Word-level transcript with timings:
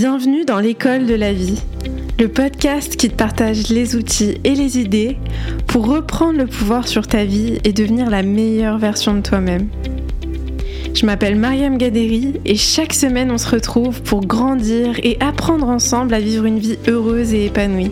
Bienvenue 0.00 0.44
dans 0.44 0.60
l'école 0.60 1.06
de 1.06 1.14
la 1.16 1.32
vie, 1.32 1.60
le 2.20 2.28
podcast 2.28 2.94
qui 2.94 3.10
te 3.10 3.16
partage 3.16 3.68
les 3.68 3.96
outils 3.96 4.38
et 4.44 4.54
les 4.54 4.78
idées 4.78 5.16
pour 5.66 5.88
reprendre 5.88 6.38
le 6.38 6.46
pouvoir 6.46 6.86
sur 6.86 7.08
ta 7.08 7.24
vie 7.24 7.58
et 7.64 7.72
devenir 7.72 8.08
la 8.08 8.22
meilleure 8.22 8.78
version 8.78 9.14
de 9.14 9.22
toi-même. 9.22 9.66
Je 10.94 11.04
m'appelle 11.04 11.34
Mariam 11.34 11.78
Gaderi 11.78 12.34
et 12.44 12.54
chaque 12.54 12.94
semaine 12.94 13.32
on 13.32 13.38
se 13.38 13.50
retrouve 13.50 14.00
pour 14.02 14.24
grandir 14.24 15.00
et 15.02 15.16
apprendre 15.18 15.66
ensemble 15.66 16.14
à 16.14 16.20
vivre 16.20 16.44
une 16.44 16.60
vie 16.60 16.78
heureuse 16.86 17.34
et 17.34 17.46
épanouie. 17.46 17.90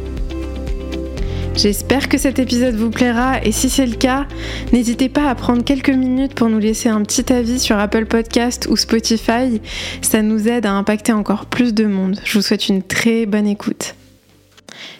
J'espère 1.56 2.10
que 2.10 2.18
cet 2.18 2.38
épisode 2.38 2.74
vous 2.74 2.90
plaira 2.90 3.42
et 3.42 3.50
si 3.50 3.70
c'est 3.70 3.86
le 3.86 3.96
cas, 3.96 4.26
n'hésitez 4.74 5.08
pas 5.08 5.30
à 5.30 5.34
prendre 5.34 5.64
quelques 5.64 5.88
minutes 5.88 6.34
pour 6.34 6.50
nous 6.50 6.58
laisser 6.58 6.90
un 6.90 7.00
petit 7.02 7.32
avis 7.32 7.58
sur 7.58 7.78
Apple 7.78 8.04
Podcast 8.04 8.66
ou 8.70 8.76
Spotify. 8.76 9.62
Ça 10.02 10.20
nous 10.20 10.48
aide 10.48 10.66
à 10.66 10.72
impacter 10.72 11.12
encore 11.12 11.46
plus 11.46 11.72
de 11.72 11.86
monde. 11.86 12.20
Je 12.24 12.38
vous 12.38 12.42
souhaite 12.42 12.68
une 12.68 12.82
très 12.82 13.24
bonne 13.24 13.46
écoute. 13.46 13.94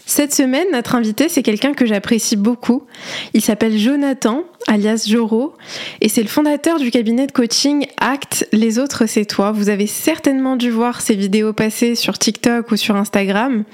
Cette 0.06 0.34
semaine, 0.34 0.66
notre 0.72 0.94
invité, 0.94 1.28
c'est 1.28 1.42
quelqu'un 1.42 1.74
que 1.74 1.84
j'apprécie 1.84 2.36
beaucoup. 2.36 2.86
Il 3.34 3.42
s'appelle 3.42 3.76
Jonathan, 3.76 4.44
alias 4.68 5.06
Joro, 5.08 5.54
et 6.00 6.08
c'est 6.08 6.22
le 6.22 6.28
fondateur 6.28 6.78
du 6.78 6.90
cabinet 6.90 7.26
de 7.26 7.32
coaching 7.32 7.86
Act, 7.98 8.48
les 8.52 8.78
autres 8.78 9.06
c'est 9.06 9.24
toi. 9.24 9.52
Vous 9.52 9.68
avez 9.68 9.86
certainement 9.86 10.56
dû 10.56 10.70
voir 10.70 11.00
ses 11.00 11.14
vidéos 11.14 11.52
passer 11.52 11.94
sur 11.94 12.18
TikTok 12.18 12.70
ou 12.72 12.76
sur 12.76 12.96
Instagram. 12.96 13.64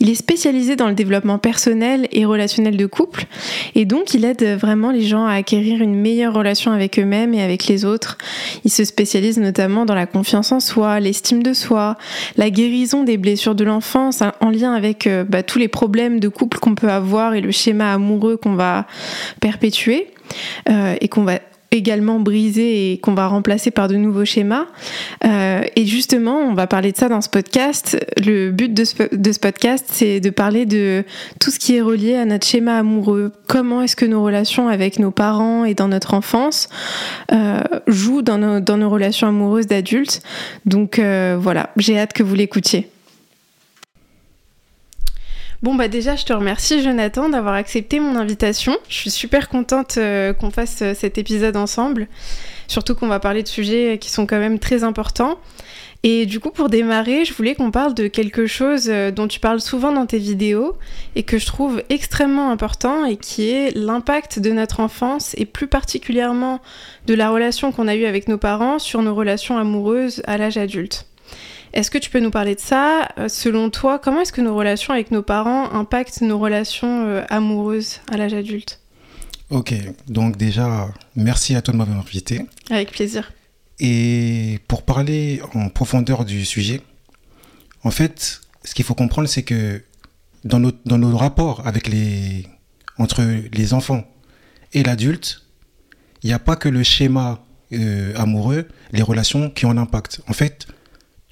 Il 0.00 0.10
est 0.10 0.14
spécialisé 0.14 0.76
dans 0.76 0.88
le 0.88 0.94
développement 0.94 1.38
personnel 1.38 2.08
et 2.12 2.24
relationnel 2.24 2.76
de 2.76 2.86
couple, 2.86 3.24
et 3.74 3.84
donc 3.84 4.14
il 4.14 4.24
aide 4.24 4.44
vraiment 4.58 4.90
les 4.90 5.02
gens 5.02 5.24
à 5.24 5.32
acquérir 5.32 5.80
une 5.80 5.94
meilleure 5.94 6.34
relation 6.34 6.72
avec 6.72 6.98
eux-mêmes 6.98 7.34
et 7.34 7.42
avec 7.42 7.66
les 7.66 7.84
autres. 7.84 8.18
Il 8.64 8.70
se 8.70 8.84
spécialise 8.84 9.38
notamment 9.38 9.84
dans 9.86 9.94
la 9.94 10.06
confiance 10.06 10.52
en 10.52 10.60
soi, 10.60 11.00
l'estime 11.00 11.42
de 11.42 11.52
soi, 11.54 11.96
la 12.36 12.50
guérison 12.50 13.02
des 13.02 13.16
blessures 13.16 13.54
de 13.54 13.64
l'enfance 13.64 14.22
en 14.40 14.50
lien 14.50 14.74
avec 14.74 15.06
euh, 15.06 15.24
bah, 15.24 15.42
tous 15.42 15.58
les 15.58 15.68
problèmes 15.68 16.20
de 16.20 16.28
couple 16.28 16.58
qu'on 16.58 16.74
peut 16.74 16.90
avoir 16.90 17.34
et 17.34 17.40
le 17.40 17.50
schéma 17.50 17.92
amoureux 17.92 18.36
qu'on 18.36 18.54
va 18.54 18.86
perpétuer 19.40 20.08
euh, 20.68 20.94
et 21.00 21.08
qu'on 21.08 21.24
va 21.24 21.38
également 21.70 22.20
briser 22.20 22.92
et 22.92 22.98
qu'on 22.98 23.14
va 23.14 23.26
remplacer 23.26 23.72
par 23.72 23.88
de 23.88 23.96
nouveaux 23.96 24.24
schémas. 24.24 24.66
Euh, 25.24 25.62
et 25.74 25.86
justement, 25.86 26.38
on 26.38 26.54
va 26.54 26.68
parler 26.68 26.92
de 26.92 26.96
ça 26.96 27.08
dans 27.08 27.20
ce 27.20 27.28
podcast. 27.28 27.98
Le 28.24 28.52
but 28.52 28.72
de 28.72 28.84
ce, 28.84 29.38
podcast, 29.40 29.86
c'est 29.88 30.20
de 30.20 30.30
parler 30.30 30.66
de 30.66 31.04
tout 31.40 31.50
ce 31.50 31.58
qui 31.58 31.74
est 31.74 31.80
relié 31.80 32.14
à 32.14 32.26
notre 32.26 32.46
schéma 32.46 32.78
amoureux. 32.78 33.32
Comment 33.48 33.82
est-ce 33.82 33.96
que 33.96 34.06
nos 34.06 34.22
relations 34.22 34.68
avec 34.68 35.00
nos 35.00 35.10
parents 35.10 35.64
et 35.64 35.74
dans 35.74 35.88
notre 35.88 36.14
enfance 36.14 36.68
euh, 37.32 37.60
jouent 37.88 38.22
dans 38.22 38.38
nos 38.38 38.90
relations 38.90 39.26
amoureuses 39.26 39.66
d'adultes. 39.66 40.22
Donc 40.66 41.00
voilà, 41.00 41.70
j'ai 41.76 41.98
hâte 41.98 42.12
que 42.12 42.22
vous 42.22 42.36
l'écoutiez. 42.36 42.88
Bon 45.64 45.74
bah 45.74 45.88
déjà 45.88 46.14
je 46.14 46.26
te 46.26 46.32
remercie 46.34 46.82
Jonathan 46.82 47.30
d'avoir 47.30 47.54
accepté 47.54 47.98
mon 47.98 48.16
invitation. 48.16 48.76
Je 48.86 48.96
suis 48.96 49.10
super 49.10 49.48
contente 49.48 49.96
euh, 49.96 50.34
qu'on 50.34 50.50
fasse 50.50 50.82
euh, 50.82 50.92
cet 50.92 51.16
épisode 51.16 51.56
ensemble, 51.56 52.06
surtout 52.68 52.94
qu'on 52.94 53.06
va 53.06 53.18
parler 53.18 53.42
de 53.42 53.48
sujets 53.48 53.96
qui 53.98 54.10
sont 54.10 54.26
quand 54.26 54.38
même 54.38 54.58
très 54.58 54.84
importants. 54.84 55.38
Et 56.02 56.26
du 56.26 56.38
coup 56.38 56.50
pour 56.50 56.68
démarrer, 56.68 57.24
je 57.24 57.32
voulais 57.32 57.54
qu'on 57.54 57.70
parle 57.70 57.94
de 57.94 58.08
quelque 58.08 58.46
chose 58.46 58.90
euh, 58.90 59.10
dont 59.10 59.26
tu 59.26 59.40
parles 59.40 59.62
souvent 59.62 59.90
dans 59.90 60.04
tes 60.04 60.18
vidéos 60.18 60.76
et 61.16 61.22
que 61.22 61.38
je 61.38 61.46
trouve 61.46 61.82
extrêmement 61.88 62.50
important 62.50 63.06
et 63.06 63.16
qui 63.16 63.48
est 63.48 63.74
l'impact 63.74 64.40
de 64.40 64.50
notre 64.50 64.80
enfance 64.80 65.34
et 65.38 65.46
plus 65.46 65.66
particulièrement 65.66 66.60
de 67.06 67.14
la 67.14 67.30
relation 67.30 67.72
qu'on 67.72 67.88
a 67.88 67.94
eue 67.94 68.04
avec 68.04 68.28
nos 68.28 68.36
parents 68.36 68.78
sur 68.78 69.00
nos 69.00 69.14
relations 69.14 69.56
amoureuses 69.56 70.20
à 70.26 70.36
l'âge 70.36 70.58
adulte. 70.58 71.06
Est-ce 71.74 71.90
que 71.90 71.98
tu 71.98 72.08
peux 72.08 72.20
nous 72.20 72.30
parler 72.30 72.54
de 72.54 72.60
ça? 72.60 73.08
Euh, 73.18 73.28
Selon 73.28 73.68
toi, 73.68 73.98
comment 73.98 74.20
est-ce 74.20 74.32
que 74.32 74.40
nos 74.40 74.54
relations 74.54 74.94
avec 74.94 75.10
nos 75.10 75.22
parents 75.22 75.72
impactent 75.72 76.20
nos 76.20 76.38
relations 76.38 77.04
euh, 77.04 77.24
amoureuses 77.28 78.00
à 78.12 78.16
l'âge 78.16 78.32
adulte? 78.32 78.80
Ok, 79.50 79.74
donc 80.06 80.36
déjà, 80.36 80.88
merci 81.16 81.56
à 81.56 81.62
toi 81.62 81.72
de 81.72 81.78
m'avoir 81.78 81.98
invité. 81.98 82.46
Avec 82.70 82.92
plaisir. 82.92 83.32
Et 83.80 84.60
pour 84.68 84.84
parler 84.84 85.42
en 85.52 85.68
profondeur 85.68 86.24
du 86.24 86.44
sujet, 86.44 86.80
en 87.82 87.90
fait, 87.90 88.40
ce 88.62 88.72
qu'il 88.72 88.84
faut 88.84 88.94
comprendre, 88.94 89.28
c'est 89.28 89.42
que 89.42 89.82
dans 90.44 90.60
nos, 90.60 90.70
dans 90.86 90.98
nos 90.98 91.16
rapports 91.16 91.66
avec 91.66 91.88
les, 91.88 92.46
entre 92.98 93.22
les 93.52 93.74
enfants 93.74 94.04
et 94.72 94.84
l'adulte, 94.84 95.42
il 96.22 96.28
n'y 96.28 96.32
a 96.32 96.38
pas 96.38 96.54
que 96.54 96.68
le 96.68 96.84
schéma 96.84 97.44
euh, 97.72 98.14
amoureux, 98.16 98.68
les 98.92 99.02
relations 99.02 99.50
qui 99.50 99.66
ont 99.66 99.70
un 99.70 99.78
impact. 99.78 100.20
En 100.28 100.34
fait, 100.34 100.68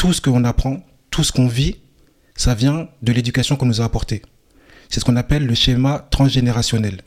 tout 0.02 0.12
ce 0.12 0.20
qu'on 0.20 0.42
apprend, 0.42 0.84
tout 1.10 1.22
ce 1.22 1.30
qu'on 1.30 1.46
vit, 1.46 1.76
ça 2.34 2.56
vient 2.56 2.88
de 3.02 3.12
l'éducation 3.12 3.54
qu'on 3.54 3.66
nous 3.66 3.80
a 3.80 3.84
apportée. 3.84 4.20
C'est 4.88 4.98
ce 4.98 5.04
qu'on 5.04 5.14
appelle 5.14 5.46
le 5.46 5.54
schéma 5.54 6.08
transgénérationnel. 6.10 7.02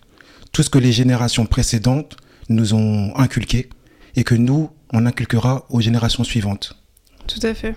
Tout 0.53 0.63
ce 0.63 0.69
que 0.69 0.79
les 0.79 0.94
générations 0.94 1.45
précédentes 1.45 2.16
nous 2.47 2.73
ont 2.73 3.13
inculqué 3.17 3.67
et 4.16 4.23
que 4.23 4.34
nous, 4.34 4.69
on 4.94 5.05
inculquera 5.05 5.66
aux 5.67 5.81
générations 5.81 6.23
suivantes. 6.23 6.81
Tout 7.28 7.45
à 7.45 7.53
fait. 7.53 7.75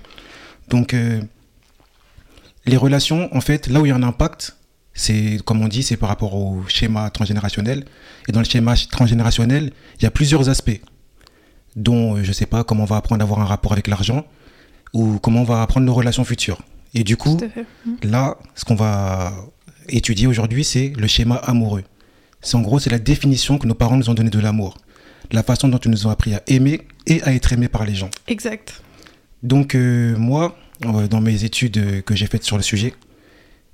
Donc, 0.69 0.95
euh, 0.95 1.21
les 2.67 2.77
relations, 2.77 3.29
en 3.35 3.41
fait, 3.41 3.67
là 3.67 3.81
où 3.81 3.87
il 3.87 3.89
y 3.89 3.93
a 3.93 3.97
un 3.97 4.05
impact, 4.05 4.57
c'est, 4.95 5.39
comme 5.45 5.61
on 5.63 5.67
dit, 5.67 5.83
c'est 5.83 5.97
par 5.97 6.11
rapport 6.11 6.35
au 6.35 6.63
schéma 6.69 7.11
transgénérationnel. 7.11 7.87
Et 8.29 8.33
dans 8.33 8.39
le 8.39 8.47
schéma 8.47 8.77
transgénérationnel, 8.77 9.73
il 9.99 10.05
y 10.05 10.07
a 10.07 10.13
plusieurs 10.13 10.49
aspects, 10.49 10.81
dont, 11.75 12.15
euh, 12.15 12.23
je 12.23 12.29
ne 12.29 12.33
sais 12.35 12.47
pas, 12.47 12.63
comment 12.63 12.85
on 12.85 12.87
va 12.87 12.99
apprendre 12.99 13.23
à 13.23 13.25
avoir 13.25 13.41
un 13.41 13.47
rapport 13.47 13.73
avec 13.73 13.89
l'argent, 13.89 14.25
ou 14.93 15.19
comment 15.19 15.41
on 15.43 15.45
va 15.45 15.63
apprendre 15.63 15.87
nos 15.87 15.95
relations 15.95 16.25
futures. 16.25 16.61
Et 16.95 17.05
du 17.05 17.17
coup, 17.17 17.39
mmh. 17.39 18.09
là, 18.09 18.39
ce 18.55 18.65
qu'on 18.65 18.75
va 18.75 19.33
étudier 19.89 20.27
aujourd'hui, 20.27 20.65
c'est 20.65 20.93
le 20.97 21.07
schéma 21.07 21.37
amoureux. 21.37 21.85
C'est 22.41 22.57
en 22.57 22.61
gros, 22.61 22.79
c'est 22.79 22.91
la 22.91 22.99
définition 22.99 23.59
que 23.59 23.67
nos 23.67 23.75
parents 23.75 23.97
nous 23.97 24.11
ont 24.11 24.15
donnée 24.15 24.31
de 24.31 24.39
l'amour. 24.39 24.79
La 25.31 25.43
façon 25.43 25.69
dont 25.69 25.79
ils 25.79 25.91
nous 25.91 26.07
ont 26.07 26.11
appris 26.11 26.35
à 26.35 26.43
aimer 26.47 26.83
et 27.07 27.23
à 27.23 27.35
être 27.35 27.53
aimé 27.53 27.69
par 27.69 27.85
les 27.85 27.95
gens. 27.95 28.11
Exact. 28.29 28.83
Donc, 29.43 29.75
euh, 29.75 30.17
moi, 30.17 30.57
euh, 30.85 31.09
dans 31.09 31.21
mes 31.21 31.45
études 31.45 32.03
que 32.03 32.15
j'ai 32.15 32.27
faites 32.27 32.45
sur 32.45 32.57
le 32.57 32.63
sujet, 32.63 32.95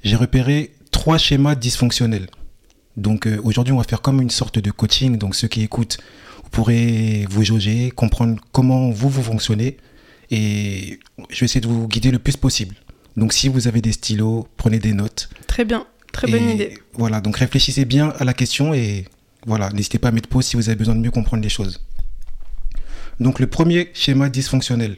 j'ai 0.02 0.16
repéré 0.16 0.72
trois 0.90 1.18
schémas 1.18 1.54
dysfonctionnels. 1.54 2.26
Donc, 2.96 3.26
euh, 3.26 3.40
aujourd'hui, 3.44 3.72
on 3.72 3.78
va 3.78 3.84
faire 3.84 4.02
comme 4.02 4.20
une 4.20 4.30
sorte 4.30 4.58
de 4.58 4.70
coaching. 4.70 5.18
Donc, 5.18 5.34
ceux 5.34 5.48
qui 5.48 5.62
écoutent, 5.62 5.98
vous 6.42 6.50
pourrez 6.50 7.26
vous 7.30 7.44
jauger, 7.44 7.90
comprendre 7.90 8.40
comment 8.52 8.90
vous, 8.90 9.08
vous 9.08 9.22
fonctionnez 9.22 9.76
et 10.34 10.98
je 11.30 11.40
vais 11.40 11.44
essayer 11.44 11.60
de 11.60 11.68
vous 11.68 11.86
guider 11.86 12.10
le 12.10 12.18
plus 12.18 12.36
possible. 12.36 12.74
Donc 13.16 13.32
si 13.32 13.48
vous 13.48 13.68
avez 13.68 13.80
des 13.80 13.92
stylos, 13.92 14.48
prenez 14.56 14.80
des 14.80 14.92
notes. 14.92 15.28
Très 15.46 15.64
bien, 15.64 15.86
très 16.12 16.28
bonne 16.28 16.50
idée. 16.50 16.76
Voilà, 16.94 17.20
donc 17.20 17.36
réfléchissez 17.36 17.84
bien 17.84 18.12
à 18.18 18.24
la 18.24 18.34
question 18.34 18.74
et 18.74 19.04
voilà, 19.46 19.70
n'hésitez 19.70 19.98
pas 19.98 20.08
à 20.08 20.10
mettre 20.10 20.28
pause 20.28 20.46
si 20.46 20.56
vous 20.56 20.68
avez 20.68 20.76
besoin 20.76 20.96
de 20.96 21.00
mieux 21.00 21.12
comprendre 21.12 21.42
les 21.44 21.48
choses. 21.48 21.86
Donc 23.20 23.38
le 23.38 23.46
premier 23.46 23.90
schéma 23.94 24.28
dysfonctionnel, 24.28 24.96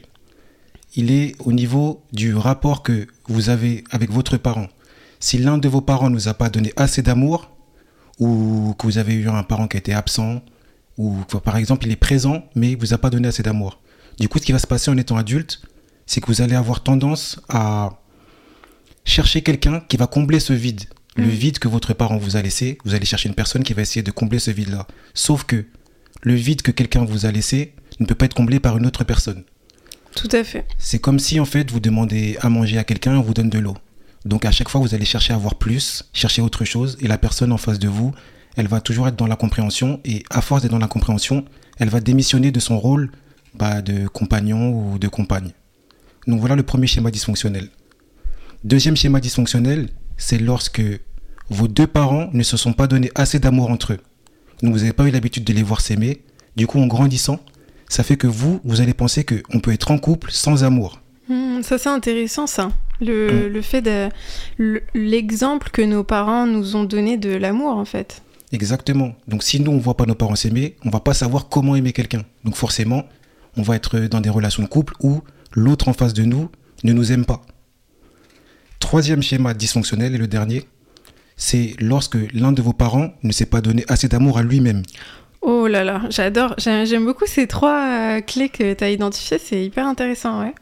il 0.95 1.11
est 1.11 1.35
au 1.37 1.53
niveau 1.53 2.01
du 2.11 2.33
rapport 2.33 2.81
que 2.81 3.05
vous 3.27 3.49
avez 3.49 3.83
avec 3.91 4.09
votre 4.09 4.37
parent. 4.37 4.69
Si 5.19 5.37
l'un 5.37 5.59
de 5.59 5.67
vos 5.67 5.81
parents 5.81 6.09
ne 6.09 6.15
vous 6.15 6.29
a 6.29 6.33
pas 6.33 6.49
donné 6.49 6.73
assez 6.77 7.03
d'amour, 7.03 7.51
ou 8.17 8.73
que 8.79 8.87
vous 8.87 8.97
avez 8.97 9.13
eu 9.13 9.29
un 9.29 9.43
parent 9.43 9.67
qui 9.67 9.77
été 9.77 9.93
absent, 9.93 10.41
ou 10.97 11.15
par 11.43 11.57
exemple 11.57 11.85
il 11.85 11.91
est 11.91 11.95
présent 11.95 12.43
mais 12.55 12.71
il 12.71 12.77
vous 12.77 12.95
a 12.95 12.97
pas 12.97 13.11
donné 13.11 13.27
assez 13.27 13.43
d'amour, 13.43 13.79
du 14.19 14.29
coup, 14.29 14.39
ce 14.39 14.45
qui 14.45 14.51
va 14.51 14.59
se 14.59 14.67
passer 14.67 14.89
en 14.91 14.97
étant 14.97 15.17
adulte, 15.17 15.61
c'est 16.05 16.21
que 16.21 16.27
vous 16.27 16.41
allez 16.41 16.55
avoir 16.55 16.81
tendance 16.81 17.39
à 17.49 18.01
chercher 19.05 19.41
quelqu'un 19.41 19.81
qui 19.87 19.97
va 19.97 20.07
combler 20.07 20.39
ce 20.39 20.53
vide. 20.53 20.85
Le 21.15 21.25
mm. 21.25 21.29
vide 21.29 21.59
que 21.59 21.67
votre 21.67 21.93
parent 21.93 22.17
vous 22.17 22.35
a 22.35 22.41
laissé, 22.41 22.77
vous 22.85 22.93
allez 22.93 23.05
chercher 23.05 23.29
une 23.29 23.35
personne 23.35 23.63
qui 23.63 23.73
va 23.73 23.81
essayer 23.81 24.03
de 24.03 24.11
combler 24.11 24.39
ce 24.39 24.51
vide-là. 24.51 24.87
Sauf 25.13 25.43
que 25.43 25.65
le 26.21 26.33
vide 26.33 26.61
que 26.61 26.71
quelqu'un 26.71 27.05
vous 27.05 27.25
a 27.25 27.31
laissé 27.31 27.73
ne 27.99 28.05
peut 28.05 28.15
pas 28.15 28.25
être 28.25 28.33
comblé 28.33 28.59
par 28.59 28.77
une 28.77 28.85
autre 28.85 29.03
personne. 29.03 29.43
Tout 30.15 30.29
à 30.31 30.43
fait. 30.43 30.65
C'est 30.77 30.99
comme 30.99 31.19
si 31.19 31.39
en 31.39 31.45
fait 31.45 31.69
vous 31.71 31.79
demandez 31.79 32.37
à 32.41 32.49
manger 32.49 32.77
à 32.77 32.83
quelqu'un, 32.83 33.17
on 33.17 33.21
vous 33.21 33.33
donne 33.33 33.49
de 33.49 33.59
l'eau. 33.59 33.77
Donc 34.25 34.45
à 34.45 34.51
chaque 34.51 34.69
fois 34.69 34.81
vous 34.81 34.95
allez 34.95 35.05
chercher 35.05 35.33
à 35.33 35.35
avoir 35.35 35.55
plus, 35.55 36.03
chercher 36.13 36.41
autre 36.41 36.65
chose, 36.65 36.97
et 37.01 37.07
la 37.07 37.17
personne 37.17 37.51
en 37.51 37.57
face 37.57 37.79
de 37.79 37.87
vous, 37.87 38.13
elle 38.55 38.67
va 38.67 38.81
toujours 38.81 39.07
être 39.07 39.15
dans 39.15 39.27
la 39.27 39.35
compréhension, 39.35 39.99
et 40.05 40.23
à 40.29 40.41
force 40.41 40.63
d'être 40.63 40.71
dans 40.71 40.79
la 40.79 40.87
compréhension, 40.87 41.45
elle 41.77 41.89
va 41.89 41.99
démissionner 41.99 42.51
de 42.51 42.59
son 42.59 42.79
rôle 42.79 43.11
pas 43.57 43.81
de 43.81 44.07
compagnon 44.07 44.71
ou 44.71 44.99
de 44.99 45.07
compagne. 45.07 45.51
Donc 46.27 46.39
voilà 46.39 46.55
le 46.55 46.63
premier 46.63 46.87
schéma 46.87 47.11
dysfonctionnel. 47.11 47.69
Deuxième 48.63 48.95
schéma 48.95 49.19
dysfonctionnel, 49.19 49.89
c'est 50.17 50.39
lorsque 50.39 50.81
vos 51.49 51.67
deux 51.67 51.87
parents 51.87 52.29
ne 52.33 52.43
se 52.43 52.57
sont 52.57 52.73
pas 52.73 52.87
donné 52.87 53.11
assez 53.15 53.39
d'amour 53.39 53.69
entre 53.69 53.93
eux. 53.93 53.99
Donc 54.61 54.73
vous 54.73 54.79
n'avez 54.79 54.93
pas 54.93 55.05
eu 55.05 55.11
l'habitude 55.11 55.43
de 55.43 55.53
les 55.53 55.63
voir 55.63 55.81
s'aimer. 55.81 56.21
Du 56.55 56.67
coup, 56.67 56.79
en 56.79 56.87
grandissant, 56.87 57.39
ça 57.87 58.03
fait 58.03 58.17
que 58.17 58.27
vous, 58.27 58.59
vous 58.63 58.81
allez 58.81 58.93
penser 58.93 59.23
qu'on 59.23 59.59
peut 59.59 59.71
être 59.71 59.91
en 59.91 59.97
couple 59.97 60.31
sans 60.31 60.63
amour. 60.63 60.99
Hmm, 61.29 61.61
ça 61.61 61.77
c'est 61.77 61.89
intéressant 61.89 62.47
ça. 62.47 62.71
Le, 62.99 63.47
hmm. 63.47 63.53
le 63.53 63.61
fait 63.61 63.81
de 63.81 64.09
l'exemple 64.93 65.69
que 65.69 65.81
nos 65.81 66.03
parents 66.03 66.47
nous 66.47 66.75
ont 66.75 66.83
donné 66.83 67.17
de 67.17 67.35
l'amour 67.35 67.77
en 67.77 67.85
fait. 67.85 68.21
Exactement. 68.51 69.13
Donc 69.27 69.43
si 69.43 69.59
nous 69.59 69.71
on 69.71 69.77
voit 69.77 69.97
pas 69.97 70.05
nos 70.05 70.15
parents 70.15 70.35
s'aimer, 70.35 70.75
on 70.85 70.89
va 70.89 70.99
pas 70.99 71.13
savoir 71.13 71.49
comment 71.49 71.75
aimer 71.75 71.93
quelqu'un. 71.93 72.23
Donc 72.43 72.55
forcément, 72.55 73.05
on 73.57 73.61
va 73.61 73.75
être 73.75 73.99
dans 73.99 74.21
des 74.21 74.29
relations 74.29 74.63
de 74.63 74.67
couple 74.67 74.93
où 75.01 75.21
l'autre 75.53 75.87
en 75.87 75.93
face 75.93 76.13
de 76.13 76.23
nous 76.23 76.49
ne 76.83 76.93
nous 76.93 77.11
aime 77.11 77.25
pas. 77.25 77.41
troisième 78.79 79.21
schéma 79.23 79.53
dysfonctionnel 79.53 80.13
et 80.15 80.17
le 80.17 80.27
dernier, 80.27 80.67
c'est 81.35 81.75
lorsque 81.79 82.17
l'un 82.33 82.51
de 82.51 82.61
vos 82.61 82.73
parents 82.73 83.13
ne 83.23 83.31
s'est 83.31 83.45
pas 83.45 83.61
donné 83.61 83.83
assez 83.87 84.07
d'amour 84.07 84.37
à 84.37 84.43
lui-même. 84.43 84.83
Oh 85.41 85.67
là 85.67 85.83
là, 85.83 86.01
j'adore. 86.09 86.55
J'aime 86.57 87.05
beaucoup 87.05 87.25
ces 87.25 87.47
trois 87.47 87.79
euh, 87.79 88.21
clés 88.21 88.49
que 88.49 88.73
tu 88.73 88.83
as 88.83 88.89
identifiées. 88.89 89.37
C'est 89.37 89.63
hyper 89.63 89.85
intéressant, 89.87 90.41
ouais. 90.41 90.53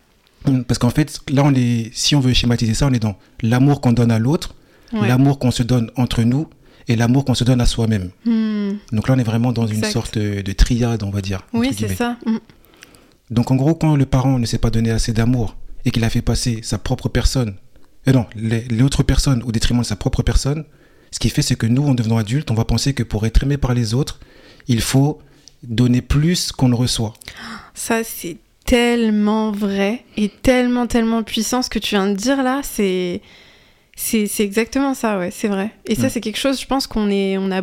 Hum, 0.47 0.63
parce 0.63 0.77
qu'en 0.77 0.89
fait, 0.89 1.19
là, 1.29 1.43
on 1.45 1.53
est, 1.53 1.89
si 1.93 2.15
on 2.15 2.19
veut 2.19 2.33
schématiser 2.33 2.73
ça, 2.73 2.87
on 2.87 2.93
est 2.93 2.99
dans 2.99 3.17
l'amour 3.41 3.81
qu'on 3.81 3.93
donne 3.93 4.11
à 4.11 4.19
l'autre, 4.19 4.53
l'amour 4.91 5.39
qu'on 5.39 5.51
se 5.51 5.63
donne 5.63 5.91
entre 5.95 6.21
nous 6.23 6.47
et 6.87 6.95
l'amour 6.95 7.25
qu'on 7.25 7.33
se 7.33 7.43
donne 7.43 7.61
à 7.61 7.65
soi-même. 7.65 8.11
Hmm. 8.25 8.73
Donc 8.91 9.07
là, 9.07 9.15
on 9.15 9.17
est 9.17 9.23
vraiment 9.23 9.51
dans 9.51 9.65
une 9.65 9.83
sorte 9.83 10.17
de 10.17 10.51
triade, 10.51 11.03
on 11.03 11.09
va 11.09 11.21
dire. 11.21 11.41
Oui, 11.53 11.71
c'est 11.77 11.93
ça. 11.95 12.17
Hmm. 12.25 12.37
Donc 13.29 13.51
en 13.51 13.55
gros, 13.55 13.75
quand 13.75 13.95
le 13.95 14.05
parent 14.05 14.39
ne 14.39 14.45
s'est 14.45 14.57
pas 14.57 14.69
donné 14.69 14.91
assez 14.91 15.13
d'amour 15.13 15.55
et 15.83 15.91
qu'il 15.91 16.03
a 16.03 16.09
fait 16.09 16.21
passer 16.21 16.59
sa 16.63 16.77
propre 16.77 17.09
personne, 17.09 17.55
euh 18.07 18.11
non, 18.11 18.25
l'autre 18.69 19.03
personne 19.03 19.41
au 19.43 19.51
détriment 19.51 19.81
de 19.81 19.85
sa 19.85 19.95
propre 19.95 20.21
personne, 20.23 20.65
ce 21.11 21.19
qui 21.19 21.29
fait, 21.29 21.41
c'est 21.41 21.55
que 21.55 21.65
nous, 21.65 21.87
en 21.87 21.93
devenant 21.93 22.17
adultes, 22.17 22.51
on 22.51 22.55
va 22.55 22.65
penser 22.65 22.93
que 22.93 23.03
pour 23.03 23.25
être 23.25 23.43
aimé 23.43 23.57
par 23.57 23.73
les 23.73 23.93
autres, 23.93 24.19
il 24.67 24.81
faut 24.81 25.19
donner 25.63 26.01
plus 26.01 26.51
qu'on 26.51 26.67
ne 26.67 26.75
reçoit. 26.75 27.13
Ça, 27.73 28.03
c'est 28.03 28.37
tellement 28.65 29.51
vrai 29.51 30.03
et 30.17 30.29
tellement, 30.29 30.87
tellement 30.87 31.23
puissant 31.23 31.61
ce 31.61 31.69
que 31.69 31.79
tu 31.79 31.95
viens 31.95 32.09
de 32.09 32.15
dire 32.15 32.43
là. 32.43 32.61
C'est. 32.63 33.21
C'est 33.97 34.27
exactement 34.41 34.93
ça, 34.93 35.17
ouais, 35.17 35.31
c'est 35.31 35.47
vrai. 35.47 35.71
Et 35.85 35.95
ça, 35.95 36.09
c'est 36.09 36.19
quelque 36.19 36.37
chose, 36.37 36.59
je 36.59 36.65
pense 36.65 36.85
qu'on 36.85 37.09
est, 37.09 37.37
on 37.37 37.49
a, 37.49 37.61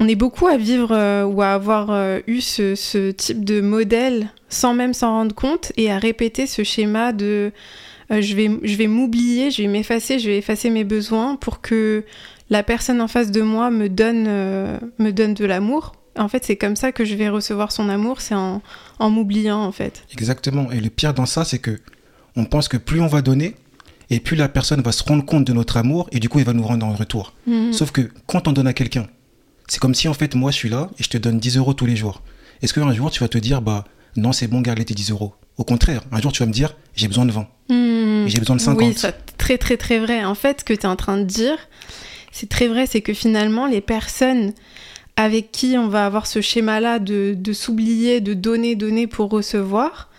on 0.00 0.08
est 0.08 0.14
beaucoup 0.14 0.46
à 0.46 0.56
vivre 0.56 0.92
euh, 0.92 1.24
ou 1.24 1.42
à 1.42 1.52
avoir 1.52 1.90
euh, 1.90 2.20
eu 2.26 2.40
ce, 2.40 2.74
ce, 2.74 3.10
type 3.10 3.44
de 3.44 3.60
modèle 3.60 4.30
sans 4.48 4.74
même 4.74 4.94
s'en 4.94 5.10
rendre 5.10 5.34
compte 5.34 5.72
et 5.76 5.90
à 5.90 5.98
répéter 5.98 6.46
ce 6.46 6.64
schéma 6.64 7.12
de 7.12 7.52
euh, 8.10 8.20
je 8.20 8.36
vais, 8.36 8.50
je 8.62 8.76
vais 8.76 8.86
m'oublier, 8.86 9.50
je 9.50 9.62
vais 9.62 9.68
m'effacer, 9.68 10.18
je 10.18 10.28
vais 10.28 10.38
effacer 10.38 10.70
mes 10.70 10.84
besoins 10.84 11.36
pour 11.36 11.60
que 11.60 12.04
la 12.50 12.62
personne 12.62 13.00
en 13.00 13.08
face 13.08 13.30
de 13.30 13.42
moi 13.42 13.70
me 13.70 13.88
donne, 13.88 14.26
me 14.98 15.10
donne 15.10 15.34
de 15.34 15.44
l'amour 15.44 15.92
en 16.18 16.28
fait, 16.28 16.44
c'est 16.44 16.56
comme 16.56 16.76
ça 16.76 16.92
que 16.92 17.04
je 17.04 17.14
vais 17.14 17.28
recevoir 17.28 17.72
son 17.72 17.88
amour, 17.88 18.20
c'est 18.20 18.34
en, 18.34 18.62
m'oubliant, 19.00 19.62
en 19.62 19.72
fait. 19.72 20.04
Exactement. 20.12 20.70
Et 20.70 20.80
le 20.80 20.90
pire 20.90 21.14
dans 21.14 21.26
ça, 21.26 21.44
c'est 21.44 21.58
que 21.58 21.78
on 22.36 22.44
pense 22.44 22.68
que 22.68 22.76
plus 22.76 23.00
on 23.00 23.06
va 23.06 23.22
donner, 23.22 23.54
et 24.10 24.20
plus 24.20 24.36
la 24.36 24.48
personne 24.48 24.82
va 24.82 24.92
se 24.92 25.02
rendre 25.02 25.24
compte 25.24 25.46
de 25.46 25.52
notre 25.52 25.76
amour, 25.76 26.08
et 26.12 26.20
du 26.20 26.28
coup, 26.28 26.38
il 26.38 26.44
va 26.44 26.52
nous 26.52 26.62
rendre 26.62 26.86
en 26.86 26.92
retour. 26.92 27.32
Mhm. 27.46 27.72
Sauf 27.72 27.90
que 27.90 28.10
quand 28.26 28.48
on 28.48 28.52
donne 28.52 28.66
à 28.66 28.72
quelqu'un, 28.72 29.06
c'est 29.68 29.80
comme 29.80 29.94
si, 29.94 30.08
en 30.08 30.14
fait, 30.14 30.34
moi, 30.34 30.50
je 30.50 30.56
suis 30.56 30.68
là, 30.68 30.90
et 30.98 31.02
je 31.02 31.08
te 31.08 31.18
donne 31.18 31.38
10 31.38 31.56
euros 31.56 31.74
tous 31.74 31.86
les 31.86 31.96
jours. 31.96 32.22
Est-ce 32.62 32.72
qu'un 32.72 32.92
jour, 32.92 33.10
tu 33.10 33.20
vas 33.20 33.28
te 33.28 33.38
dire, 33.38 33.62
bah, 33.62 33.84
non, 34.16 34.32
c'est 34.32 34.46
bon, 34.46 34.60
garde 34.60 34.84
tes 34.84 34.94
10 34.94 35.10
euros? 35.10 35.34
Au 35.56 35.64
contraire, 35.64 36.02
un 36.12 36.20
jour, 36.20 36.32
tu 36.32 36.40
vas 36.40 36.46
me 36.46 36.52
dire, 36.52 36.76
j'ai 36.94 37.08
besoin 37.08 37.26
de 37.26 37.32
20. 37.32 37.46
Mhm. 37.68 38.28
J'ai 38.28 38.38
besoin 38.38 38.56
de 38.56 38.60
50. 38.60 38.88
Oui, 38.88 38.94
c'est 38.96 39.36
très, 39.36 39.58
très, 39.58 39.76
très 39.76 39.98
vrai. 39.98 40.24
En 40.24 40.34
fait, 40.34 40.60
ce 40.60 40.64
que 40.64 40.74
tu 40.74 40.82
es 40.82 40.86
en 40.86 40.96
train 40.96 41.18
de 41.18 41.24
dire, 41.24 41.58
c'est 42.32 42.48
très 42.48 42.68
vrai, 42.68 42.86
c'est 42.86 43.00
que 43.00 43.14
finalement, 43.14 43.66
les 43.66 43.80
personnes 43.80 44.52
avec 45.16 45.50
qui 45.50 45.76
on 45.78 45.88
va 45.88 46.04
avoir 46.04 46.26
ce 46.26 46.40
schéma-là 46.40 46.98
de, 46.98 47.34
de 47.36 47.52
s'oublier, 47.52 48.20
de 48.20 48.34
donner, 48.34 48.76
donner 48.76 49.06
pour 49.06 49.30
recevoir, 49.30 50.10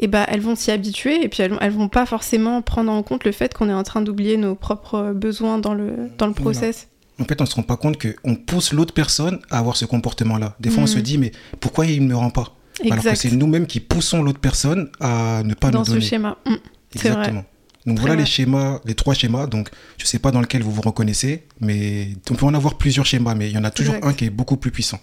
et 0.00 0.04
eh 0.04 0.06
ben 0.08 0.24
elles 0.28 0.40
vont 0.40 0.56
s'y 0.56 0.70
habituer 0.70 1.22
et 1.22 1.28
puis 1.28 1.42
elles, 1.42 1.56
elles 1.60 1.72
vont 1.72 1.88
pas 1.88 2.06
forcément 2.06 2.62
prendre 2.62 2.90
en 2.90 3.02
compte 3.02 3.24
le 3.24 3.32
fait 3.32 3.52
qu'on 3.52 3.68
est 3.68 3.74
en 3.74 3.82
train 3.82 4.00
d'oublier 4.00 4.38
nos 4.38 4.54
propres 4.54 5.12
besoins 5.12 5.58
dans 5.58 5.74
le, 5.74 6.10
dans 6.16 6.26
le 6.26 6.32
process. 6.32 6.88
En 7.20 7.24
fait, 7.24 7.40
on 7.40 7.46
se 7.46 7.54
rend 7.54 7.62
pas 7.62 7.76
compte 7.76 7.98
qu'on 8.00 8.34
pousse 8.34 8.72
l'autre 8.72 8.94
personne 8.94 9.40
à 9.50 9.58
avoir 9.58 9.76
ce 9.76 9.84
comportement-là. 9.84 10.56
Des 10.58 10.70
fois, 10.70 10.84
on 10.84 10.86
se 10.86 10.98
mm. 10.98 11.02
dit, 11.02 11.18
mais 11.18 11.32
pourquoi 11.60 11.86
il 11.86 12.02
ne 12.02 12.08
me 12.08 12.16
rend 12.16 12.30
pas 12.30 12.54
Alors 12.90 13.04
que 13.04 13.14
c'est 13.14 13.30
nous-mêmes 13.30 13.66
qui 13.66 13.80
poussons 13.80 14.22
l'autre 14.22 14.40
personne 14.40 14.90
à 15.00 15.42
ne 15.44 15.54
pas 15.54 15.68
nous 15.70 15.84
donner. 15.84 15.94
Dans 15.98 16.00
ce 16.00 16.00
schéma. 16.00 16.38
Mm. 16.46 16.54
Exactement. 16.94 17.44
Donc 17.86 17.98
voilà 17.98 18.14
les 18.14 18.26
schémas, 18.26 18.80
les 18.84 18.94
trois 18.94 19.14
schémas. 19.14 19.46
Donc 19.46 19.70
je 19.96 20.04
ne 20.04 20.08
sais 20.08 20.18
pas 20.18 20.30
dans 20.30 20.40
lequel 20.40 20.62
vous 20.62 20.72
vous 20.72 20.82
reconnaissez, 20.82 21.44
mais 21.60 22.08
on 22.30 22.34
peut 22.34 22.46
en 22.46 22.54
avoir 22.54 22.76
plusieurs 22.76 23.06
schémas, 23.06 23.34
mais 23.34 23.48
il 23.48 23.54
y 23.54 23.58
en 23.58 23.64
a 23.64 23.70
toujours 23.70 23.96
un 24.02 24.12
qui 24.12 24.26
est 24.26 24.30
beaucoup 24.30 24.56
plus 24.56 24.70
puissant. 24.70 25.00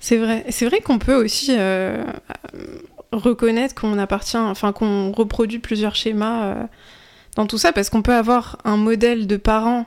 C'est 0.00 0.16
vrai. 0.16 0.46
C'est 0.48 0.66
vrai 0.66 0.80
qu'on 0.80 0.98
peut 0.98 1.22
aussi 1.22 1.54
euh, 1.58 2.04
reconnaître 3.12 3.74
qu'on 3.74 3.98
appartient, 3.98 4.38
enfin 4.38 4.72
qu'on 4.72 5.12
reproduit 5.12 5.58
plusieurs 5.58 5.94
schémas 5.94 6.44
euh, 6.44 6.64
dans 7.36 7.46
tout 7.46 7.58
ça, 7.58 7.72
parce 7.72 7.90
qu'on 7.90 8.02
peut 8.02 8.14
avoir 8.14 8.58
un 8.64 8.78
modèle 8.78 9.26
de 9.26 9.36
parents 9.36 9.86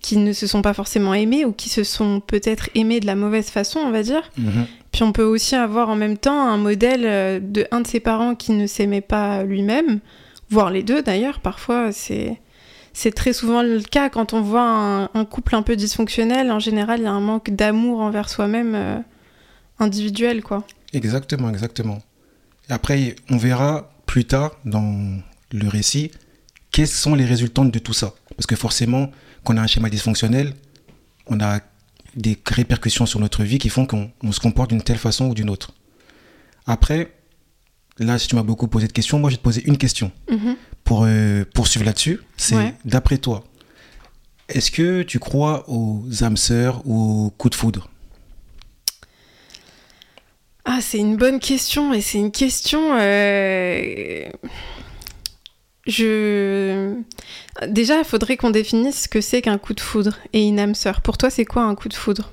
qui 0.00 0.16
ne 0.16 0.32
se 0.32 0.46
sont 0.46 0.62
pas 0.62 0.72
forcément 0.72 1.14
aimés 1.14 1.44
ou 1.44 1.52
qui 1.52 1.68
se 1.68 1.84
sont 1.84 2.20
peut-être 2.20 2.70
aimés 2.74 3.00
de 3.00 3.06
la 3.06 3.14
mauvaise 3.14 3.50
façon, 3.50 3.80
on 3.80 3.90
va 3.90 4.02
dire. 4.02 4.30
Mhm. 4.38 4.66
Puis 4.92 5.02
on 5.02 5.12
peut 5.12 5.24
aussi 5.24 5.54
avoir 5.54 5.88
en 5.88 5.96
même 5.96 6.18
temps 6.18 6.40
un 6.40 6.56
modèle 6.56 7.02
euh, 7.04 7.40
de 7.40 7.66
un 7.70 7.80
de 7.80 7.86
ses 7.86 8.00
parents 8.00 8.34
qui 8.34 8.52
ne 8.52 8.66
s'aimait 8.66 9.02
pas 9.02 9.44
lui-même 9.44 10.00
voire 10.50 10.70
les 10.70 10.82
deux 10.82 11.02
d'ailleurs. 11.02 11.40
Parfois, 11.40 11.92
c'est 11.92 12.40
c'est 12.92 13.12
très 13.12 13.32
souvent 13.32 13.62
le 13.62 13.80
cas 13.80 14.08
quand 14.10 14.34
on 14.34 14.42
voit 14.42 15.08
un, 15.14 15.24
couple 15.24 15.54
un 15.54 15.62
peu 15.62 15.76
dysfonctionnel. 15.76 16.50
En 16.50 16.58
général, 16.58 17.00
il 17.00 17.04
y 17.04 17.06
a 17.06 17.12
un 17.12 17.20
manque 17.20 17.50
d'amour 17.50 18.00
envers 18.00 18.28
soi-même 18.28 18.74
euh, 18.74 18.98
individuel, 19.78 20.42
quoi. 20.42 20.66
Exactement, 20.92 21.50
exactement. 21.50 22.00
Après, 22.68 23.14
on 23.30 23.36
verra 23.36 23.92
plus 24.06 24.24
tard 24.24 24.52
dans 24.64 25.18
le 25.52 25.68
récit 25.68 26.10
quels 26.72 26.88
sont 26.88 27.14
les 27.14 27.24
résultats 27.24 27.64
de 27.64 27.78
tout 27.78 27.92
ça. 27.92 28.14
Parce 28.36 28.46
que 28.46 28.56
forcément, 28.56 29.10
quand 29.44 29.54
on 29.54 29.56
a 29.56 29.62
un 29.62 29.66
schéma 29.66 29.90
dysfonctionnel, 29.90 30.54
on 31.26 31.40
a 31.40 31.60
des 32.16 32.38
répercussions 32.46 33.06
sur 33.06 33.20
notre 33.20 33.44
vie 33.44 33.58
qui 33.58 33.68
font 33.68 33.86
qu'on 33.86 34.32
se 34.32 34.40
comporte 34.40 34.70
d'une 34.70 34.82
telle 34.82 34.98
façon 34.98 35.26
ou 35.26 35.34
d'une 35.34 35.50
autre. 35.50 35.72
Après, 36.66 37.12
là, 37.98 38.18
si 38.18 38.28
tu 38.28 38.36
m'as 38.36 38.42
beaucoup 38.42 38.68
posé 38.68 38.86
de 38.86 38.92
questions, 38.92 39.18
moi, 39.18 39.30
je 39.30 39.34
vais 39.34 39.38
te 39.38 39.44
poser 39.44 39.62
une 39.66 39.78
question 39.78 40.10
mhm. 40.30 40.56
pour 40.84 41.04
euh, 41.04 41.44
poursuivre 41.54 41.86
là-dessus. 41.86 42.20
C'est, 42.36 42.74
d'après 42.84 43.18
toi, 43.18 43.44
est-ce 44.48 44.70
que 44.70 45.02
tu 45.02 45.18
crois 45.18 45.64
aux 45.68 46.04
âmes 46.22 46.36
sœurs 46.36 46.82
ou 46.84 47.26
aux 47.26 47.30
coups 47.30 47.52
de 47.52 47.56
foudre? 47.56 47.88
Ah, 50.64 50.80
c'est 50.80 50.98
une 50.98 51.16
bonne 51.16 51.40
question 51.40 51.92
et 51.92 52.00
c'est 52.00 52.18
une 52.18 52.32
question. 52.32 52.96
Euh, 52.98 54.28
je. 55.90 56.94
Déjà, 57.66 57.98
il 57.98 58.04
faudrait 58.04 58.36
qu'on 58.36 58.50
définisse 58.50 59.02
ce 59.02 59.08
que 59.08 59.20
c'est 59.20 59.42
qu'un 59.42 59.58
coup 59.58 59.74
de 59.74 59.80
foudre 59.80 60.16
et 60.32 60.46
une 60.46 60.58
âme 60.58 60.74
sœur. 60.74 61.00
Pour 61.00 61.18
toi, 61.18 61.30
c'est 61.30 61.44
quoi 61.44 61.62
un 61.62 61.74
coup 61.74 61.88
de 61.88 61.94
foudre? 61.94 62.32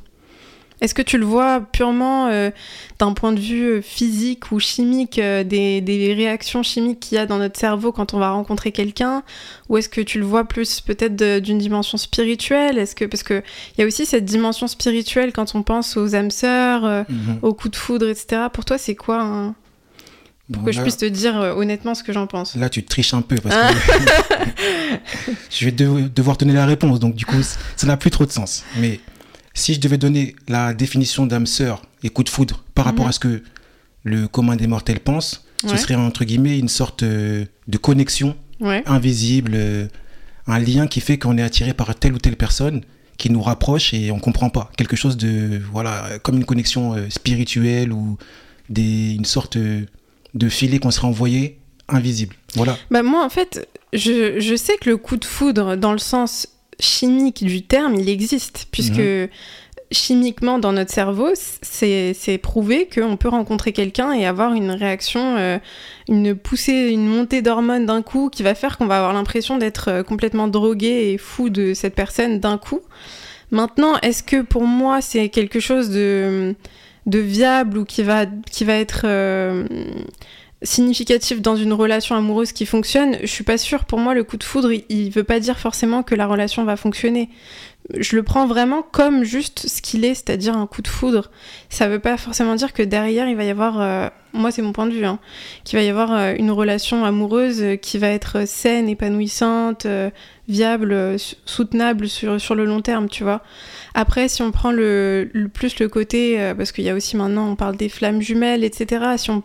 Est-ce 0.79 0.93
que 0.93 1.01
tu 1.01 1.17
le 1.17 1.25
vois 1.25 1.61
purement 1.61 2.27
euh, 2.27 2.51
d'un 2.99 3.13
point 3.13 3.33
de 3.33 3.39
vue 3.39 3.65
euh, 3.65 3.81
physique 3.81 4.51
ou 4.51 4.59
chimique, 4.59 5.17
euh, 5.17 5.43
des, 5.43 6.13
réactions 6.15 6.61
chimiques 6.61 6.99
qu'il 6.99 7.15
y 7.15 7.19
a 7.19 7.25
dans 7.25 7.39
notre 7.39 7.59
cerveau 7.59 7.91
quand 7.91 8.13
on 8.13 8.19
va 8.19 8.29
rencontrer 8.29 8.71
quelqu'un? 8.71 9.23
Ou 9.69 9.77
est-ce 9.77 9.89
que 9.89 10.01
tu 10.01 10.19
le 10.19 10.25
vois 10.25 10.43
plus 10.43 10.81
peut-être 10.81 11.15
d'une 11.39 11.57
dimension 11.57 11.97
spirituelle? 11.97 12.77
Est-ce 12.77 12.95
que 12.95 13.05
Parce 13.05 13.23
qu'il 13.23 13.43
y 13.79 13.81
a 13.81 13.85
aussi 13.85 14.05
cette 14.05 14.25
dimension 14.25 14.67
spirituelle 14.67 15.33
quand 15.33 15.55
on 15.55 15.63
pense 15.63 15.97
aux 15.97 16.13
âmes 16.13 16.31
sœurs, 16.31 17.05
mhm. 17.09 17.39
aux 17.41 17.53
coups 17.53 17.71
de 17.71 17.77
foudre, 17.77 18.07
etc. 18.07 18.43
Pour 18.53 18.63
toi, 18.63 18.77
c'est 18.77 18.95
quoi 18.95 19.53
Pour 20.51 20.63
que 20.63 20.71
je 20.71 20.81
puisse 20.81 20.97
te 20.97 21.05
dire 21.05 21.35
honnêtement 21.35 21.93
ce 21.93 22.03
que 22.03 22.13
j'en 22.13 22.25
pense. 22.25 22.55
Là, 22.55 22.69
tu 22.69 22.83
triches 22.83 23.13
un 23.13 23.21
peu 23.21 23.35
parce 23.35 23.55
que 23.55 23.77
je 25.49 25.65
vais 25.65 25.71
devoir 25.71 26.37
donner 26.37 26.53
la 26.53 26.65
réponse, 26.65 26.99
donc 26.99 27.15
du 27.15 27.25
coup, 27.25 27.41
ça 27.75 27.87
n'a 27.87 27.97
plus 27.97 28.11
trop 28.11 28.25
de 28.25 28.31
sens. 28.31 28.63
Mais 28.77 29.01
si 29.53 29.73
je 29.73 29.79
devais 29.79 29.97
donner 29.97 30.35
la 30.47 30.73
définition 30.73 31.25
d'âme 31.25 31.47
sœur 31.47 31.81
et 32.03 32.09
coup 32.09 32.23
de 32.23 32.29
foudre 32.29 32.63
par 32.75 32.85
rapport 32.85 33.05
mhm. 33.05 33.09
à 33.09 33.11
ce 33.11 33.19
que 33.19 33.43
le 34.03 34.27
commun 34.27 34.55
des 34.55 34.67
mortels 34.67 34.99
pense, 34.99 35.45
ce 35.65 35.75
serait 35.75 35.95
entre 35.95 36.23
guillemets 36.23 36.59
une 36.59 36.69
sorte 36.69 37.03
euh, 37.03 37.45
de 37.67 37.77
connexion 37.77 38.35
invisible, 38.61 39.53
euh, 39.55 39.87
un 40.45 40.59
lien 40.59 40.87
qui 40.87 41.01
fait 41.01 41.17
qu'on 41.17 41.37
est 41.37 41.43
attiré 41.43 41.73
par 41.73 41.93
telle 41.95 42.13
ou 42.13 42.19
telle 42.19 42.35
personne 42.35 42.81
qui 43.17 43.31
nous 43.31 43.41
rapproche 43.41 43.93
et 43.93 44.11
on 44.11 44.19
comprend 44.19 44.49
pas. 44.49 44.69
Quelque 44.77 44.95
chose 44.95 45.17
de, 45.17 45.59
voilà, 45.71 46.19
comme 46.21 46.37
une 46.37 46.45
connexion 46.45 46.93
euh, 46.93 47.09
spirituelle 47.09 47.91
ou 47.91 48.17
des, 48.69 49.13
une 49.13 49.25
sorte 49.25 49.57
de 50.37 50.49
filet 50.49 50.79
qu'on 50.79 50.91
serait 50.91 51.07
envoyé 51.07 51.57
invisible. 51.89 52.35
Voilà. 52.55 52.77
Bah 52.91 53.03
moi, 53.03 53.23
en 53.23 53.29
fait, 53.29 53.67
je, 53.93 54.39
je, 54.39 54.55
sais 54.55 54.77
que 54.77 54.89
le 54.89 54.97
coup 54.97 55.17
de 55.17 55.25
foudre, 55.25 55.75
dans 55.75 55.93
le 55.93 55.97
sens 55.99 56.47
chimique 56.79 57.43
du 57.43 57.63
terme, 57.63 57.95
il 57.95 58.09
existe, 58.09 58.67
puisque 58.71 58.97
mhm. 58.97 59.29
chimiquement 59.91 60.59
dans 60.59 60.73
notre 60.73 60.91
cerveau, 60.91 61.29
c'est 61.61 62.39
prouvé 62.41 62.87
qu'on 62.93 63.17
peut 63.17 63.29
rencontrer 63.29 63.73
quelqu'un 63.73 64.11
et 64.13 64.25
avoir 64.25 64.53
une 64.53 64.71
réaction, 64.71 65.37
euh, 65.37 65.57
une 66.07 66.35
poussée, 66.35 66.89
une 66.91 67.07
montée 67.07 67.41
d'hormones 67.41 67.85
d'un 67.85 68.01
coup 68.01 68.29
qui 68.29 68.43
va 68.43 68.53
faire 68.53 68.77
qu'on 68.77 68.87
va 68.87 68.97
avoir 68.97 69.13
l'impression 69.13 69.57
d'être 69.57 69.89
euh, 69.89 70.03
complètement 70.03 70.47
drogué 70.47 71.11
et 71.11 71.17
fou 71.17 71.49
de 71.49 71.73
cette 71.73 71.95
personne 71.95 72.39
d'un 72.39 72.57
coup. 72.57 72.81
Maintenant, 73.49 73.97
est-ce 74.01 74.23
que 74.23 74.41
pour 74.41 74.63
moi 74.63 75.01
c'est 75.01 75.29
quelque 75.29 75.61
chose 75.61 75.89
de, 75.89 76.53
de 77.07 77.19
viable 77.19 77.79
ou 77.79 77.85
qui 77.85 78.03
va, 78.03 78.25
qui 78.51 78.63
va 78.63 78.73
être... 78.73 79.01
Euh, 79.05 79.65
significatif 80.63 81.41
dans 81.41 81.55
une 81.55 81.73
relation 81.73 82.15
amoureuse 82.15 82.51
qui 82.51 82.65
fonctionne, 82.65 83.17
je 83.21 83.27
suis 83.27 83.43
pas 83.43 83.57
sûre. 83.57 83.85
Pour 83.85 83.99
moi, 83.99 84.13
le 84.13 84.23
coup 84.23 84.37
de 84.37 84.43
foudre, 84.43 84.71
il, 84.89 85.09
veut 85.11 85.23
pas 85.23 85.39
dire 85.39 85.59
forcément 85.59 86.03
que 86.03 86.15
la 86.15 86.25
relation 86.25 86.63
va 86.65 86.75
fonctionner. 86.75 87.29
Je 87.95 88.15
le 88.15 88.23
prends 88.23 88.47
vraiment 88.47 88.81
comme 88.81 89.23
juste 89.23 89.67
ce 89.67 89.81
qu'il 89.81 90.03
est, 90.03 90.13
c'est-à-dire 90.13 90.57
un 90.57 90.67
coup 90.67 90.81
de 90.81 90.87
foudre. 90.87 91.31
Ça 91.69 91.87
veut 91.87 91.99
pas 91.99 92.17
forcément 92.17 92.55
dire 92.55 92.73
que 92.73 92.83
derrière 92.83 93.29
il 93.29 93.35
va 93.35 93.45
y 93.45 93.49
avoir, 93.49 93.79
euh, 93.79 94.09
moi 94.33 94.51
c'est 94.51 94.61
mon 94.61 94.73
point 94.73 94.87
de 94.87 94.91
vue, 94.91 95.05
hein, 95.05 95.19
qu'il 95.63 95.79
va 95.79 95.83
y 95.83 95.89
avoir 95.89 96.11
euh, 96.11 96.33
une 96.37 96.51
relation 96.51 97.05
amoureuse 97.05 97.61
euh, 97.61 97.75
qui 97.77 97.97
va 97.97 98.09
être 98.09 98.45
saine, 98.45 98.89
épanouissante, 98.89 99.87
viable, 100.49 101.17
soutenable 101.45 102.07
sur, 102.07 102.39
sur 102.39 102.55
le 102.55 102.65
long 102.65 102.81
terme, 102.81 103.09
tu 103.09 103.23
vois. 103.23 103.41
Après, 103.93 104.27
si 104.27 104.41
on 104.41 104.51
prend 104.51 104.71
le, 104.71 105.29
plus 105.53 105.79
le 105.79 105.89
côté, 105.89 106.53
parce 106.55 106.71
qu'il 106.71 106.85
y 106.85 106.89
a 106.89 106.93
aussi 106.93 107.17
maintenant, 107.17 107.49
on 107.49 107.55
parle 107.55 107.75
des 107.75 107.89
flammes 107.89 108.21
jumelles, 108.21 108.63
etc. 108.63 109.05
Si 109.17 109.29
on, 109.29 109.43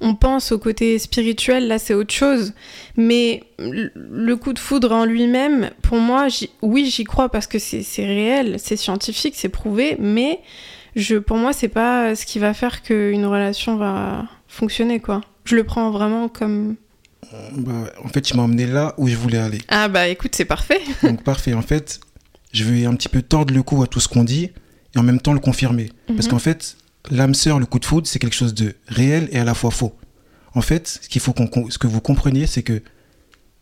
on 0.00 0.14
pense 0.14 0.52
au 0.52 0.58
côté 0.58 0.98
spirituel, 0.98 1.66
là 1.66 1.78
c'est 1.78 1.94
autre 1.94 2.12
chose. 2.12 2.52
Mais 2.96 3.42
le 3.58 4.34
coup 4.34 4.52
de 4.52 4.58
foudre 4.58 4.92
en 4.92 5.04
lui-même, 5.04 5.70
pour 5.82 5.98
moi, 5.98 6.28
oui, 6.62 6.86
j'y 6.86 7.04
crois 7.04 7.28
parce 7.28 7.46
que 7.46 7.58
c'est 7.58 7.84
réel, 8.04 8.56
c'est 8.58 8.76
scientifique, 8.76 9.34
c'est 9.36 9.48
prouvé, 9.48 9.96
mais 9.98 10.40
je, 10.94 11.16
pour 11.16 11.36
moi, 11.36 11.52
c'est 11.52 11.68
pas 11.68 12.14
ce 12.14 12.24
qui 12.24 12.38
va 12.38 12.54
faire 12.54 12.82
qu'une 12.82 13.26
relation 13.26 13.76
va 13.76 14.26
fonctionner, 14.46 15.00
quoi. 15.00 15.22
Je 15.44 15.56
le 15.56 15.64
prends 15.64 15.90
vraiment 15.90 16.28
comme 16.28 16.76
bah, 17.56 17.72
en 18.02 18.08
fait, 18.08 18.22
tu 18.22 18.36
m'as 18.36 18.42
emmené 18.42 18.66
là 18.66 18.94
où 18.96 19.08
je 19.08 19.16
voulais 19.16 19.38
aller. 19.38 19.60
Ah 19.68 19.88
bah 19.88 20.08
écoute, 20.08 20.34
c'est 20.34 20.44
parfait. 20.44 20.80
Donc 21.02 21.22
parfait. 21.22 21.54
En 21.54 21.62
fait, 21.62 22.00
je 22.52 22.64
vais 22.64 22.86
un 22.86 22.94
petit 22.94 23.08
peu 23.08 23.22
tordre 23.22 23.52
le 23.52 23.62
cou 23.62 23.82
à 23.82 23.86
tout 23.86 24.00
ce 24.00 24.08
qu'on 24.08 24.24
dit 24.24 24.50
et 24.94 24.98
en 24.98 25.02
même 25.02 25.20
temps 25.20 25.32
le 25.32 25.40
confirmer. 25.40 25.90
Parce 26.06 26.26
mhm. 26.26 26.32
qu'en 26.32 26.38
fait, 26.38 26.76
l'âme 27.10 27.34
sœur, 27.34 27.58
le 27.58 27.66
coup 27.66 27.78
de 27.78 27.84
foudre, 27.84 28.06
c'est 28.06 28.18
quelque 28.18 28.36
chose 28.36 28.54
de 28.54 28.74
réel 28.86 29.28
et 29.32 29.38
à 29.38 29.44
la 29.44 29.54
fois 29.54 29.70
faux. 29.70 29.94
En 30.54 30.60
fait, 30.60 31.00
ce 31.02 31.08
qu'il 31.08 31.20
faut 31.20 31.32
qu'on, 31.32 31.70
ce 31.70 31.78
que 31.78 31.86
vous 31.86 32.00
compreniez, 32.00 32.46
c'est 32.46 32.62
que 32.62 32.82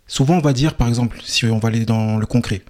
souvent 0.06 0.36
on 0.36 0.40
va 0.40 0.52
dire, 0.52 0.76
par 0.76 0.88
exemple, 0.88 1.20
si 1.24 1.46
on 1.46 1.58
va 1.58 1.68
aller 1.68 1.84
dans 1.84 2.18
le 2.18 2.26
concret, 2.26 2.62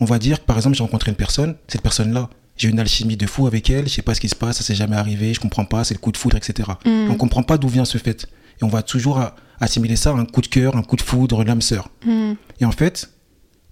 on 0.00 0.04
va 0.04 0.18
dire, 0.18 0.40
par 0.40 0.56
exemple, 0.56 0.76
j'ai 0.76 0.82
rencontré 0.82 1.10
une 1.10 1.16
personne, 1.16 1.56
cette 1.68 1.82
personne-là, 1.82 2.30
j'ai 2.56 2.68
une 2.68 2.80
alchimie 2.80 3.16
de 3.16 3.26
fou 3.26 3.46
avec 3.46 3.70
elle, 3.70 3.88
je 3.88 3.94
sais 3.94 4.02
pas 4.02 4.14
ce 4.14 4.20
qui 4.20 4.28
se 4.28 4.34
passe, 4.34 4.58
ça 4.58 4.64
s'est 4.64 4.74
jamais 4.74 4.96
arrivé, 4.96 5.32
je 5.32 5.40
comprends 5.40 5.64
pas, 5.64 5.84
c'est 5.84 5.94
le 5.94 6.00
coup 6.00 6.12
de 6.12 6.16
foudre, 6.16 6.36
etc. 6.36 6.68
Mhm. 6.84 7.10
On 7.10 7.14
comprend 7.14 7.42
pas 7.42 7.58
d'où 7.58 7.68
vient 7.68 7.84
ce 7.84 7.98
fait. 7.98 8.26
Et 8.60 8.64
on 8.64 8.68
va 8.68 8.82
toujours 8.82 9.22
assimiler 9.60 9.96
ça 9.96 10.10
à 10.10 10.14
un 10.14 10.26
coup 10.26 10.42
de 10.42 10.46
cœur, 10.46 10.76
un 10.76 10.82
coup 10.82 10.96
de 10.96 11.02
foudre, 11.02 11.44
l'âme 11.44 11.62
sœur. 11.62 11.88
Mhm. 12.04 12.36
Et 12.60 12.64
en 12.64 12.72
fait, 12.72 13.10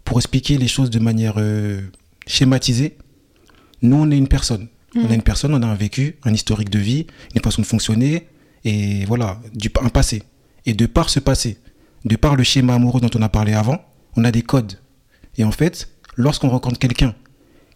pour 0.04 0.18
expliquer 0.18 0.56
les 0.56 0.68
choses 0.68 0.88
de 0.88 0.98
manière 0.98 1.34
euh, 1.36 1.82
schématisée, 2.26 2.96
nous, 3.82 3.96
on 3.96 4.10
est 4.10 4.16
une 4.16 4.28
personne. 4.28 4.68
On 4.96 5.04
a 5.04 5.08
mm. 5.08 5.12
une 5.12 5.22
personne, 5.22 5.54
on 5.54 5.62
a 5.62 5.66
un 5.66 5.74
vécu, 5.74 6.16
un 6.24 6.32
historique 6.32 6.70
de 6.70 6.78
vie, 6.78 7.06
une 7.34 7.42
façon 7.42 7.60
de 7.60 7.66
fonctionner, 7.66 8.26
et 8.64 9.04
voilà, 9.06 9.40
du, 9.54 9.70
un 9.82 9.88
passé. 9.88 10.22
Et 10.66 10.74
de 10.74 10.86
par 10.86 11.10
ce 11.10 11.20
passé, 11.20 11.58
de 12.04 12.16
par 12.16 12.36
le 12.36 12.42
schéma 12.42 12.74
amoureux 12.74 13.00
dont 13.00 13.10
on 13.14 13.22
a 13.22 13.28
parlé 13.28 13.54
avant, 13.54 13.80
on 14.16 14.24
a 14.24 14.30
des 14.30 14.42
codes. 14.42 14.74
Et 15.36 15.44
en 15.44 15.52
fait, 15.52 15.88
lorsqu'on 16.16 16.48
rencontre 16.48 16.78
quelqu'un 16.78 17.14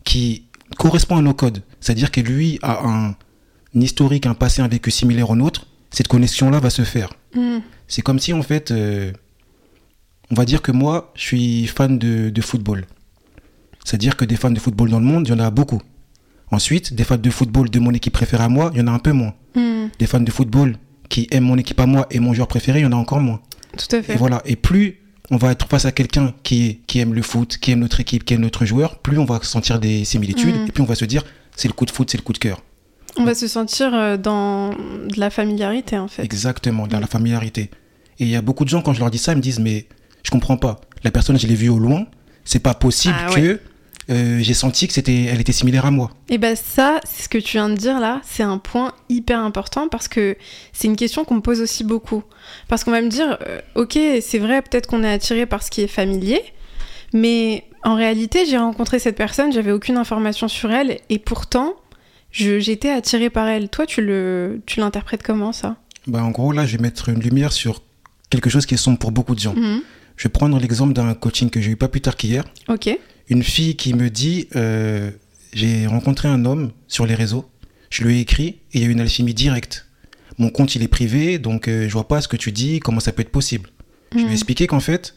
qui 0.05 0.47
correspond 0.77 1.17
à 1.17 1.23
nos 1.23 1.35
codes, 1.35 1.63
c'est-à-dire 1.81 2.11
que 2.11 2.21
lui 2.21 2.59
a 2.63 2.87
un, 2.87 3.17
historique, 3.75 4.27
un 4.27 4.35
passé, 4.35 4.61
un 4.63 4.69
vécu 4.69 4.91
similaire 4.91 5.31
au 5.31 5.37
nôtre, 5.37 5.67
cette 5.91 6.09
connexion-là 6.09 6.61
va 6.61 6.71
se 6.71 6.83
faire. 6.83 7.13
Mm. 7.35 7.59
C'est 7.87 8.03
comme 8.03 8.19
si, 8.19 8.33
en 8.33 8.43
fait, 8.43 8.71
euh, 8.71 9.13
on 10.31 10.35
va 10.35 10.45
dire 10.45 10.63
que 10.63 10.73
moi, 10.73 11.13
je 11.15 11.23
suis 11.23 11.67
fan 11.67 11.99
de, 11.99 12.41
football. 12.41 12.87
C'est-à-dire 13.85 14.17
que 14.17 14.25
des 14.25 14.37
fans 14.37 14.51
de 14.51 14.59
football 14.59 14.91
dans 14.91 14.99
le 14.99 15.05
monde, 15.05 15.29
il 15.29 15.31
y 15.31 15.35
en 15.35 15.39
a 15.39 15.51
beaucoup. 15.51 15.81
Ensuite, 16.53 16.93
des 16.93 17.03
fans 17.03 17.17
de 17.17 17.31
football 17.31 17.71
de 17.71 17.79
mon 17.81 17.93
équipe 17.93 18.13
préférée 18.13 18.45
à 18.45 18.49
moi, 18.49 18.71
il 18.75 18.81
y 18.81 18.83
en 18.83 18.87
a 18.87 18.91
un 18.91 18.99
peu 18.99 19.13
moins. 19.13 19.35
Hmm. 19.55 19.87
Des 19.99 20.07
fans 20.07 20.21
de 20.21 20.31
football 20.31 20.77
qui 21.09 21.27
aiment 21.31 21.45
mon 21.45 21.57
équipe 21.57 21.81
à 21.81 21.87
moi 21.87 22.07
et 22.11 22.21
mon 22.21 22.35
joueur 22.35 22.47
préféré, 22.47 22.81
il 22.81 22.83
y 22.83 22.87
en 22.87 22.93
a 22.93 22.97
encore 22.97 23.21
moins. 23.21 23.41
Tout 23.77 23.97
à 23.97 24.03
fait. 24.03 24.15
Et 24.15 24.17
voilà. 24.17 24.43
Et 24.45 24.57
plus 24.57 24.99
on 25.31 25.39
va 25.39 25.53
être 25.53 25.67
face 25.67 25.87
à 25.87 25.93
quelqu'un 25.93 26.35
qui, 26.43 26.81
qui 26.87 26.99
aime 26.99 27.15
le 27.15 27.23
foot, 27.23 27.57
qui 27.57 27.71
aime 27.71 27.79
notre 27.81 28.01
équipe, 28.01 28.25
qui 28.25 28.35
aime 28.35 28.43
notre 28.43 28.67
joueur, 28.67 28.99
plus 28.99 29.19
on 29.19 29.25
va 29.25 29.41
sentir 29.43 29.81
des 29.81 30.05
similitudes 30.05 30.55
hmm. 30.55 30.67
et 30.67 30.73
puis 30.73 30.83
on 30.83 30.87
va 30.87 30.95
se 30.95 31.07
dire 31.07 31.25
c'est 31.57 31.69
le 31.69 31.75
coup 31.75 31.87
de 31.87 31.91
foot, 31.91 32.11
c'est 32.11 32.19
le 32.19 32.23
coup 32.23 32.35
de 32.35 32.39
cœur. 32.39 32.61
On 33.17 33.25
va 33.25 33.35
se 33.35 33.47
sentir 33.47 33.95
euh, 33.95 34.19
dans 34.19 34.71
de 34.71 35.19
la 35.19 35.31
familiarité 35.31 35.97
en 35.97 36.09
fait. 36.09 36.23
Exactement, 36.23 36.87
dans 36.87 37.01
la 37.01 37.07
familiarité. 37.07 37.71
Et 38.19 38.25
il 38.25 38.29
y 38.29 38.37
a 38.37 38.43
beaucoup 38.43 38.65
de 38.65 38.69
gens, 38.69 38.83
quand 38.83 38.93
je 38.93 39.01
leur 39.01 39.11
dis 39.11 39.19
ça, 39.19 39.33
ils 39.33 39.37
me 39.37 39.43
disent 39.43 39.59
mais 39.59 39.87
je 40.23 40.31
comprends 40.31 40.59
pas. 40.59 40.83
La 41.03 41.11
personne, 41.11 41.39
je 41.39 41.47
l'ai 41.47 41.55
vue 41.55 41.71
au 41.71 41.79
loin. 41.79 42.07
C'est 42.45 42.59
pas 42.59 42.75
possible 42.75 43.15
ah 43.19 43.35
que 43.35 43.61
euh, 44.11 44.39
j'ai 44.41 44.55
senti 44.55 44.87
que 44.87 44.93
c'était, 44.93 45.25
elle 45.25 45.41
était 45.41 45.53
similaire 45.53 45.87
à 45.87 45.91
moi. 45.91 46.11
Et 46.29 46.39
ben 46.39 46.57
ça, 46.57 47.01
c'est 47.05 47.23
ce 47.25 47.29
que 47.29 47.39
tu 47.39 47.53
viens 47.53 47.69
de 47.69 47.75
dire 47.75 48.01
là, 48.01 48.21
c'est 48.25 48.43
un 48.43 48.59
point 48.59 48.93
hyper 49.09 49.39
important 49.39 49.89
parce 49.89 50.09
que 50.09 50.37
c'est 50.73 50.89
une 50.89 50.97
question 50.97 51.25
qu'on 51.25 51.37
me 51.37 51.41
pose 51.41 51.61
aussi 51.61 51.85
beaucoup. 51.85 52.23
Parce 52.69 52.85
qu'on 52.85 52.91
va 52.91 53.01
me 53.01 53.09
dire, 53.09 53.39
euh, 53.47 53.61
ok, 53.75 53.99
c'est 54.21 54.39
vrai, 54.39 54.63
peut-être 54.63 54.87
qu'on 54.87 55.05
est 55.05 55.13
attiré 55.13 55.47
par 55.47 55.63
ce 55.63 55.71
qui 55.71 55.83
est 55.83 55.89
familier, 55.89 56.43
mais 57.13 57.65
en 57.85 57.95
réalité, 57.95 58.47
j'ai 58.47 58.59
rencontré 58.59 58.99
cette 58.99 59.17
personne, 59.17 59.53
j'avais 59.53 59.73
aucune 59.73 59.97
information 59.97 60.49
sur 60.49 60.71
elle, 60.71 60.99
et 61.09 61.19
pourtant, 61.19 61.75
j'étais 62.31 62.91
attiré 62.91 63.31
par 63.31 63.49
elle. 63.49 63.69
Toi, 63.69 63.87
tu 63.87 64.03
le, 64.03 64.63
tu 64.67 64.81
l'interprètes 64.81 65.23
comment 65.23 65.53
ça? 65.53 65.77
Bah, 66.07 66.23
en 66.25 66.31
gros, 66.31 66.53
là, 66.53 66.67
je 66.67 66.77
vais 66.77 66.83
mettre 66.83 67.09
une 67.09 67.21
lumière 67.21 67.53
sur 67.53 67.83
quelque 68.31 68.51
chose 68.51 68.67
qui 68.67 68.75
est 68.75 68.79
sombre 68.79 68.99
pour 68.99 69.13
beaucoup 69.13 69.35
de 69.35 69.41
gens. 69.41 69.55
Mhm. 69.55 69.83
Je 70.17 70.25
vais 70.25 70.31
prendre 70.31 70.59
l'exemple 70.59 70.93
d'un 70.93 71.15
coaching 71.15 71.51
que 71.51 71.61
j'ai 71.61 71.71
eu 71.71 71.77
pas 71.77 71.89
plus 71.89 72.01
tard 72.01 72.17
qu'hier. 72.17 72.45
Ok. 72.69 72.97
Une 73.29 73.43
fille 73.43 73.77
qui 73.77 73.95
me 73.95 74.11
dit 74.11 74.49
euh, 74.57 75.11
J'ai 75.53 75.87
rencontré 75.87 76.29
un 76.29 76.45
homme 76.45 76.73
sur 76.89 77.07
les 77.07 77.15
réseaux, 77.15 77.49
je 77.91 78.05
lui 78.05 78.17
ai 78.17 78.21
écrit 78.21 78.61
et 78.73 78.79
il 78.79 78.83
y 78.83 78.85
a 78.85 78.89
une 78.89 79.01
alchimie 79.01 79.35
directe. 79.35 79.87
Mon 80.39 80.51
compte 80.51 80.75
il 80.75 80.83
est 80.83 80.89
privé, 80.89 81.39
donc 81.39 81.69
euh, 81.69 81.89
je 81.89 81.93
vois 81.93 82.09
pas 82.09 82.21
ce 82.21 82.29
que 82.29 82.37
tu 82.37 82.53
dis, 82.53 82.81
comment 82.81 83.01
ça 83.01 83.13
peut 83.13 83.23
être 83.23 83.31
possible. 83.31 83.71
Je 84.13 84.19
lui 84.19 84.25
ai 84.25 84.29
hmm. 84.29 84.33
expliqué 84.33 84.67
qu'en 84.67 84.81
fait, 84.81 85.15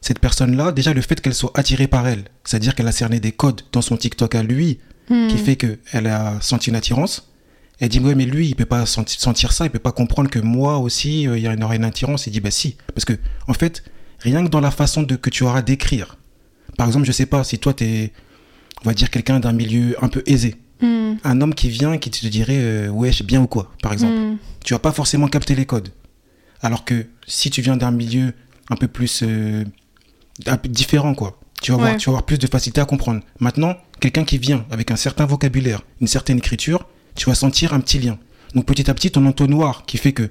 cette 0.00 0.20
personne-là, 0.20 0.72
déjà 0.72 0.94
le 0.94 1.00
fait 1.00 1.20
qu'elle 1.20 1.34
soit 1.34 1.50
attirée 1.54 1.88
par 1.88 2.06
elle, 2.06 2.24
c'est-à-dire 2.44 2.74
qu'elle 2.74 2.88
a 2.88 2.92
cerné 2.92 3.20
des 3.20 3.32
codes 3.32 3.62
dans 3.72 3.82
son 3.82 3.96
TikTok 3.96 4.34
à 4.34 4.42
lui, 4.42 4.78
hmm. 5.10 5.28
qui 5.28 5.38
fait 5.38 5.56
qu'elle 5.56 6.06
a 6.06 6.40
senti 6.40 6.70
une 6.70 6.76
attirance. 6.76 7.32
Elle 7.78 7.90
dit, 7.90 8.00
ouais, 8.00 8.14
mais 8.14 8.24
lui, 8.24 8.48
il 8.48 8.54
peut 8.54 8.64
pas 8.64 8.86
sentir 8.86 9.52
ça, 9.52 9.66
il 9.66 9.70
peut 9.70 9.78
pas 9.78 9.92
comprendre 9.92 10.30
que 10.30 10.38
moi 10.38 10.78
aussi, 10.78 11.28
euh, 11.28 11.36
il 11.36 11.42
y 11.42 11.46
a 11.46 11.52
une, 11.52 11.62
une 11.62 11.84
attirance. 11.84 12.26
Il 12.26 12.30
dit, 12.30 12.40
bah 12.40 12.50
si. 12.50 12.76
Parce 12.94 13.04
que, 13.04 13.12
en 13.48 13.52
fait, 13.52 13.84
rien 14.20 14.42
que 14.44 14.48
dans 14.48 14.60
la 14.60 14.70
façon 14.70 15.02
de, 15.02 15.16
que 15.16 15.28
tu 15.28 15.44
auras 15.44 15.60
d'écrire. 15.60 16.16
Par 16.76 16.86
exemple, 16.86 17.06
je 17.06 17.12
sais 17.12 17.26
pas, 17.26 17.44
si 17.44 17.58
toi, 17.58 17.74
tu 17.74 17.84
es, 17.84 18.12
on 18.84 18.88
va 18.88 18.94
dire, 18.94 19.10
quelqu'un 19.10 19.40
d'un 19.40 19.52
milieu 19.52 19.96
un 20.02 20.08
peu 20.08 20.22
aisé, 20.26 20.56
hmm. 20.80 21.14
un 21.24 21.40
homme 21.40 21.54
qui 21.54 21.68
vient, 21.68 21.98
qui 21.98 22.10
te 22.10 22.26
dirait, 22.26 22.58
euh, 22.58 23.10
j'ai 23.10 23.24
bien 23.24 23.40
ou 23.42 23.46
quoi, 23.46 23.72
par 23.82 23.92
exemple, 23.92 24.14
hmm. 24.14 24.38
tu 24.64 24.74
vas 24.74 24.78
pas 24.78 24.92
forcément 24.92 25.28
capter 25.28 25.54
les 25.54 25.66
codes. 25.66 25.88
Alors 26.62 26.84
que 26.84 27.06
si 27.26 27.50
tu 27.50 27.62
viens 27.62 27.76
d'un 27.76 27.90
milieu 27.90 28.32
un 28.70 28.76
peu 28.76 28.88
plus 28.88 29.22
euh, 29.22 29.64
un 30.46 30.56
peu 30.56 30.68
différent, 30.68 31.14
quoi, 31.14 31.38
tu 31.62 31.72
vas, 31.72 31.78
voir, 31.78 31.96
tu 31.96 32.06
vas 32.06 32.12
avoir 32.12 32.24
plus 32.24 32.38
de 32.38 32.46
facilité 32.46 32.80
à 32.80 32.84
comprendre. 32.84 33.22
Maintenant, 33.40 33.76
quelqu'un 34.00 34.24
qui 34.24 34.38
vient 34.38 34.66
avec 34.70 34.90
un 34.90 34.96
certain 34.96 35.26
vocabulaire, 35.26 35.82
une 36.00 36.06
certaine 36.06 36.38
écriture, 36.38 36.86
tu 37.14 37.26
vas 37.26 37.34
sentir 37.34 37.72
un 37.72 37.80
petit 37.80 37.98
lien. 37.98 38.18
Donc 38.54 38.66
petit 38.66 38.90
à 38.90 38.94
petit, 38.94 39.10
ton 39.10 39.24
entonnoir 39.26 39.84
qui 39.86 39.96
fait 39.96 40.12
que 40.12 40.30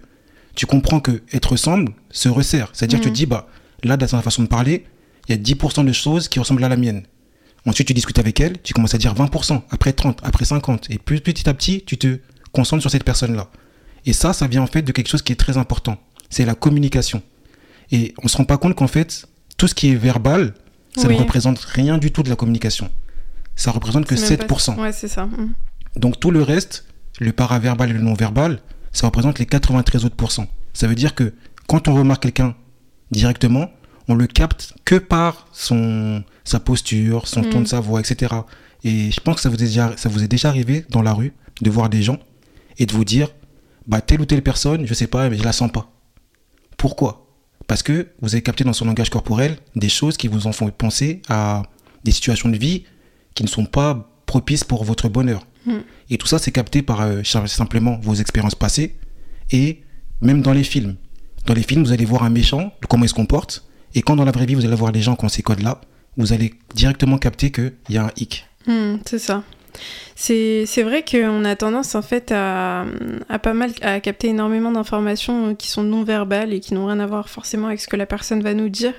tu 0.56 0.66
comprends 0.66 1.00
que 1.00 1.22
être 1.34 1.52
ressemble 1.52 1.94
se 2.12 2.30
resserre. 2.30 2.70
C'est-à-dire, 2.74 3.00
tu 3.00 3.06
te 3.06 3.10
hmm. 3.10 3.14
dis, 3.14 3.26
bah, 3.26 3.48
là, 3.84 3.98
dans 3.98 4.08
sa 4.08 4.22
façon 4.22 4.44
de 4.44 4.48
parler, 4.48 4.86
il 5.28 5.36
y 5.36 5.40
a 5.40 5.42
10% 5.42 5.86
de 5.86 5.92
choses 5.92 6.28
qui 6.28 6.40
ressemblent 6.40 6.64
à 6.64 6.70
la 6.70 6.78
mienne. 6.78 7.04
Ensuite, 7.66 7.88
tu 7.88 7.94
discutes 7.94 8.20
avec 8.20 8.40
elle, 8.40 8.62
tu 8.62 8.74
commences 8.74 8.94
à 8.94 8.98
dire 8.98 9.14
20%, 9.16 9.62
après 9.72 9.94
30, 9.94 10.20
après 10.24 10.46
50. 10.46 10.90
Et 10.92 11.00
plus 11.00 11.22
petit 11.22 11.50
à 11.50 11.54
petit, 11.54 11.84
tu 11.84 11.98
te 11.98 12.20
concentres 12.52 12.82
sur 12.82 12.92
cette 12.92 13.04
personne-là. 13.04 13.50
Et 14.06 14.14
ça, 14.14 14.34
ça 14.34 14.48
vient 14.48 14.62
en 14.62 14.68
fait 14.68 14.84
de 14.84 14.92
quelque 14.92 15.08
chose 15.08 15.24
qui 15.24 15.34
est 15.34 15.36
très 15.36 15.58
important. 15.58 15.98
C'est 16.30 16.46
la 16.46 16.54
communication. 16.54 17.24
Et 17.92 18.14
on 18.24 18.28
se 18.28 18.38
rend 18.38 18.46
pas 18.46 18.58
compte 18.58 18.76
qu'en 18.76 18.88
fait, 18.88 19.26
tout 19.58 19.68
ce 19.68 19.74
qui 19.74 19.90
est 19.90 19.96
verbal, 19.96 20.54
ça 20.96 21.08
ne 21.08 21.16
représente 21.16 21.60
rien 21.60 21.98
du 21.98 22.12
tout 22.12 22.24
de 22.24 22.30
la 22.30 22.36
communication. 22.36 22.90
Ça 23.56 23.72
représente 23.72 24.06
que 24.06 24.16
7%. 24.16 24.80
Ouais, 24.80 24.92
c'est 24.92 25.08
ça. 25.08 25.26
Mm. 25.26 25.54
Donc 25.96 26.20
tout 26.20 26.32
le 26.32 26.42
reste, 26.42 26.86
le 27.20 27.32
paraverbal 27.32 27.90
et 27.90 27.94
le 27.94 28.02
non-verbal, 28.02 28.60
ça 28.92 29.08
représente 29.08 29.40
les 29.40 29.46
93 29.46 30.06
autres 30.06 30.16
pourcents. 30.16 30.48
Ça 30.74 30.88
veut 30.88 30.96
dire 30.96 31.16
que 31.16 31.34
quand 31.68 31.88
on 31.88 31.96
remarque 31.96 32.24
quelqu'un 32.24 32.56
directement, 33.12 33.70
on 34.08 34.16
le 34.16 34.28
capte 34.28 34.74
que 34.86 34.96
par 34.96 35.48
son, 35.52 36.24
sa 36.44 36.60
posture, 36.60 37.28
son 37.28 37.42
ton 37.42 37.60
de 37.60 37.64
mm. 37.64 37.68
sa 37.68 37.80
voix, 37.80 38.00
etc. 38.00 38.34
Et 38.84 39.12
je 39.12 39.20
pense 39.20 39.36
que 39.36 39.42
ça 39.42 39.50
vous, 39.50 39.56
est 39.56 39.60
déjà, 39.60 39.96
ça 39.98 40.10
vous 40.10 40.24
est 40.24 40.28
déjà 40.28 40.50
arrivé 40.50 40.86
dans 40.90 41.02
la 41.02 41.14
rue 41.14 41.34
de 41.62 41.70
voir 41.70 41.90
des 41.90 42.04
gens 42.04 42.20
et 42.78 42.86
de 42.86 42.94
vous 42.94 43.06
dire, 43.06 43.30
bah, 43.88 44.02
telle 44.02 44.22
ou 44.22 44.26
telle 44.26 44.44
personne, 44.44 44.86
je 44.86 44.94
sais 44.94 45.08
pas, 45.08 45.30
mais 45.30 45.38
je 45.38 45.44
la 45.44 45.54
sens 45.54 45.72
pas. 45.72 45.92
Pourquoi? 46.78 47.28
Parce 47.68 47.82
que 47.82 48.08
vous 48.22 48.36
avez 48.36 48.44
capté 48.44 48.64
dans 48.64 48.74
son 48.74 48.86
langage 48.86 49.10
corporel 49.10 49.58
des 49.76 49.90
choses 49.90 50.18
qui 50.18 50.28
vous 50.28 50.46
en 50.46 50.52
font 50.52 50.70
penser 50.70 51.22
à 51.30 51.64
des 52.04 52.12
situations 52.12 52.50
de 52.50 52.58
vie 52.58 52.84
qui 53.34 53.44
ne 53.44 53.48
sont 53.48 53.66
pas 53.66 54.12
propices 54.28 54.64
pour 54.64 54.84
votre 54.84 55.10
bonheur. 55.10 55.48
Mm. 55.66 55.78
Et 56.12 56.18
tout 56.18 56.28
ça, 56.28 56.38
c'est 56.38 56.52
capté 56.52 56.84
par 56.84 57.02
euh, 57.02 57.24
simplement 57.24 58.00
vos 58.02 58.14
expériences 58.14 58.56
passées 58.56 58.96
et 59.52 59.82
même 60.22 60.42
dans 60.42 60.54
les 60.54 60.64
films. 60.64 60.96
Dans 61.46 61.54
les 61.54 61.64
films, 61.64 61.84
vous 61.84 61.92
allez 61.92 62.06
voir 62.06 62.24
un 62.24 62.30
méchant, 62.30 62.74
comment 62.88 63.06
il 63.06 63.10
se 63.10 63.14
comporte, 63.14 63.66
et 63.96 64.02
quand 64.02 64.16
dans 64.16 64.26
la 64.26 64.32
vraie 64.32 64.46
vie, 64.46 64.56
vous 64.56 64.66
allez 64.66 64.76
voir 64.76 64.92
les 64.92 65.02
gens 65.02 65.16
qui 65.16 65.26
ont 65.26 65.30
ces 65.30 65.42
codes-là, 65.42 65.82
vous 66.18 66.34
allez 66.34 66.54
directement 66.74 67.18
capter 67.18 67.52
qu'il 67.52 67.74
y 67.90 67.98
a 67.98 68.04
un 68.04 68.12
hic. 68.18 68.46
Hmm, 68.68 68.98
c'est 69.06 69.20
ça. 69.20 69.44
C'est 70.16 70.84
vrai 70.84 71.04
qu'on 71.04 71.44
a 71.44 71.56
tendance 71.56 71.96
en 71.96 72.02
fait 72.02 72.32
à, 72.32 72.86
à, 73.28 73.40
pas 73.40 73.54
mal 73.54 73.72
à 73.82 74.00
capter 74.00 74.30
énormément 74.30 74.72
d'informations 74.72 75.56
qui 75.56 75.70
sont 75.70 75.84
non 75.84 76.04
verbales 76.04 76.54
et 76.54 76.60
qui 76.60 76.74
n'ont 76.74 76.86
rien 76.86 77.00
à 77.00 77.06
voir 77.06 77.30
forcément 77.30 77.68
avec 77.68 77.82
ce 77.82 77.88
que 77.88 77.98
la 77.98 78.06
personne 78.06 78.42
va 78.42 78.54
nous 78.54 78.70
dire. 78.70 78.94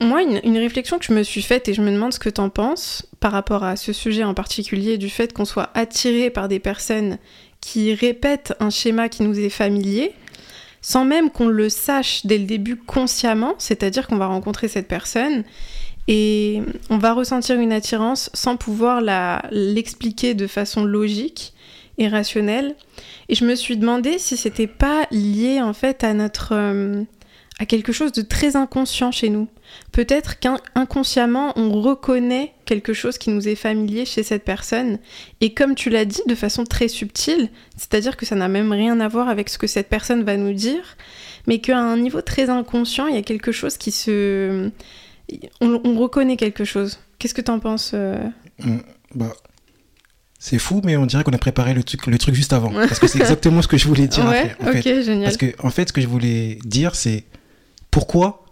Moi, 0.00 0.22
une, 0.22 0.40
une, 0.44 0.56
réflexion 0.56 0.98
que 0.98 1.04
je 1.04 1.12
me 1.12 1.22
suis 1.22 1.42
faite 1.42 1.68
et 1.68 1.74
je 1.74 1.82
me 1.82 1.90
demande 1.92 2.12
ce 2.12 2.18
que 2.18 2.30
tu 2.30 2.40
en 2.40 2.48
penses 2.48 3.06
par 3.20 3.32
rapport 3.32 3.64
à 3.64 3.76
ce 3.76 3.92
sujet 3.92 4.24
en 4.24 4.34
particulier, 4.34 4.96
du 4.96 5.10
fait 5.10 5.32
qu'on 5.32 5.44
soit 5.44 5.70
attiré 5.74 6.30
par 6.30 6.48
des 6.48 6.58
personnes 6.58 7.18
qui 7.60 7.92
répètent 7.92 8.54
un 8.60 8.70
schéma 8.70 9.10
qui 9.10 9.22
nous 9.22 9.38
est 9.38 9.50
familier, 9.50 10.14
sans 10.82 11.04
même 11.04 11.30
qu'on 11.30 11.48
le 11.48 11.68
sache 11.68 12.24
dès 12.26 12.38
le 12.38 12.44
début 12.44 12.76
consciemment, 12.76 13.54
c'est-à-dire 13.58 14.06
qu'on 14.06 14.16
va 14.16 14.26
rencontrer 14.26 14.68
cette 14.68 14.88
personne 14.88 15.44
et 16.08 16.62
on 16.88 16.98
va 16.98 17.12
ressentir 17.12 17.60
une 17.60 17.72
attirance 17.72 18.30
sans 18.34 18.56
pouvoir 18.56 19.00
l'expliquer 19.50 20.34
de 20.34 20.46
façon 20.46 20.84
logique 20.84 21.52
et 21.98 22.08
rationnelle. 22.08 22.74
Et 23.28 23.34
je 23.34 23.44
me 23.44 23.54
suis 23.54 23.76
demandé 23.76 24.18
si 24.18 24.36
c'était 24.36 24.66
pas 24.66 25.06
lié 25.10 25.60
en 25.62 25.72
fait 25.72 26.02
à 26.02 26.14
notre 26.14 26.52
euh, 26.52 27.02
à 27.60 27.66
quelque 27.66 27.92
chose 27.92 28.12
de 28.12 28.22
très 28.22 28.56
inconscient 28.56 29.12
chez 29.12 29.28
nous. 29.28 29.46
Peut-être 29.92 30.40
qu'inconsciemment, 30.40 31.52
on 31.56 31.82
reconnaît 31.82 32.54
quelque 32.64 32.94
chose 32.94 33.18
qui 33.18 33.28
nous 33.28 33.48
est 33.48 33.54
familier 33.54 34.06
chez 34.06 34.22
cette 34.22 34.46
personne. 34.46 34.98
Et 35.42 35.52
comme 35.52 35.74
tu 35.74 35.90
l'as 35.90 36.06
dit, 36.06 36.22
de 36.26 36.34
façon 36.34 36.64
très 36.64 36.88
subtile, 36.88 37.50
c'est-à-dire 37.76 38.16
que 38.16 38.24
ça 38.24 38.34
n'a 38.34 38.48
même 38.48 38.72
rien 38.72 38.98
à 39.00 39.08
voir 39.08 39.28
avec 39.28 39.50
ce 39.50 39.58
que 39.58 39.66
cette 39.66 39.90
personne 39.90 40.24
va 40.24 40.38
nous 40.38 40.54
dire, 40.54 40.96
mais 41.46 41.58
qu'à 41.58 41.78
un 41.78 41.98
niveau 41.98 42.22
très 42.22 42.48
inconscient, 42.48 43.08
il 43.08 43.14
y 43.14 43.18
a 43.18 43.22
quelque 43.22 43.52
chose 43.52 43.76
qui 43.76 43.90
se... 43.92 44.70
On, 45.60 45.98
reconnaît 45.98 46.38
quelque 46.38 46.64
chose. 46.64 46.98
Qu'est-ce 47.18 47.34
que 47.34 47.42
tu 47.42 47.50
en 47.50 47.60
penses 47.60 47.92
euh? 47.92 48.16
Mmh, 48.60 48.78
bah, 49.14 49.32
C'est 50.38 50.58
fou, 50.58 50.80
mais 50.82 50.96
on 50.96 51.04
dirait 51.04 51.24
qu'on 51.24 51.32
a 51.32 51.38
préparé 51.38 51.74
le 51.74 51.84
truc, 51.84 52.06
le 52.06 52.16
truc 52.16 52.34
juste 52.34 52.54
avant. 52.54 52.70
Parce 52.70 52.98
que 52.98 53.06
c'est 53.06 53.18
exactement 53.20 53.60
ce 53.60 53.68
que 53.68 53.76
je 53.76 53.86
voulais 53.86 54.08
dire. 54.08 54.24
Ouais, 54.24 54.56
ok, 54.66 54.82
génial. 54.82 55.24
Parce 55.24 55.36
que, 55.36 55.54
en 55.62 55.70
fait, 55.70 55.88
ce 55.88 55.92
que 55.92 56.00
je 56.00 56.08
voulais 56.08 56.58
dire, 56.64 56.94
c'est 56.94 57.26
pourquoi, 57.90 58.44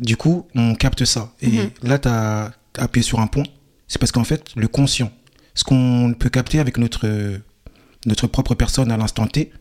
du 0.00 0.16
coup, 0.16 0.46
on 0.54 0.74
capte 0.74 1.04
ça? 1.04 1.32
Et 1.40 1.50
mhm. 1.50 1.70
là, 1.82 1.98
tu 1.98 2.08
as 2.08 2.52
appuyé 2.78 3.02
sur 3.02 3.20
un 3.20 3.26
point. 3.26 3.44
C'est 3.88 3.98
parce 3.98 4.12
qu'en 4.12 4.24
fait, 4.24 4.50
le 4.56 4.68
conscient, 4.68 5.10
ce 5.54 5.64
qu'on 5.64 6.14
peut 6.18 6.30
capter 6.30 6.58
avec 6.58 6.78
notre, 6.78 7.40
notre 8.06 8.26
propre 8.26 8.54
personne 8.54 8.90
à 8.90 8.96
l'instant 8.96 9.26
T, 9.26 9.52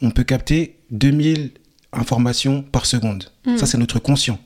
on 0.00 0.10
peut 0.10 0.24
capter 0.24 0.78
2000 0.90 1.52
informations 1.92 2.62
par 2.62 2.86
seconde. 2.86 3.30
Mhm. 3.46 3.58
Ça, 3.58 3.66
c'est 3.66 3.78
notre 3.78 3.98
conscient. 3.98 4.38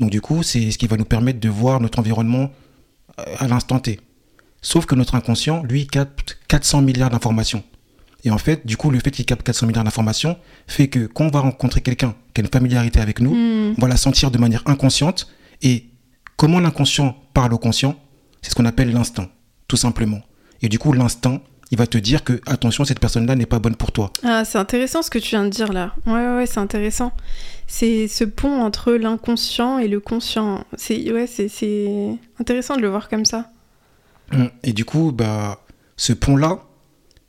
Donc, 0.00 0.10
du 0.10 0.20
coup, 0.20 0.42
c'est 0.42 0.70
ce 0.70 0.78
qui 0.78 0.86
va 0.86 0.96
nous 0.96 1.04
permettre 1.04 1.40
de 1.40 1.48
voir 1.48 1.80
notre 1.80 1.98
environnement 1.98 2.50
euh, 3.20 3.24
à 3.38 3.46
l'instant 3.46 3.78
T. 3.78 4.00
Sauf 4.60 4.86
que 4.86 4.94
notre 4.94 5.14
inconscient, 5.14 5.62
lui, 5.62 5.86
capte 5.86 6.38
400 6.48 6.82
milliards 6.82 7.10
d'informations. 7.10 7.62
Et 8.24 8.30
en 8.30 8.38
fait, 8.38 8.66
du 8.66 8.76
coup, 8.76 8.90
le 8.90 8.98
fait 8.98 9.10
qu'il 9.10 9.26
capte 9.26 9.42
400 9.42 9.66
milliards 9.66 9.84
d'informations 9.84 10.36
fait 10.66 10.88
que 10.88 11.06
quand 11.06 11.26
on 11.26 11.30
va 11.30 11.40
rencontrer 11.40 11.82
quelqu'un 11.82 12.14
qui 12.32 12.40
a 12.40 12.44
une 12.44 12.50
familiarité 12.50 13.00
avec 13.00 13.20
nous, 13.20 13.34
hmm. 13.34 13.74
on 13.76 13.82
va 13.82 13.88
la 13.88 13.98
sentir 13.98 14.30
de 14.30 14.38
manière 14.38 14.62
inconsciente. 14.66 15.28
Et 15.62 15.86
comment 16.36 16.58
l'inconscient 16.58 17.16
parle 17.34 17.52
au 17.52 17.58
conscient 17.58 17.96
C'est 18.40 18.50
ce 18.50 18.54
qu'on 18.54 18.64
appelle 18.64 18.92
l'instinct, 18.92 19.28
tout 19.68 19.76
simplement. 19.76 20.22
Et 20.62 20.68
du 20.68 20.78
coup, 20.78 20.92
l'instinct, 20.92 21.42
il 21.70 21.78
va 21.78 21.86
te 21.86 21.98
dire 21.98 22.24
que 22.24 22.40
attention, 22.46 22.84
cette 22.84 23.00
personne-là 23.00 23.36
n'est 23.36 23.46
pas 23.46 23.58
bonne 23.58 23.76
pour 23.76 23.92
toi. 23.92 24.10
Ah, 24.22 24.44
c'est 24.44 24.58
intéressant 24.58 25.02
ce 25.02 25.10
que 25.10 25.18
tu 25.18 25.30
viens 25.30 25.44
de 25.44 25.50
dire 25.50 25.72
là. 25.72 25.94
Ouais, 26.06 26.12
ouais, 26.12 26.36
ouais 26.36 26.46
c'est 26.46 26.60
intéressant. 26.60 27.12
C'est 27.66 28.08
ce 28.08 28.24
pont 28.24 28.62
entre 28.62 28.92
l'inconscient 28.92 29.78
et 29.78 29.88
le 29.88 30.00
conscient. 30.00 30.64
C'est 30.76 31.12
ouais, 31.12 31.26
c'est 31.26 32.18
intéressant 32.40 32.76
de 32.76 32.80
le 32.82 32.88
voir 32.88 33.08
comme 33.08 33.24
ça. 33.24 33.50
Et 34.62 34.72
du 34.72 34.84
coup, 34.84 35.12
bah, 35.12 35.60
ce 35.96 36.12
pont-là, 36.12 36.60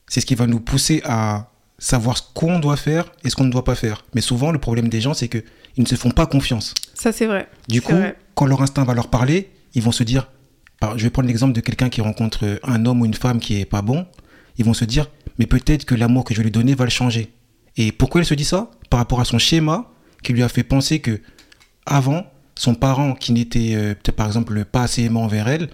c'est 0.08 0.22
ce 0.22 0.26
qui 0.26 0.36
va 0.36 0.48
nous 0.48 0.60
pousser 0.60 1.02
à 1.06 1.50
savoir 1.78 2.18
ce 2.18 2.24
qu'on 2.34 2.60
doit 2.60 2.78
faire 2.78 3.06
et 3.24 3.30
ce 3.30 3.36
qu'on 3.36 3.44
ne 3.44 3.52
doit 3.52 3.64
pas 3.64 3.76
faire. 3.76 4.06
Mais 4.14 4.22
souvent, 4.22 4.52
le 4.52 4.60
problème 4.60 4.88
des 4.90 5.02
gens, 5.02 5.14
c'est 5.14 5.28
qu'ils 5.28 5.44
ne 5.78 5.86
se 5.86 5.96
font 5.96 6.12
pas 6.12 6.26
confiance. 6.26 6.74
Ça, 6.94 7.12
c'est 7.12 7.26
vrai. 7.26 7.48
Du 7.68 7.82
coup, 7.82 7.94
quand 8.34 8.46
leur 8.46 8.62
instinct 8.62 8.84
va 8.84 8.94
leur 8.94 9.10
parler, 9.10 9.50
ils 9.74 9.82
vont 9.82 9.92
se 9.92 10.04
dire, 10.04 10.28
je 10.96 11.04
vais 11.04 11.10
prendre 11.10 11.28
l'exemple 11.28 11.54
de 11.54 11.62
quelqu'un 11.62 11.90
qui 11.90 12.02
rencontre 12.02 12.60
un 12.64 12.86
homme 12.86 13.02
ou 13.02 13.06
une 13.06 13.14
femme 13.14 13.40
qui 13.40 13.60
est 13.60 13.66
pas 13.66 13.82
bon, 13.82 14.06
ils 14.58 14.66
vont 14.66 14.74
se 14.74 14.86
dire, 14.86 15.10
mais 15.38 15.48
peut-être 15.48 15.86
que 15.86 15.96
l'amour 15.96 16.24
que 16.24 16.34
je 16.34 16.40
vais 16.40 16.46
lui 16.46 16.52
donner 16.52 16.76
va 16.76 16.86
le 16.86 16.92
changer. 16.92 17.34
Et 17.78 17.92
pourquoi 17.92 18.22
il 18.22 18.26
se 18.26 18.34
dit 18.34 18.46
ça? 18.46 18.72
Par 18.90 19.00
rapport 19.00 19.20
à 19.20 19.26
son 19.26 19.38
schéma 19.38 19.92
qui 20.24 20.34
lui 20.34 20.44
a 20.44 20.50
fait 20.50 20.64
penser 20.64 21.00
que 21.00 21.20
avant, 21.86 22.26
son 22.56 22.74
parent 22.74 23.14
qui 23.14 23.34
n'était 23.34 23.74
euh, 23.76 23.94
peut-être 23.96 24.16
par 24.16 24.28
exemple 24.28 24.64
pas 24.64 24.84
assez 24.84 25.04
aimant 25.04 25.24
envers 25.24 25.50
elle, 25.50 25.70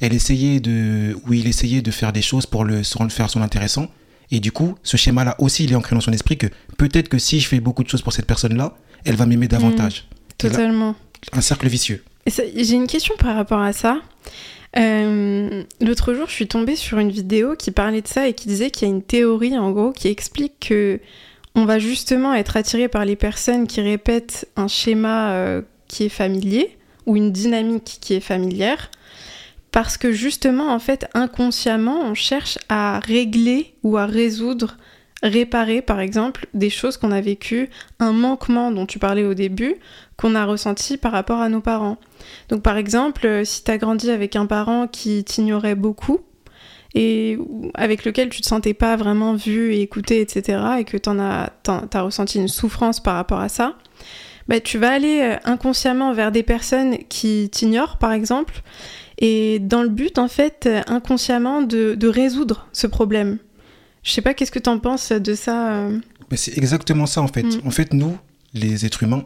elle 0.00 0.12
essayait 0.12 0.60
de, 0.60 1.16
ou 1.26 1.32
il 1.32 1.46
essayait 1.46 1.82
de 1.82 1.90
faire 1.90 2.12
des 2.12 2.22
choses 2.22 2.46
pour 2.46 2.64
le, 2.64 2.82
faire 2.82 3.30
son 3.30 3.42
intéressant. 3.42 3.88
Et 4.30 4.40
du 4.40 4.52
coup, 4.52 4.74
ce 4.82 4.96
schéma-là 4.96 5.36
aussi, 5.38 5.64
il 5.64 5.72
est 5.72 5.76
ancré 5.76 5.94
dans 5.94 6.00
son 6.00 6.12
esprit 6.12 6.36
que 6.36 6.48
peut-être 6.76 7.08
que 7.08 7.18
si 7.18 7.40
je 7.40 7.48
fais 7.48 7.60
beaucoup 7.60 7.84
de 7.84 7.88
choses 7.88 8.02
pour 8.02 8.12
cette 8.12 8.26
personne-là, 8.26 8.76
elle 9.04 9.16
va 9.16 9.26
m'aimer 9.26 9.48
davantage. 9.48 10.04
Mmh, 10.08 10.32
totalement. 10.38 10.94
un 11.32 11.40
cercle 11.40 11.68
vicieux. 11.68 12.02
J'ai 12.26 12.74
une 12.74 12.88
question 12.88 13.14
par 13.18 13.36
rapport 13.36 13.60
à 13.60 13.72
ça. 13.72 14.00
Euh, 14.76 15.62
l'autre 15.80 16.12
jour, 16.12 16.26
je 16.26 16.32
suis 16.32 16.48
tombée 16.48 16.76
sur 16.76 16.98
une 16.98 17.10
vidéo 17.10 17.54
qui 17.56 17.70
parlait 17.70 18.02
de 18.02 18.08
ça 18.08 18.28
et 18.28 18.34
qui 18.34 18.48
disait 18.48 18.70
qu'il 18.70 18.88
y 18.88 18.90
a 18.90 18.94
une 18.94 19.02
théorie, 19.02 19.56
en 19.56 19.70
gros, 19.70 19.92
qui 19.92 20.08
explique 20.08 20.54
que 20.60 21.00
on 21.54 21.64
va 21.64 21.78
justement 21.78 22.34
être 22.34 22.56
attiré 22.56 22.88
par 22.88 23.04
les 23.04 23.16
personnes 23.16 23.66
qui 23.66 23.80
répètent 23.80 24.46
un 24.56 24.68
schéma 24.68 25.30
euh, 25.30 25.62
qui 25.88 26.04
est 26.04 26.10
familier 26.10 26.76
ou 27.06 27.16
une 27.16 27.32
dynamique 27.32 27.98
qui 28.00 28.12
est 28.14 28.20
familière 28.20 28.90
parce 29.76 29.98
que 29.98 30.10
justement, 30.10 30.72
en 30.72 30.78
fait, 30.78 31.06
inconsciemment, 31.12 32.00
on 32.00 32.14
cherche 32.14 32.58
à 32.70 32.98
régler 32.98 33.74
ou 33.82 33.98
à 33.98 34.06
résoudre, 34.06 34.78
réparer, 35.22 35.82
par 35.82 36.00
exemple, 36.00 36.46
des 36.54 36.70
choses 36.70 36.96
qu'on 36.96 37.12
a 37.12 37.20
vécues, 37.20 37.68
un 37.98 38.12
manquement 38.12 38.70
dont 38.70 38.86
tu 38.86 38.98
parlais 38.98 39.24
au 39.24 39.34
début, 39.34 39.74
qu'on 40.16 40.34
a 40.34 40.46
ressenti 40.46 40.96
par 40.96 41.12
rapport 41.12 41.42
à 41.42 41.50
nos 41.50 41.60
parents. 41.60 41.98
Donc, 42.48 42.62
par 42.62 42.78
exemple, 42.78 43.26
euh, 43.26 43.44
si 43.44 43.64
tu 43.64 43.70
as 43.70 43.76
grandi 43.76 44.10
avec 44.10 44.34
un 44.34 44.46
parent 44.46 44.86
qui 44.86 45.22
t'ignorait 45.24 45.74
beaucoup, 45.74 46.20
et 46.94 47.36
avec 47.74 48.06
lequel 48.06 48.30
tu 48.30 48.40
te 48.40 48.46
sentais 48.46 48.72
pas 48.72 48.96
vraiment 48.96 49.34
vu 49.34 49.74
et 49.74 49.82
écouté, 49.82 50.22
etc., 50.22 50.58
et 50.78 50.84
que 50.84 50.96
tu 50.96 51.10
as, 51.10 52.02
ressenti 52.02 52.38
une 52.38 52.48
souffrance 52.48 52.98
par 52.98 53.16
rapport 53.16 53.40
à 53.40 53.50
ça, 53.50 53.76
bah, 54.48 54.58
tu 54.58 54.78
vas 54.78 54.92
aller 54.92 55.20
euh, 55.20 55.36
inconsciemment 55.44 56.14
vers 56.14 56.32
des 56.32 56.42
personnes 56.42 56.96
qui 57.10 57.50
t'ignorent, 57.50 57.98
par 57.98 58.12
exemple, 58.12 58.62
et 59.18 59.58
dans 59.58 59.82
le 59.82 59.88
but, 59.88 60.18
en 60.18 60.28
fait, 60.28 60.68
inconsciemment, 60.86 61.62
de, 61.62 62.08
résoudre 62.08 62.68
ce 62.72 62.86
problème. 62.86 63.38
Je 64.02 64.12
sais 64.12 64.22
pas, 64.22 64.34
qu'est-ce 64.34 64.52
que 64.52 64.58
tu 64.58 64.70
en 64.70 64.78
penses 64.78 65.10
de 65.12 65.34
ça 65.34 65.72
euh 65.72 65.98
C'est 66.34 66.56
exactement 66.56 67.06
ça, 67.06 67.22
en 67.22 67.28
fait. 67.28 67.42
Mm. 67.42 67.60
En 67.64 67.70
fait, 67.70 67.92
nous, 67.92 68.16
les 68.54 68.86
êtres 68.86 69.02
humains, 69.02 69.24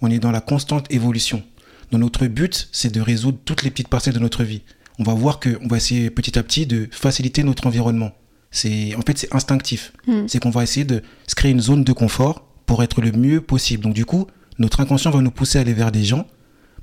on 0.00 0.10
est 0.10 0.18
dans 0.18 0.30
la 0.30 0.40
constante 0.40 0.90
évolution. 0.90 1.42
Dans 1.90 1.98
notre 1.98 2.26
but, 2.26 2.68
c'est 2.72 2.92
de 2.92 3.00
résoudre 3.00 3.38
toutes 3.44 3.62
les 3.62 3.70
petites 3.70 3.88
parcelles 3.88 4.14
de 4.14 4.18
notre 4.18 4.44
vie. 4.44 4.62
On 4.98 5.02
va 5.02 5.14
voir 5.14 5.40
qu'on 5.40 5.68
va 5.68 5.76
essayer 5.76 6.10
petit 6.10 6.38
à 6.38 6.42
petit 6.42 6.66
de 6.66 6.88
faciliter 6.90 7.42
notre 7.42 7.66
environnement. 7.66 8.12
C'est 8.50 8.94
en 8.96 9.00
fait 9.02 9.18
c'est 9.18 9.34
instinctif. 9.34 9.92
Mm. 10.06 10.24
C'est 10.26 10.38
qu'on 10.38 10.50
va 10.50 10.62
essayer 10.62 10.84
de 10.84 11.02
se 11.26 11.34
créer 11.34 11.50
une 11.50 11.60
zone 11.60 11.84
de 11.84 11.92
confort 11.92 12.46
pour 12.66 12.82
être 12.82 13.00
le 13.00 13.12
mieux 13.12 13.40
possible. 13.40 13.82
Donc 13.82 13.94
du 13.94 14.04
coup, 14.04 14.26
notre 14.58 14.80
inconscient 14.80 15.10
va 15.10 15.20
nous 15.20 15.30
pousser 15.30 15.58
à 15.58 15.62
aller 15.62 15.74
vers 15.74 15.92
des 15.92 16.04
gens 16.04 16.26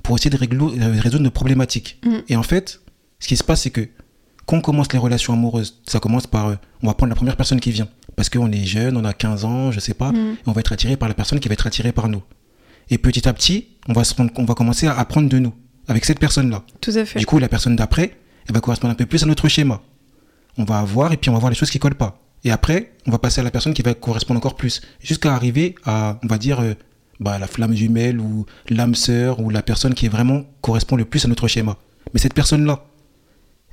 pour 0.02 0.16
essayer 0.16 0.30
de 0.30 0.36
euh, 0.36 1.00
résoudre 1.00 1.24
nos 1.24 1.30
problématiques. 1.30 2.00
Mm. 2.04 2.16
Et 2.28 2.36
en 2.36 2.42
fait, 2.42 2.80
ce 3.18 3.28
qui 3.28 3.36
se 3.36 3.44
passe, 3.44 3.62
c'est 3.62 3.70
que 3.70 3.88
quand 4.46 4.56
on 4.56 4.60
commence 4.60 4.92
les 4.92 4.98
relations 4.98 5.32
amoureuses, 5.32 5.80
ça 5.86 6.00
commence 6.00 6.26
par, 6.26 6.48
euh, 6.48 6.54
on 6.82 6.88
va 6.88 6.94
prendre 6.94 7.10
la 7.10 7.16
première 7.16 7.36
personne 7.36 7.60
qui 7.60 7.70
vient. 7.70 7.88
Parce 8.16 8.28
qu'on 8.28 8.50
est 8.50 8.64
jeune, 8.64 8.96
on 8.96 9.04
a 9.04 9.12
15 9.12 9.44
ans, 9.44 9.70
je 9.70 9.80
sais 9.80 9.94
pas, 9.94 10.12
mm. 10.12 10.16
et 10.16 10.48
on 10.48 10.52
va 10.52 10.60
être 10.60 10.72
attiré 10.72 10.96
par 10.96 11.08
la 11.08 11.14
personne 11.14 11.40
qui 11.40 11.48
va 11.48 11.54
être 11.54 11.66
attirée 11.66 11.92
par 11.92 12.08
nous. 12.08 12.22
Et 12.90 12.98
petit 12.98 13.28
à 13.28 13.32
petit, 13.32 13.68
on 13.88 13.92
va, 13.92 14.04
se 14.04 14.14
rendre, 14.14 14.32
on 14.36 14.44
va 14.44 14.54
commencer 14.54 14.86
à 14.86 14.98
apprendre 14.98 15.28
de 15.28 15.38
nous, 15.38 15.54
avec 15.86 16.04
cette 16.04 16.18
personne-là. 16.18 16.64
Tout 16.80 16.92
à 16.94 17.04
fait. 17.04 17.18
Du 17.18 17.26
coup, 17.26 17.38
la 17.38 17.48
personne 17.48 17.76
d'après, 17.76 18.16
elle 18.48 18.54
va 18.54 18.60
correspondre 18.60 18.92
un 18.92 18.96
peu 18.96 19.06
plus 19.06 19.22
à 19.22 19.26
notre 19.26 19.48
schéma. 19.48 19.80
On 20.58 20.64
va 20.64 20.80
avoir, 20.80 21.12
et 21.12 21.16
puis 21.16 21.30
on 21.30 21.32
va 21.32 21.38
voir 21.38 21.50
les 21.50 21.56
choses 21.56 21.70
qui 21.70 21.78
collent 21.78 21.94
pas. 21.94 22.20
Et 22.42 22.50
après, 22.50 22.92
on 23.06 23.10
va 23.10 23.18
passer 23.18 23.40
à 23.40 23.44
la 23.44 23.50
personne 23.50 23.74
qui 23.74 23.82
va 23.82 23.94
correspondre 23.94 24.38
encore 24.38 24.56
plus, 24.56 24.80
jusqu'à 25.00 25.34
arriver 25.34 25.74
à, 25.84 26.18
on 26.24 26.26
va 26.26 26.38
dire, 26.38 26.60
euh, 26.60 26.74
bah, 27.20 27.38
la 27.38 27.46
flamme 27.46 27.74
jumelle 27.74 28.18
ou 28.18 28.46
l'âme 28.68 28.94
sœur 28.94 29.40
ou 29.40 29.50
la 29.50 29.62
personne 29.62 29.94
qui 29.94 30.06
est 30.06 30.10
vraiment 30.10 30.44
correspond 30.62 30.96
le 30.96 31.04
plus 31.04 31.24
à 31.24 31.28
notre 31.28 31.48
schéma. 31.48 31.76
Mais 32.12 32.20
cette 32.20 32.34
personne-là, 32.34 32.84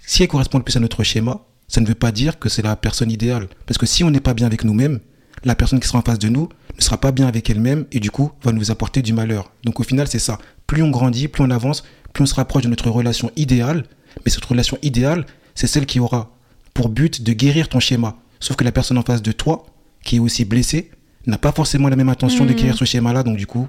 si 0.06 0.24
elle 0.24 0.30
correspond 0.30 0.58
le 0.58 0.64
plus 0.64 0.76
à 0.76 0.80
notre 0.80 1.04
schéma, 1.04 1.42
ça 1.68 1.82
ne 1.82 1.88
veut 1.88 1.96
pas 1.96 2.12
dire 2.12 2.40
que 2.40 2.50
c'est 2.50 2.62
la 2.62 2.76
personne 2.76 3.12
idéale. 3.12 3.48
Parce 3.66 3.78
que 3.78 3.86
si 3.86 4.04
on 4.04 4.12
n'est 4.12 4.20
pas 4.20 4.34
bien 4.34 4.46
avec 4.46 4.64
nous-mêmes, 4.64 5.00
la 5.44 5.56
personne 5.56 5.80
qui 5.80 5.88
sera 5.88 6.00
en 6.00 6.02
face 6.02 6.20
de 6.20 6.30
nous 6.30 6.50
ne 6.76 6.82
sera 6.82 6.98
pas 6.98 7.12
bien 7.12 7.28
avec 7.28 7.50
elle-même 7.50 7.86
et 7.92 8.00
du 8.00 8.12
coup 8.12 8.32
va 8.44 8.52
nous 8.52 8.72
apporter 8.72 9.02
du 9.02 9.14
malheur. 9.14 9.52
Donc 9.64 9.80
au 9.80 9.84
final, 9.84 10.08
c'est 10.08 10.20
ça. 10.20 10.38
Plus 10.66 10.84
on 10.84 10.90
grandit, 10.90 11.28
plus 11.28 11.44
on 11.44 11.50
avance, 11.50 11.84
plus 12.14 12.24
on 12.24 12.28
se 12.28 12.36
rapproche 12.36 12.64
de 12.64 12.70
notre 12.70 12.90
relation 12.90 13.32
idéale. 13.36 13.86
Mais 14.26 14.32
cette 14.32 14.46
relation 14.46 14.78
idéale, 14.82 15.26
c'est 15.56 15.68
celle 15.68 15.86
qui 15.86 16.00
aura 16.00 16.32
pour 16.74 16.90
but 16.90 17.22
de 17.22 17.34
guérir 17.34 17.70
ton 17.70 17.80
schéma. 17.80 18.18
Sauf 18.40 18.56
que 18.56 18.64
la 18.64 18.72
personne 18.72 18.98
en 18.98 19.04
face 19.04 19.22
de 19.22 19.32
toi, 19.32 19.66
qui 20.04 20.18
est 20.18 20.20
aussi 20.20 20.46
blessée, 20.46 20.92
n'a 21.28 21.38
pas 21.38 21.52
forcément 21.52 21.90
la 21.90 21.96
même 21.96 22.10
intention 22.10 22.46
créer 22.46 22.72
hmm. 22.72 22.76
ce 22.76 22.86
schéma-là, 22.86 23.24
donc 23.24 23.38
du 23.38 23.46
coup. 23.46 23.68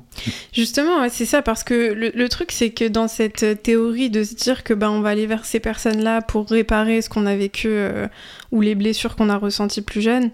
Justement, 0.52 1.08
c'est 1.08 1.26
ça, 1.26 1.42
parce 1.42 1.64
que 1.64 1.92
le, 1.92 2.28
truc, 2.28 2.52
c'est 2.52 2.70
que 2.70 2.86
dans 2.86 3.08
cette 3.08 3.62
théorie 3.62 4.10
de 4.10 4.22
se 4.22 4.34
dire 4.34 4.64
que 4.64 4.74
ben 4.74 4.90
on 4.90 5.00
va 5.00 5.10
aller 5.10 5.26
vers 5.26 5.44
ces 5.44 5.60
personnes-là 5.60 6.22
pour 6.22 6.48
réparer 6.48 7.02
ce 7.02 7.08
qu'on 7.08 7.26
a 7.26 7.36
vécu 7.36 7.68
euh, 7.68 8.06
ou 8.52 8.60
les 8.60 8.74
blessures 8.74 9.16
qu'on 9.16 9.28
a 9.28 9.36
ressenties 9.36 9.82
plus 9.82 10.00
jeunes, 10.00 10.30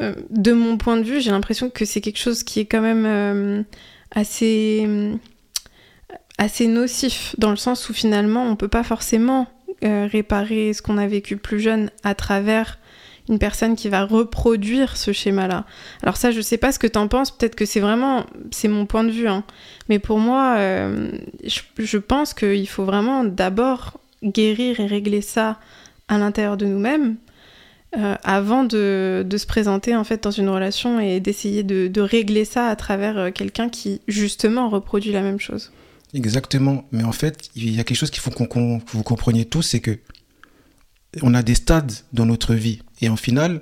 euh, 0.00 0.14
de 0.30 0.52
mon 0.52 0.78
point 0.78 0.96
de 0.96 1.02
vue, 1.02 1.20
j'ai 1.20 1.30
l'impression 1.30 1.70
que 1.70 1.84
c'est 1.84 2.00
quelque 2.00 2.18
chose 2.18 2.42
qui 2.42 2.60
est 2.60 2.66
quand 2.66 2.82
même 2.82 3.06
euh, 3.06 3.62
assez 4.10 4.86
assez 6.38 6.66
nocif, 6.66 7.34
dans 7.38 7.50
le 7.50 7.56
sens 7.56 7.88
où 7.88 7.94
finalement 7.94 8.44
on 8.44 8.56
peut 8.56 8.68
pas 8.68 8.82
forcément 8.82 9.46
réparer 9.82 10.72
ce 10.74 10.82
qu'on 10.82 10.98
a 10.98 11.06
vécu 11.06 11.36
plus 11.36 11.60
jeune 11.60 11.90
à 12.02 12.14
travers 12.14 12.78
une 13.28 13.38
personne 13.38 13.76
qui 13.76 13.88
va 13.88 14.04
reproduire 14.04 14.96
ce 14.96 15.12
schéma-là. 15.12 15.64
Alors 16.02 16.16
ça, 16.16 16.30
je 16.30 16.40
sais 16.40 16.58
pas 16.58 16.72
ce 16.72 16.78
que 16.78 16.86
t'en 16.86 17.08
penses, 17.08 17.30
peut-être 17.30 17.56
que 17.56 17.64
c'est 17.64 17.80
vraiment, 17.80 18.24
c'est 18.50 18.68
mon 18.68 18.86
point 18.86 19.04
de 19.04 19.10
vue, 19.10 19.28
hein. 19.28 19.44
mais 19.88 19.98
pour 19.98 20.18
moi, 20.18 20.56
euh, 20.58 21.10
je, 21.44 21.98
pense 21.98 22.34
qu'il 22.34 22.68
faut 22.68 22.84
vraiment 22.84 23.24
d'abord 23.24 24.00
guérir 24.22 24.80
et 24.80 24.86
régler 24.86 25.20
ça 25.20 25.58
à 26.08 26.18
l'intérieur 26.18 26.56
de 26.56 26.66
nous-mêmes, 26.66 27.16
euh, 27.96 28.14
avant 28.22 28.64
de, 28.64 29.24
de, 29.26 29.36
se 29.38 29.46
présenter 29.46 29.96
en 29.96 30.04
fait 30.04 30.22
dans 30.22 30.30
une 30.30 30.48
relation 30.48 31.00
et 31.00 31.20
d'essayer 31.20 31.62
de, 31.62 32.00
régler 32.00 32.44
ça 32.44 32.68
à 32.68 32.76
travers 32.76 33.18
euh, 33.18 33.30
quelqu'un 33.30 33.68
qui 33.68 34.00
justement 34.06 34.68
reproduit 34.68 35.12
la 35.12 35.22
même 35.22 35.40
chose. 35.40 35.72
Exactement, 36.14 36.84
mais 36.92 37.02
en 37.02 37.12
fait, 37.12 37.50
il 37.56 37.74
y 37.74 37.80
a 37.80 37.84
quelque 37.84 37.96
chose 37.96 38.10
qu'il 38.10 38.20
faut 38.22 38.30
qu'on, 38.30 38.46
que 38.78 38.92
vous 38.92 39.02
compreniez 39.02 39.44
tous, 39.44 39.62
c'est 39.62 39.80
que 39.80 39.98
on 41.22 41.34
a 41.34 41.42
des 41.42 41.54
stades 41.54 41.92
dans 42.12 42.26
notre 42.26 42.54
vie. 42.54 42.82
Et 43.00 43.08
en 43.08 43.16
final, 43.16 43.60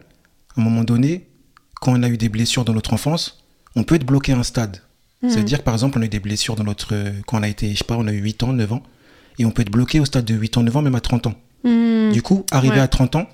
à 0.56 0.60
un 0.60 0.64
moment 0.64 0.84
donné, 0.84 1.28
quand 1.80 1.92
on 1.98 2.02
a 2.02 2.08
eu 2.08 2.16
des 2.16 2.28
blessures 2.28 2.64
dans 2.64 2.74
notre 2.74 2.92
enfance, 2.92 3.44
on 3.76 3.84
peut 3.84 3.96
être 3.96 4.06
bloqué 4.06 4.32
à 4.32 4.38
un 4.38 4.42
stade. 4.42 4.82
Mmh. 5.22 5.30
C'est-à-dire 5.30 5.62
par 5.62 5.74
exemple, 5.74 5.98
on 5.98 6.02
a 6.02 6.04
eu 6.04 6.08
des 6.08 6.20
blessures 6.20 6.56
dans 6.56 6.64
notre. 6.64 6.94
Quand 7.26 7.38
on 7.38 7.42
a 7.42 7.48
été, 7.48 7.72
je 7.72 7.78
sais 7.78 7.84
pas, 7.84 7.96
on 7.96 8.06
a 8.06 8.12
eu 8.12 8.20
8 8.20 8.42
ans, 8.44 8.52
9 8.52 8.72
ans, 8.72 8.82
et 9.38 9.44
on 9.44 9.50
peut 9.50 9.62
être 9.62 9.70
bloqué 9.70 10.00
au 10.00 10.04
stade 10.04 10.24
de 10.24 10.34
8 10.34 10.58
ans, 10.58 10.62
9 10.62 10.76
ans, 10.76 10.82
même 10.82 10.94
à 10.94 11.00
30 11.00 11.26
ans. 11.28 11.34
Mmh. 11.64 12.12
Du 12.12 12.22
coup, 12.22 12.44
arrivé 12.50 12.76
ouais. 12.76 12.80
à 12.80 12.88
30 12.88 13.16
ans, 13.16 13.28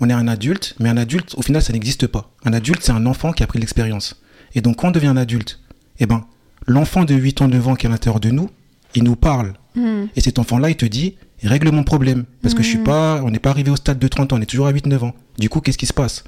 on 0.00 0.10
est 0.10 0.12
un 0.12 0.28
adulte, 0.28 0.74
mais 0.78 0.88
un 0.88 0.96
adulte, 0.96 1.34
au 1.36 1.42
final, 1.42 1.62
ça 1.62 1.72
n'existe 1.72 2.06
pas. 2.06 2.30
Un 2.44 2.52
adulte, 2.52 2.82
c'est 2.82 2.92
un 2.92 3.06
enfant 3.06 3.32
qui 3.32 3.42
a 3.42 3.46
pris 3.46 3.58
l'expérience. 3.58 4.20
Et 4.54 4.60
donc, 4.60 4.76
quand 4.76 4.88
on 4.88 4.90
devient 4.90 5.06
un 5.06 5.16
adulte, 5.16 5.60
eh 5.98 6.06
ben, 6.06 6.26
l'enfant 6.66 7.04
de 7.04 7.14
8 7.14 7.42
ans, 7.42 7.48
9 7.48 7.68
ans 7.68 7.74
qui 7.76 7.86
est 7.86 7.88
à 7.88 7.92
l'intérieur 7.92 8.20
de 8.20 8.30
nous, 8.30 8.50
il 8.94 9.04
nous 9.04 9.16
parle. 9.16 9.54
Mmh. 9.74 10.04
Et 10.16 10.20
cet 10.20 10.38
enfant-là, 10.38 10.70
il 10.70 10.76
te 10.76 10.86
dit, 10.86 11.16
règle 11.44 11.70
mon 11.70 11.84
problème. 11.84 12.24
Parce 12.42 12.54
mmh. 12.54 12.58
que 12.58 12.62
je 12.62 12.68
suis 12.68 12.78
pas, 12.78 13.22
on 13.22 13.30
n'est 13.30 13.38
pas 13.38 13.50
arrivé 13.50 13.70
au 13.70 13.76
stade 13.76 13.98
de 13.98 14.08
30 14.08 14.32
ans, 14.32 14.38
on 14.38 14.40
est 14.40 14.46
toujours 14.46 14.66
à 14.66 14.72
8-9 14.72 15.04
ans. 15.04 15.14
Du 15.38 15.48
coup, 15.48 15.60
qu'est-ce 15.60 15.78
qui 15.78 15.86
se 15.86 15.92
passe? 15.92 16.24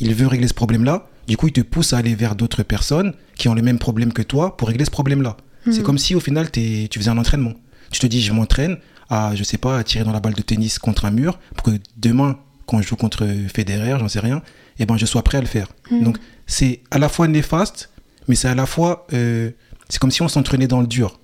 Il 0.00 0.14
veut 0.14 0.26
régler 0.26 0.48
ce 0.48 0.54
problème-là. 0.54 1.08
Du 1.26 1.36
coup, 1.36 1.48
il 1.48 1.52
te 1.52 1.60
pousse 1.60 1.92
à 1.92 1.98
aller 1.98 2.14
vers 2.14 2.34
d'autres 2.34 2.62
personnes 2.62 3.12
qui 3.36 3.48
ont 3.48 3.54
les 3.54 3.62
mêmes 3.62 3.78
problèmes 3.78 4.12
que 4.12 4.22
toi 4.22 4.56
pour 4.56 4.68
régler 4.68 4.84
ce 4.84 4.90
problème-là. 4.90 5.36
Mmh. 5.66 5.72
C'est 5.72 5.82
comme 5.82 5.98
si 5.98 6.14
au 6.14 6.20
final, 6.20 6.50
tu 6.50 6.88
faisais 6.92 7.10
un 7.10 7.18
entraînement. 7.18 7.52
Tu 7.90 8.00
te 8.00 8.06
dis, 8.06 8.20
je 8.20 8.32
m'entraîne 8.32 8.78
à, 9.10 9.34
je 9.34 9.42
sais 9.44 9.58
pas, 9.58 9.78
à 9.78 9.84
tirer 9.84 10.04
dans 10.04 10.12
la 10.12 10.20
balle 10.20 10.34
de 10.34 10.42
tennis 10.42 10.78
contre 10.78 11.04
un 11.04 11.10
mur 11.10 11.38
pour 11.54 11.64
que 11.64 11.78
demain, 11.96 12.38
quand 12.66 12.82
je 12.82 12.88
joue 12.88 12.96
contre 12.96 13.26
Federer, 13.52 13.96
j'en 13.98 14.08
sais 14.08 14.20
rien, 14.20 14.42
eh 14.78 14.86
ben 14.86 14.96
je 14.96 15.06
sois 15.06 15.22
prêt 15.22 15.38
à 15.38 15.40
le 15.40 15.46
faire. 15.46 15.68
Mmh. 15.90 16.02
Donc, 16.02 16.18
c'est 16.46 16.80
à 16.90 16.98
la 16.98 17.08
fois 17.08 17.28
néfaste, 17.28 17.90
mais 18.28 18.34
c'est 18.34 18.48
à 18.48 18.54
la 18.54 18.66
fois, 18.66 19.06
euh, 19.12 19.50
c'est 19.88 19.98
comme 19.98 20.10
si 20.10 20.22
on 20.22 20.28
s'entraînait 20.28 20.66
dans 20.66 20.80
le 20.80 20.86
dur. 20.86 21.18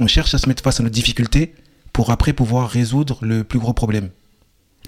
On 0.00 0.06
cherche 0.06 0.34
à 0.34 0.38
se 0.38 0.48
mettre 0.48 0.62
face 0.62 0.80
à 0.80 0.82
nos 0.82 0.88
difficultés 0.88 1.54
pour 1.98 2.12
après 2.12 2.32
pouvoir 2.32 2.70
résoudre 2.70 3.18
le 3.22 3.42
plus 3.42 3.58
gros 3.58 3.72
problème. 3.72 4.10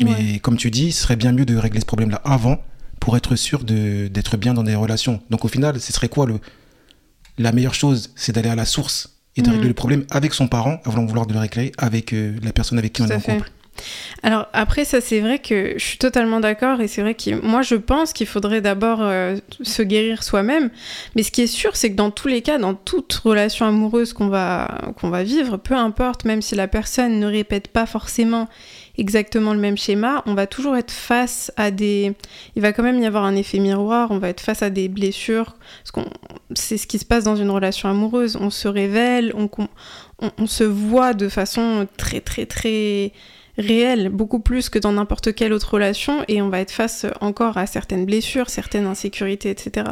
Mais 0.01 0.15
ouais. 0.15 0.39
comme 0.39 0.57
tu 0.57 0.71
dis, 0.71 0.93
ce 0.93 1.03
serait 1.03 1.17
bien 1.17 1.33
mieux 1.33 1.45
de 1.45 1.57
régler 1.57 1.81
ce 1.81 1.85
problème-là 1.85 2.21
avant 2.23 2.63
pour 3.01 3.17
être 3.17 3.35
sûr 3.35 3.65
d'être 3.65 4.37
bien 4.37 4.55
dans 4.55 4.63
des 4.63 4.77
relations. 4.77 5.21
Donc 5.29 5.45
au 5.45 5.49
final, 5.49 5.81
ce 5.81 5.93
serait 5.93 6.09
quoi 6.09 6.25
le, 6.27 6.39
la 7.37 7.51
meilleure 7.51 7.75
chose 7.75 8.13
C'est 8.15 8.31
d'aller 8.31 8.49
à 8.49 8.55
la 8.55 8.65
source 8.65 9.17
et 9.35 9.43
de 9.43 9.49
mmh. 9.49 9.53
régler 9.53 9.67
le 9.67 9.75
problème 9.75 10.05
avec 10.11 10.33
son 10.35 10.47
parent 10.47 10.79
avant 10.85 11.03
de 11.03 11.09
vouloir 11.09 11.27
de 11.27 11.33
le 11.33 11.41
régler 11.41 11.73
avec 11.79 12.13
euh, 12.13 12.39
la 12.45 12.53
personne 12.53 12.79
avec 12.79 12.93
qui 12.93 13.03
Tout 13.03 13.09
on 13.09 13.11
est 13.11 13.17
en 13.17 13.21
couple. 13.21 13.51
Alors 14.23 14.47
après 14.53 14.85
ça 14.85 15.01
c'est 15.01 15.21
vrai 15.21 15.39
que 15.39 15.75
je 15.77 15.85
suis 15.85 15.99
totalement 15.99 16.41
d'accord 16.41 16.81
et 16.81 16.89
c'est 16.89 17.03
vrai 17.03 17.15
que 17.15 17.41
moi 17.45 17.63
je 17.63 17.75
pense 17.75 18.13
qu'il 18.13 18.27
faudrait 18.27 18.61
d'abord 18.61 18.99
euh, 19.03 19.37
se 19.63 19.83
guérir 19.83 20.23
soi-même. 20.23 20.71
Mais 21.17 21.23
ce 21.23 21.31
qui 21.31 21.43
est 21.43 21.47
sûr 21.47 21.77
c'est 21.77 21.91
que 21.91 21.97
dans 21.97 22.11
tous 22.11 22.29
les 22.29 22.43
cas 22.43 22.59
dans 22.59 22.75
toute 22.75 23.13
relation 23.15 23.67
amoureuse 23.67 24.13
qu'on 24.13 24.29
va 24.29 24.93
va 25.03 25.23
vivre 25.23 25.57
peu 25.57 25.75
importe 25.75 26.25
même 26.25 26.43
si 26.43 26.55
la 26.55 26.69
personne 26.69 27.19
ne 27.19 27.27
répète 27.27 27.69
pas 27.69 27.87
forcément 27.87 28.49
exactement 28.97 29.55
le 29.55 29.59
même 29.61 29.77
schéma 29.77 30.23
on 30.27 30.35
va 30.35 30.47
toujours 30.47 30.77
être 30.77 30.91
face 30.91 31.53
à 31.57 31.71
des 31.71 32.15
il 32.55 32.63
va 32.63 32.73
quand 32.73 32.83
même 32.83 33.01
y 33.01 33.07
avoir 33.07 33.25
un 33.25 33.35
effet 33.35 33.59
miroir 33.59 34.11
on 34.11 34.19
va 34.19 34.29
être 34.29 34.41
face 34.41 34.63
à 34.63 34.71
des 34.71 34.89
blessures 34.89 35.57
c'est 36.55 36.77
ce 36.77 36.87
qui 36.87 36.99
se 36.99 37.05
passe 37.05 37.25
dans 37.25 37.37
une 37.37 37.51
relation 37.51 37.89
amoureuse. 37.89 38.37
On 38.41 38.51
se 38.51 38.69
révèle 38.69 39.33
on, 39.37 39.49
on, 40.21 40.31
on 40.39 40.47
se 40.47 40.65
voit 40.65 41.15
de 41.15 41.29
façon 41.29 41.87
très 41.97 42.21
très 42.21 42.47
très 42.47 43.13
réel, 43.61 44.09
beaucoup 44.09 44.41
plus 44.41 44.69
que 44.69 44.79
dans 44.79 44.93
n'importe 44.93 45.35
quelle 45.35 45.53
autre 45.53 45.75
relation, 45.75 46.25
et 46.29 46.43
on 46.43 46.49
va 46.49 46.61
être 46.61 46.71
face 46.71 47.07
encore 47.21 47.57
à 47.57 47.67
certaines 47.67 48.07
blessures, 48.07 48.51
certaines 48.51 48.87
insécurités, 48.87 49.51
etc. 49.51 49.87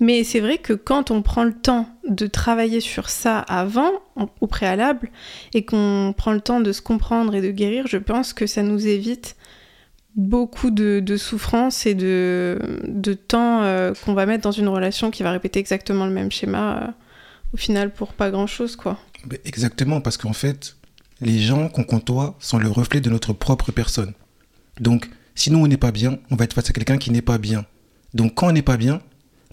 Mais 0.00 0.24
c'est 0.24 0.40
vrai 0.40 0.58
que 0.58 0.72
quand 0.72 1.10
on 1.10 1.22
prend 1.22 1.44
le 1.44 1.52
temps 1.52 1.88
de 2.08 2.26
travailler 2.26 2.80
sur 2.80 3.08
ça 3.08 3.38
avant, 3.38 3.92
au 4.40 4.46
préalable, 4.46 5.10
et 5.54 5.64
qu'on 5.64 6.14
prend 6.16 6.32
le 6.32 6.40
temps 6.40 6.60
de 6.60 6.72
se 6.72 6.82
comprendre 6.82 7.34
et 7.34 7.40
de 7.40 7.50
guérir, 7.50 7.86
je 7.86 7.98
pense 7.98 8.32
que 8.32 8.46
ça 8.46 8.62
nous 8.62 8.86
évite 8.86 9.36
beaucoup 10.16 10.70
de, 10.70 11.00
de 11.00 11.16
souffrance 11.16 11.86
et 11.86 11.94
de, 11.94 12.58
de 12.84 13.14
temps 13.14 13.62
euh, 13.62 13.92
qu'on 14.04 14.14
va 14.14 14.26
mettre 14.26 14.42
dans 14.42 14.52
une 14.52 14.68
relation 14.68 15.10
qui 15.10 15.22
va 15.22 15.30
répéter 15.30 15.58
exactement 15.58 16.04
le 16.06 16.12
même 16.12 16.30
schéma, 16.30 16.82
euh, 16.82 16.90
au 17.54 17.56
final, 17.56 17.92
pour 17.92 18.12
pas 18.12 18.30
grand-chose, 18.30 18.76
quoi. 18.76 18.98
Exactement, 19.44 20.00
parce 20.00 20.16
qu'en 20.16 20.32
fait, 20.32 20.76
les 21.22 21.38
gens 21.38 21.68
qu'on 21.68 21.84
côtoie 21.84 22.36
sont 22.40 22.58
le 22.58 22.68
reflet 22.68 23.00
de 23.00 23.08
notre 23.08 23.32
propre 23.32 23.72
personne. 23.72 24.12
Donc, 24.80 25.08
si 25.34 25.50
nous, 25.50 25.58
on 25.58 25.68
n'est 25.68 25.76
pas 25.76 25.92
bien, 25.92 26.18
on 26.30 26.36
va 26.36 26.44
être 26.44 26.52
face 26.52 26.68
à 26.68 26.72
quelqu'un 26.72 26.98
qui 26.98 27.10
n'est 27.10 27.22
pas 27.22 27.38
bien. 27.38 27.64
Donc, 28.12 28.34
quand 28.34 28.48
on 28.48 28.52
n'est 28.52 28.60
pas 28.60 28.76
bien, 28.76 29.00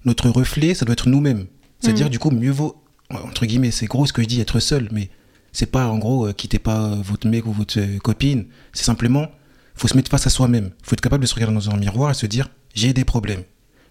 notre 0.04 0.30
reflet, 0.30 0.74
ça 0.74 0.86
doit 0.86 0.94
être 0.94 1.08
nous-mêmes. 1.08 1.46
C'est-à-dire, 1.80 2.08
mmh. 2.08 2.10
du 2.10 2.20
coup, 2.20 2.32
mieux 2.32 2.52
vaut, 2.52 2.84
entre 3.10 3.46
guillemets, 3.46 3.72
c'est 3.72 3.86
gros 3.86 4.06
ce 4.06 4.14
que 4.14 4.22
je 4.22 4.28
dis, 4.28 4.42
être 4.42 4.60
seul, 4.60 4.90
mais 4.92 5.10
c'est 5.52 5.68
pas, 5.68 5.88
en 5.88 6.00
gros, 6.00 6.28
euh, 6.28 6.34
quittez 6.34 6.60
pas 6.60 6.86
euh, 6.86 6.96
votre 7.04 7.28
mec 7.28 7.46
ou 7.46 7.52
votre 7.52 7.80
euh, 7.80 8.00
copine. 8.00 8.46
C'est 8.74 8.84
simplement, 8.84 9.28
faut 9.76 9.88
se 9.88 9.96
mettre 9.96 10.12
face 10.12 10.28
à 10.28 10.30
soi-même. 10.30 10.72
faut 10.84 10.94
être 10.94 11.02
capable 11.02 11.22
de 11.22 11.28
se 11.28 11.36
regarder 11.36 11.56
dans 11.56 11.70
un 11.70 11.78
miroir 11.78 12.12
et 12.12 12.16
se 12.16 12.26
dire, 12.26 12.50
j'ai 12.74 12.94
des 12.94 13.06
problèmes. 13.06 13.44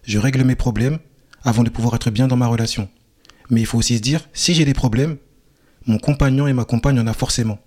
Je 0.03 0.19
règle 0.19 0.43
mes 0.43 0.55
problèmes 0.55 0.99
avant 1.43 1.63
de 1.63 1.69
pouvoir 1.69 1.95
être 1.95 2.11
bien 2.11 2.27
dans 2.27 2.37
ma 2.37 2.47
relation. 2.47 2.89
Mais 3.49 3.61
il 3.61 3.65
faut 3.65 3.77
aussi 3.77 3.97
se 3.97 4.01
dire, 4.01 4.27
si 4.33 4.53
j'ai 4.53 4.65
des 4.65 4.73
problèmes, 4.73 5.17
mon 5.85 5.97
compagnon 5.97 6.47
et 6.47 6.53
ma 6.53 6.65
compagne 6.65 6.99
en 6.99 7.07
a 7.07 7.13
forcément. 7.13 7.59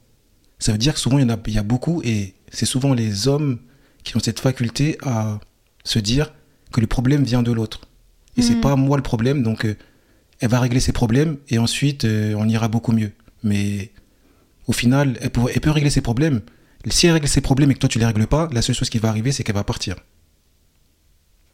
Ça 0.63 0.71
veut 0.71 0.79
dire 0.79 0.95
que 0.95 1.01
souvent, 1.01 1.19
il 1.19 1.23
y, 1.23 1.25
en 1.25 1.35
a, 1.35 1.39
il 1.49 1.55
y 1.55 1.59
a 1.59 1.65
beaucoup, 1.65 2.03
et 2.05 2.35
c'est 2.53 2.67
souvent 2.67 2.95
les 2.95 3.27
hommes 3.27 3.59
qui 4.05 4.17
ont 4.17 4.21
cette 4.21 4.39
faculté 4.39 4.97
à 5.03 5.41
se 5.83 5.99
dire 5.99 6.33
que 6.71 6.81
le 6.81 6.87
problème 6.87 7.25
vient 7.25 7.43
de 7.43 7.51
l'autre. 7.51 7.81
Et 8.37 8.41
mmh. 8.41 8.45
c'est 8.45 8.61
pas 8.61 8.77
moi 8.77 8.97
le 8.97 9.03
problème, 9.03 9.43
donc 9.43 9.65
euh, 9.65 9.77
elle 10.39 10.51
va 10.51 10.61
régler 10.61 10.79
ses 10.79 10.93
problèmes, 10.93 11.39
et 11.49 11.59
ensuite, 11.59 12.05
euh, 12.05 12.35
on 12.39 12.49
ira 12.49 12.69
beaucoup 12.69 12.93
mieux. 12.93 13.11
Mais 13.43 13.91
au 14.69 14.73
final, 14.73 15.19
elle 15.21 15.31
peut, 15.31 15.41
elle 15.53 15.61
peut, 15.61 15.73
régler 15.73 15.91
ses 15.91 16.01
problèmes. 16.01 16.43
Si 16.87 17.09
elle 17.09 17.15
règle 17.15 17.27
ses 17.27 17.41
problèmes 17.41 17.73
et 17.73 17.75
que 17.75 17.81
toi, 17.81 17.89
tu 17.89 17.99
les 17.99 18.07
règles 18.07 18.29
pas, 18.29 18.49
la 18.53 18.63
seule 18.63 18.77
chose 18.77 18.89
qui 18.89 18.99
va 18.99 19.09
arriver, 19.09 19.33
c'est 19.33 19.43
qu'elle 19.43 19.57
va 19.57 19.65
partir. 19.65 19.97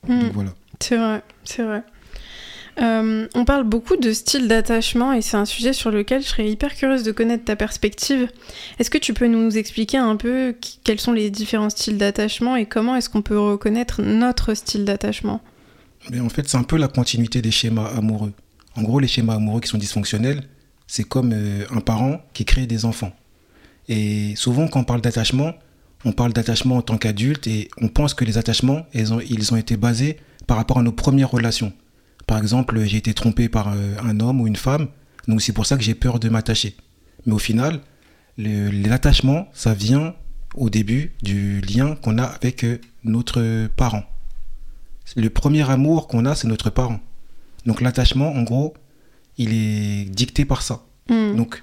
Mmh. 0.07 0.21
Donc 0.21 0.33
voilà. 0.35 0.55
C'est 0.81 0.99
vrai, 0.99 1.23
c'est 1.45 1.63
vrai. 1.63 1.83
Euh, 2.81 3.27
on 3.35 3.45
parle 3.45 3.65
beaucoup 3.65 3.97
de 3.97 4.13
style 4.13 4.47
d'attachement 4.47 5.13
et 5.13 5.21
c'est 5.21 5.37
un 5.37 5.45
sujet 5.45 5.73
sur 5.73 5.91
lequel 5.91 6.23
je 6.23 6.29
serais 6.29 6.49
hyper 6.49 6.75
curieuse 6.75 7.03
de 7.03 7.13
connaître 7.13 7.45
ta 7.45 7.57
perspective. 7.57 8.29
Est-ce 8.79 8.91
que 8.91 8.99
tu 8.99 9.15
peux 9.15 9.27
nous 9.27 9.57
expliquer 9.57 9.99
un 9.99 10.17
peu 10.17 10.55
quels 10.85 11.01
sont 11.01 11.13
les 11.13 11.31
différents 11.31 11.71
styles 11.71 11.99
d'attachement 11.99 12.57
et 12.57 12.67
comment 12.67 12.95
est-ce 12.95 13.11
qu'on 13.11 13.23
peut 13.23 13.39
reconnaître 13.39 14.03
notre 14.03 14.55
style 14.55 14.85
d'attachement? 14.85 15.41
En 16.21 16.29
fait, 16.29 16.49
c'est 16.49 16.57
un 16.57 16.63
peu 16.63 16.77
la 16.77 16.89
continuité 16.89 17.43
des 17.43 17.51
schémas 17.51 17.89
amoureux. 17.97 18.33
En 18.77 18.83
gros, 18.83 19.01
les 19.01 19.09
schémas 19.09 19.35
amoureux 19.35 19.61
qui 19.61 19.69
sont 19.69 19.79
dysfonctionnels, 19.79 20.43
c'est 20.87 21.05
comme 21.05 21.33
euh, 21.35 21.65
un 21.71 21.81
parent 21.81 22.21
qui 22.33 22.45
crée 22.45 22.67
des 22.67 22.85
enfants. 22.85 23.13
Et 23.89 24.35
souvent, 24.37 24.69
quand 24.69 24.81
on 24.81 24.85
parle 24.85 25.01
d'attachement, 25.01 25.55
on 26.05 26.13
parle 26.13 26.33
d'attachement 26.33 26.77
en 26.77 26.83
tant 26.83 26.97
qu'adulte 26.97 27.49
et 27.49 27.69
on 27.81 27.89
pense 27.89 28.15
que 28.15 28.25
les 28.25 28.39
attachements, 28.39 28.87
ils 28.95 29.13
ont 29.53 29.57
été 29.57 29.77
basés 29.77 30.19
par 30.47 30.57
rapport 30.57 30.79
à 30.79 30.83
nos 30.83 30.93
premières 30.93 31.31
relations. 31.31 31.73
Par 32.29 32.37
exemple, 32.37 32.79
j'ai 32.85 32.99
été 32.99 33.15
trompé 33.15 33.49
par 33.49 33.69
euh, 33.69 33.97
un 34.05 34.21
homme 34.21 34.43
ou 34.43 34.47
une 34.47 34.55
femme, 34.55 34.89
donc 35.29 35.41
c'est 35.41 35.55
pour 35.55 35.65
ça 35.65 35.79
que 35.79 35.83
j'ai 35.83 35.95
peur 35.95 36.21
de 36.21 36.29
m'attacher. 36.29 36.77
Mais 37.25 37.33
au 37.33 37.39
final, 37.39 37.81
l'attachement, 38.37 39.49
ça 39.55 39.73
vient 39.73 40.15
au 40.55 40.69
début 40.69 41.15
du 41.23 41.63
lien 41.63 41.97
qu'on 41.97 42.19
a 42.19 42.25
avec 42.25 42.65
euh, 42.65 42.81
notre 43.03 43.69
parent. 43.69 44.05
Le 45.17 45.31
premier 45.31 45.69
amour 45.71 46.07
qu'on 46.07 46.27
a, 46.27 46.35
c'est 46.35 46.49
notre 46.49 46.69
parent. 46.69 47.01
Donc 47.65 47.81
l'attachement, 47.81 48.31
en 48.31 48.43
gros, 48.43 48.75
il 49.39 49.55
est 49.55 50.05
dicté 50.05 50.45
par 50.45 50.61
ça. 50.61 50.83
Mm. 51.09 51.35
Donc, 51.35 51.63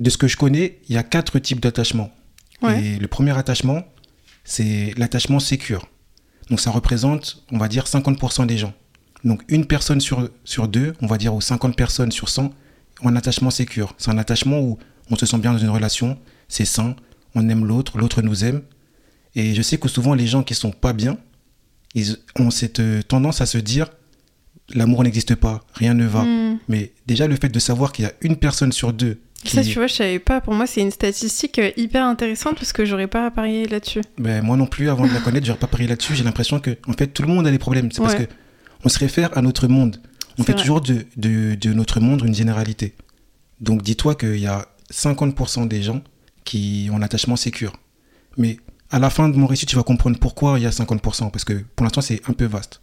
de 0.00 0.10
ce 0.10 0.18
que 0.18 0.26
je 0.26 0.36
connais, 0.36 0.80
il 0.88 0.96
y 0.96 0.98
a 0.98 1.04
quatre 1.04 1.38
types 1.38 1.60
d'attachement. 1.60 2.10
Ouais. 2.60 2.82
Et 2.82 2.98
le 2.98 3.06
premier 3.06 3.38
attachement, 3.38 3.84
c'est 4.42 4.94
l'attachement 4.96 5.38
sécure. 5.38 5.86
Donc 6.50 6.58
ça 6.58 6.72
représente, 6.72 7.44
on 7.52 7.58
va 7.58 7.68
dire, 7.68 7.84
50% 7.84 8.46
des 8.46 8.58
gens. 8.58 8.74
Donc 9.26 9.42
une 9.48 9.66
personne 9.66 10.00
sur, 10.00 10.30
sur 10.44 10.68
deux, 10.68 10.94
on 11.02 11.06
va 11.06 11.18
dire, 11.18 11.34
ou 11.34 11.40
50 11.40 11.76
personnes 11.76 12.12
sur 12.12 12.28
100, 12.28 12.44
ont 13.02 13.08
un 13.08 13.16
attachement 13.16 13.50
sécure. 13.50 13.94
C'est 13.98 14.10
un 14.10 14.18
attachement 14.18 14.60
où 14.60 14.78
on 15.10 15.16
se 15.16 15.26
sent 15.26 15.38
bien 15.38 15.52
dans 15.52 15.58
une 15.58 15.68
relation, 15.68 16.16
c'est 16.48 16.64
sain, 16.64 16.94
on 17.34 17.48
aime 17.48 17.66
l'autre, 17.66 17.98
l'autre 17.98 18.22
nous 18.22 18.44
aime. 18.44 18.62
Et 19.34 19.54
je 19.54 19.62
sais 19.62 19.78
que 19.78 19.88
souvent 19.88 20.14
les 20.14 20.26
gens 20.26 20.42
qui 20.42 20.54
sont 20.54 20.70
pas 20.70 20.92
bien, 20.92 21.18
ils 21.94 22.16
ont 22.38 22.50
cette 22.50 22.80
tendance 23.08 23.40
à 23.40 23.46
se 23.46 23.58
dire 23.58 23.88
l'amour 24.74 25.02
n'existe 25.02 25.34
pas, 25.34 25.64
rien 25.74 25.94
ne 25.94 26.06
va. 26.06 26.22
Mm. 26.22 26.60
Mais 26.68 26.92
déjà 27.06 27.26
le 27.26 27.36
fait 27.36 27.48
de 27.48 27.58
savoir 27.58 27.92
qu'il 27.92 28.04
y 28.04 28.08
a 28.08 28.12
une 28.22 28.36
personne 28.36 28.70
sur 28.70 28.92
deux 28.92 29.18
Ça, 29.44 29.62
tu 29.62 29.74
vois, 29.74 29.88
je 29.88 29.94
savais 29.94 30.18
pas. 30.20 30.40
Pour 30.40 30.54
moi, 30.54 30.66
c'est 30.66 30.80
une 30.80 30.90
statistique 30.92 31.58
euh, 31.58 31.70
hyper 31.76 32.04
intéressante 32.04 32.54
parce 32.54 32.72
que 32.72 32.84
j'aurais 32.84 33.06
pas 33.08 33.30
parié 33.32 33.66
là-dessus. 33.66 34.02
Ben, 34.18 34.42
moi 34.42 34.56
non 34.56 34.66
plus, 34.66 34.88
avant 34.88 35.06
de 35.06 35.12
la 35.12 35.20
connaître, 35.20 35.46
j'aurais 35.46 35.58
pas 35.58 35.66
parié 35.66 35.88
là-dessus. 35.88 36.14
J'ai 36.14 36.24
l'impression 36.24 36.60
que, 36.60 36.76
en 36.86 36.92
fait, 36.92 37.08
tout 37.08 37.22
le 37.22 37.28
monde 37.28 37.46
a 37.46 37.50
des 37.50 37.58
problèmes. 37.58 37.90
C'est 37.92 38.02
parce 38.02 38.14
que 38.14 38.26
on 38.86 38.88
se 38.88 39.00
réfère 39.00 39.36
à 39.36 39.42
notre 39.42 39.66
monde. 39.66 40.00
On 40.38 40.44
fait 40.44 40.52
vrai. 40.52 40.62
toujours 40.62 40.80
de, 40.80 41.06
de, 41.16 41.56
de 41.56 41.72
notre 41.72 41.98
monde 41.98 42.22
une 42.24 42.36
généralité. 42.36 42.94
Donc, 43.60 43.82
dis-toi 43.82 44.14
qu'il 44.14 44.38
y 44.38 44.46
a 44.46 44.68
50% 44.92 45.66
des 45.66 45.82
gens 45.82 46.02
qui 46.44 46.88
ont 46.92 46.98
l'attachement 46.98 47.34
sécure. 47.34 47.72
Mais 48.36 48.58
à 48.90 49.00
la 49.00 49.10
fin 49.10 49.28
de 49.28 49.36
mon 49.36 49.48
récit, 49.48 49.66
tu 49.66 49.74
vas 49.74 49.82
comprendre 49.82 50.20
pourquoi 50.20 50.60
il 50.60 50.62
y 50.62 50.66
a 50.66 50.70
50%, 50.70 51.32
parce 51.32 51.44
que 51.44 51.54
pour 51.74 51.82
l'instant, 51.82 52.00
c'est 52.00 52.20
un 52.28 52.32
peu 52.32 52.44
vaste. 52.44 52.80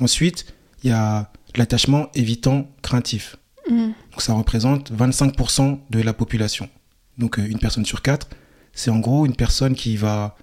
Ensuite, 0.00 0.52
il 0.84 0.90
y 0.90 0.92
a 0.92 1.32
l'attachement 1.56 2.10
évitant 2.14 2.68
craintif. 2.82 3.36
Mm. 3.70 3.92
Donc 4.10 4.20
ça 4.20 4.34
représente 4.34 4.92
25% 4.92 5.78
de 5.88 6.02
la 6.02 6.12
population. 6.12 6.68
Donc 7.16 7.38
euh, 7.38 7.46
une 7.48 7.58
personne 7.58 7.86
sur 7.86 8.02
quatre, 8.02 8.28
c'est 8.74 8.90
en 8.90 8.98
gros 8.98 9.24
une 9.24 9.34
personne 9.34 9.74
qui 9.74 9.96
va, 9.96 10.36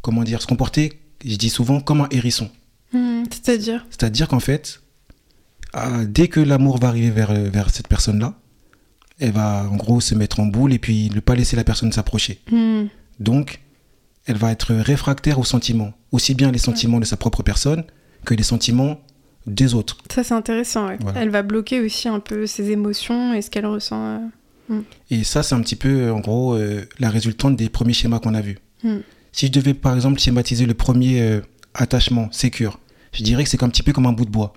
comment 0.00 0.24
dire, 0.24 0.40
se 0.40 0.46
comporter, 0.46 0.98
je 1.22 1.36
dis 1.36 1.50
souvent, 1.50 1.80
comme 1.80 2.00
un 2.00 2.08
hérisson. 2.10 2.50
Mm, 2.92 3.24
C'est-à-dire 3.30 3.86
C'est-à-dire 3.90 4.28
qu'en 4.28 4.40
fait, 4.40 4.80
ah, 5.72 6.04
dès 6.06 6.28
que 6.28 6.40
l'amour 6.40 6.78
va 6.78 6.88
arriver 6.88 7.10
vers, 7.10 7.32
vers 7.32 7.70
cette 7.70 7.88
personne-là, 7.88 8.34
elle 9.20 9.32
va 9.32 9.68
en 9.70 9.76
gros 9.76 10.00
se 10.00 10.14
mettre 10.14 10.40
en 10.40 10.46
boule 10.46 10.72
et 10.72 10.78
puis 10.78 11.10
ne 11.14 11.20
pas 11.20 11.34
laisser 11.34 11.56
la 11.56 11.64
personne 11.64 11.92
s'approcher. 11.92 12.40
Mm. 12.50 12.84
Donc, 13.20 13.60
elle 14.26 14.36
va 14.36 14.52
être 14.52 14.74
réfractaire 14.74 15.38
aux 15.38 15.44
sentiments, 15.44 15.92
aussi 16.12 16.34
bien 16.34 16.52
les 16.52 16.58
sentiments 16.58 17.00
de 17.00 17.04
sa 17.04 17.16
propre 17.16 17.42
personne 17.42 17.84
que 18.24 18.34
les 18.34 18.42
sentiments 18.42 19.00
des 19.46 19.74
autres. 19.74 19.98
Ça, 20.12 20.22
c'est 20.22 20.34
intéressant. 20.34 20.88
ouais. 20.88 20.98
Voilà. 21.00 21.22
Elle 21.22 21.30
va 21.30 21.42
bloquer 21.42 21.80
aussi 21.80 22.08
un 22.08 22.20
peu 22.20 22.46
ses 22.46 22.70
émotions 22.70 23.32
et 23.34 23.42
ce 23.42 23.50
qu'elle 23.50 23.66
ressent. 23.66 24.20
euh. 24.70 24.80
Et 25.10 25.24
ça, 25.24 25.42
c'est 25.42 25.54
un 25.54 25.60
petit 25.62 25.76
peu, 25.76 26.10
en 26.10 26.20
gros, 26.20 26.54
euh, 26.54 26.84
la 26.98 27.08
résultante 27.08 27.56
des 27.56 27.70
premiers 27.70 27.94
schémas 27.94 28.18
qu'on 28.18 28.34
a 28.34 28.42
vus. 28.42 28.58
Mm. 28.84 28.98
Si 29.32 29.46
je 29.46 29.52
devais, 29.52 29.72
par 29.74 29.94
exemple, 29.94 30.20
schématiser 30.20 30.66
le 30.66 30.74
premier 30.74 31.22
euh, 31.22 31.40
attachement, 31.78 32.28
sécure, 32.32 32.78
je 33.12 33.22
dirais 33.22 33.44
que 33.44 33.50
c'est 33.50 33.62
un 33.62 33.68
petit 33.68 33.82
peu 33.82 33.92
comme 33.92 34.06
un 34.06 34.12
bout 34.12 34.24
de 34.26 34.30
bois. 34.30 34.52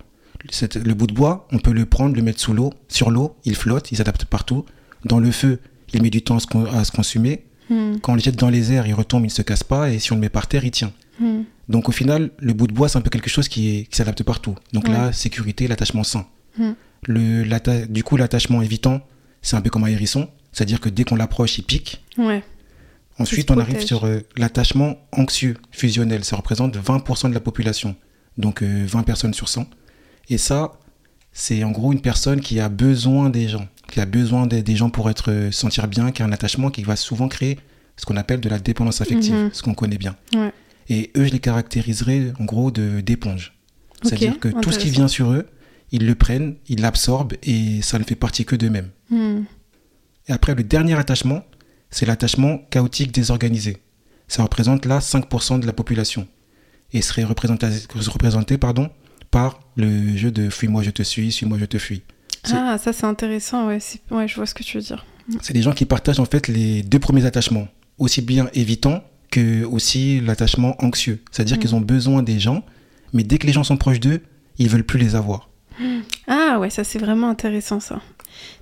Le 0.74 0.94
bout 0.94 1.06
de 1.06 1.14
bois, 1.14 1.46
on 1.52 1.58
peut 1.58 1.72
le 1.72 1.86
prendre, 1.86 2.16
le 2.16 2.22
mettre 2.22 2.40
sous 2.40 2.52
l'eau, 2.52 2.72
sur 2.88 3.10
l'eau, 3.10 3.36
il 3.44 3.54
flotte, 3.54 3.92
il 3.92 3.96
s'adapte 3.96 4.24
partout. 4.24 4.64
Dans 5.04 5.20
le 5.20 5.30
feu, 5.30 5.60
il 5.94 6.02
met 6.02 6.10
du 6.10 6.22
temps 6.22 6.36
à 6.36 6.40
se, 6.40 6.46
con- 6.46 6.66
à 6.66 6.84
se 6.84 6.90
consumer. 6.92 7.44
Mm. 7.70 7.98
Quand 8.02 8.12
on 8.12 8.16
le 8.16 8.20
jette 8.20 8.36
dans 8.36 8.48
les 8.50 8.72
airs, 8.72 8.86
il 8.86 8.94
retombe, 8.94 9.22
il 9.22 9.28
ne 9.28 9.32
se 9.32 9.42
casse 9.42 9.62
pas. 9.62 9.90
Et 9.90 9.98
si 10.00 10.12
on 10.12 10.16
le 10.16 10.20
met 10.20 10.28
par 10.28 10.48
terre, 10.48 10.64
il 10.64 10.70
tient. 10.72 10.92
Mm. 11.20 11.42
Donc 11.68 11.88
au 11.88 11.92
final, 11.92 12.30
le 12.40 12.52
bout 12.54 12.66
de 12.66 12.72
bois, 12.72 12.88
c'est 12.88 12.98
un 12.98 13.02
peu 13.02 13.10
quelque 13.10 13.30
chose 13.30 13.48
qui, 13.48 13.86
qui 13.88 13.96
s'adapte 13.96 14.22
partout. 14.24 14.56
Donc 14.72 14.84
Ouais. 14.88 14.92
là, 14.92 15.12
sécurité, 15.12 15.68
l'attachement 15.68 16.02
sain. 16.04 16.26
Mm. 16.58 16.70
Le, 17.06 17.86
du 17.88 18.02
coup, 18.04 18.16
l'attachement 18.16 18.62
évitant, 18.62 19.00
c'est 19.42 19.56
un 19.56 19.60
peu 19.60 19.70
comme 19.70 19.84
un 19.84 19.88
hérisson. 19.88 20.28
C'est-à-dire 20.52 20.80
que 20.80 20.88
dès 20.88 21.04
qu'on 21.04 21.16
l'approche, 21.16 21.58
il 21.58 21.62
pique. 21.62 22.02
Ouais. 22.18 22.42
Ensuite, 23.22 23.50
on 23.50 23.58
arrive 23.58 23.80
sur 23.80 24.04
euh, 24.04 24.20
l'attachement 24.36 24.96
anxieux 25.12 25.56
fusionnel. 25.70 26.24
Ça 26.24 26.36
représente 26.36 26.76
20% 26.76 27.28
de 27.28 27.34
la 27.34 27.40
population. 27.40 27.96
Donc 28.38 28.62
euh, 28.62 28.84
20 28.86 29.02
personnes 29.02 29.34
sur 29.34 29.48
100. 29.48 29.66
Et 30.28 30.38
ça, 30.38 30.72
c'est 31.32 31.64
en 31.64 31.70
gros 31.70 31.92
une 31.92 32.00
personne 32.00 32.40
qui 32.40 32.60
a 32.60 32.68
besoin 32.68 33.30
des 33.30 33.48
gens. 33.48 33.66
Qui 33.90 34.00
a 34.00 34.06
besoin 34.06 34.46
des, 34.46 34.62
des 34.62 34.76
gens 34.76 34.90
pour 34.90 35.10
être 35.10 35.30
euh, 35.30 35.50
se 35.50 35.60
sentir 35.60 35.86
bien, 35.88 36.10
qui 36.12 36.22
a 36.22 36.24
un 36.24 36.32
attachement 36.32 36.70
qui 36.70 36.82
va 36.82 36.96
souvent 36.96 37.28
créer 37.28 37.58
ce 37.96 38.06
qu'on 38.06 38.16
appelle 38.16 38.40
de 38.40 38.48
la 38.48 38.58
dépendance 38.58 39.00
affective, 39.00 39.34
Mhm. 39.34 39.50
ce 39.52 39.62
qu'on 39.62 39.74
connaît 39.74 39.98
bien. 39.98 40.16
Ouais. 40.34 40.52
Et 40.88 41.10
eux, 41.16 41.24
je 41.26 41.30
les 41.32 41.38
caractériserais 41.38 42.32
en 42.40 42.44
gros 42.44 42.70
de 42.70 43.00
d'éponge. 43.00 43.52
C'est-à-dire 44.02 44.38
que 44.40 44.48
tout 44.48 44.72
ce 44.72 44.78
qui 44.78 44.90
vient 44.90 45.08
sur 45.08 45.30
eux, 45.32 45.46
ils 45.92 46.06
le 46.06 46.14
prennent, 46.14 46.56
ils 46.68 46.80
l'absorbent 46.80 47.34
et 47.42 47.82
ça 47.82 47.98
ne 47.98 48.04
fait 48.04 48.16
partie 48.16 48.44
que 48.44 48.56
d'eux-mêmes. 48.56 48.88
Mm. 49.10 49.42
Et 50.28 50.32
après, 50.32 50.54
le 50.54 50.64
dernier 50.64 50.94
attachement, 50.94 51.44
c'est 51.92 52.06
l'attachement 52.06 52.58
chaotique 52.70 53.12
désorganisé. 53.12 53.76
Ça 54.26 54.42
représente 54.42 54.84
là 54.86 54.98
5% 54.98 55.60
de 55.60 55.66
la 55.66 55.72
population. 55.72 56.26
Et 56.92 57.00
serait 57.02 57.22
représenté, 57.24 57.68
représenté 57.94 58.58
pardon, 58.58 58.90
par 59.30 59.60
le 59.76 60.16
jeu 60.16 60.30
de 60.30 60.50
fuis-moi, 60.50 60.82
je 60.82 60.90
te 60.90 61.02
suis, 61.04 61.30
suis-moi, 61.30 61.58
je 61.58 61.64
te 61.66 61.78
fuis. 61.78 62.02
Ah, 62.52 62.76
ça, 62.76 62.92
c'est 62.92 63.04
intéressant. 63.06 63.68
Ouais. 63.68 63.78
je 64.26 64.34
vois 64.34 64.46
ce 64.46 64.54
que 64.54 64.62
tu 64.64 64.76
veux 64.78 64.82
dire. 64.82 65.06
C'est 65.40 65.52
des 65.52 65.62
gens 65.62 65.72
qui 65.72 65.84
partagent 65.86 66.18
en 66.18 66.24
fait 66.24 66.48
les 66.48 66.82
deux 66.82 66.98
premiers 66.98 67.24
attachements, 67.24 67.68
aussi 67.98 68.20
bien 68.20 68.50
évitant 68.54 69.04
que 69.30 69.64
aussi 69.64 70.20
l'attachement 70.20 70.74
anxieux. 70.84 71.22
C'est-à-dire 71.30 71.56
Mm. 71.56 71.60
qu'ils 71.60 71.74
ont 71.76 71.80
besoin 71.80 72.22
des 72.22 72.40
gens, 72.40 72.64
mais 73.12 73.22
dès 73.22 73.38
que 73.38 73.46
les 73.46 73.52
gens 73.52 73.64
sont 73.64 73.76
proches 73.76 74.00
d'eux, 74.00 74.20
ils 74.58 74.68
veulent 74.68 74.84
plus 74.84 74.98
les 74.98 75.14
avoir. 75.14 75.48
Ah 76.26 76.58
ouais, 76.60 76.68
ça 76.70 76.84
c'est 76.84 76.98
vraiment 76.98 77.30
intéressant 77.30 77.80
ça. 77.80 78.00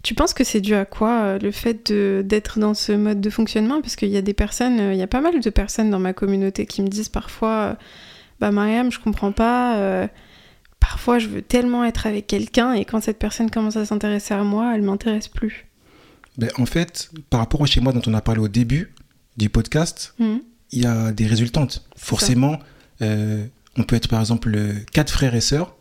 Tu 0.03 0.15
penses 0.15 0.33
que 0.35 0.45
c'est 0.45 0.61
dû 0.61 0.75
à 0.75 0.85
quoi 0.85 1.21
euh, 1.23 1.39
le 1.39 1.51
fait 1.51 1.93
d'être 1.93 2.59
dans 2.59 2.75
ce 2.75 2.93
mode 2.93 3.21
de 3.21 3.31
fonctionnement? 3.31 3.81
Parce 3.81 3.97
qu'il 3.97 4.09
y 4.09 4.17
a 4.17 4.23
des 4.23 4.35
personnes, 4.35 4.81
euh, 4.81 4.93
il 4.95 4.99
y 4.99 5.03
a 5.03 5.07
pas 5.07 5.21
mal 5.21 5.41
de 5.41 5.51
personnes 5.51 5.91
dans 5.91 5.99
ma 5.99 6.13
communauté 6.13 6.67
qui 6.67 6.83
me 6.83 6.89
disent 6.89 7.09
parfois, 7.09 7.51
euh, 7.51 7.75
bah 8.41 8.51
Mariam, 8.51 8.91
je 8.91 8.99
comprends 8.99 9.33
pas. 9.33 9.77
euh, 9.79 10.07
parfois, 10.81 11.19
je 11.19 11.29
veux 11.29 11.43
tellement 11.43 11.85
être 11.85 12.07
avec 12.07 12.27
quelqu'un 12.27 12.73
et 12.73 12.85
quand 12.85 13.01
cette 13.03 13.19
personne 13.19 13.51
commence 13.51 13.77
à 13.77 13.85
s'intéresser 13.85 14.33
à 14.35 14.43
moi, 14.45 14.73
elle 14.75 14.83
m'intéresse 14.83 15.29
plus. 15.29 15.67
Ben, 16.39 16.49
en 16.59 16.65
fait, 16.67 17.11
par 17.29 17.41
rapport 17.41 17.61
au 17.61 17.67
schéma 17.67 17.93
dont 17.93 18.01
on 18.07 18.15
a 18.15 18.21
parlé 18.23 18.41
au 18.41 18.49
début 18.49 18.95
du 19.37 19.51
podcast, 19.51 20.15
Mhm. 20.19 20.41
il 20.73 20.83
y 20.83 20.87
a 20.87 21.13
des 21.13 21.27
résultantes. 21.27 21.85
Forcément, 21.97 22.59
euh, 23.03 23.45
on 23.77 23.83
peut 23.83 23.97
être 23.97 24.09
par 24.09 24.21
exemple 24.21 24.57
quatre 24.93 25.13
frères 25.13 25.35
et 25.35 25.41
sœurs. 25.43 25.77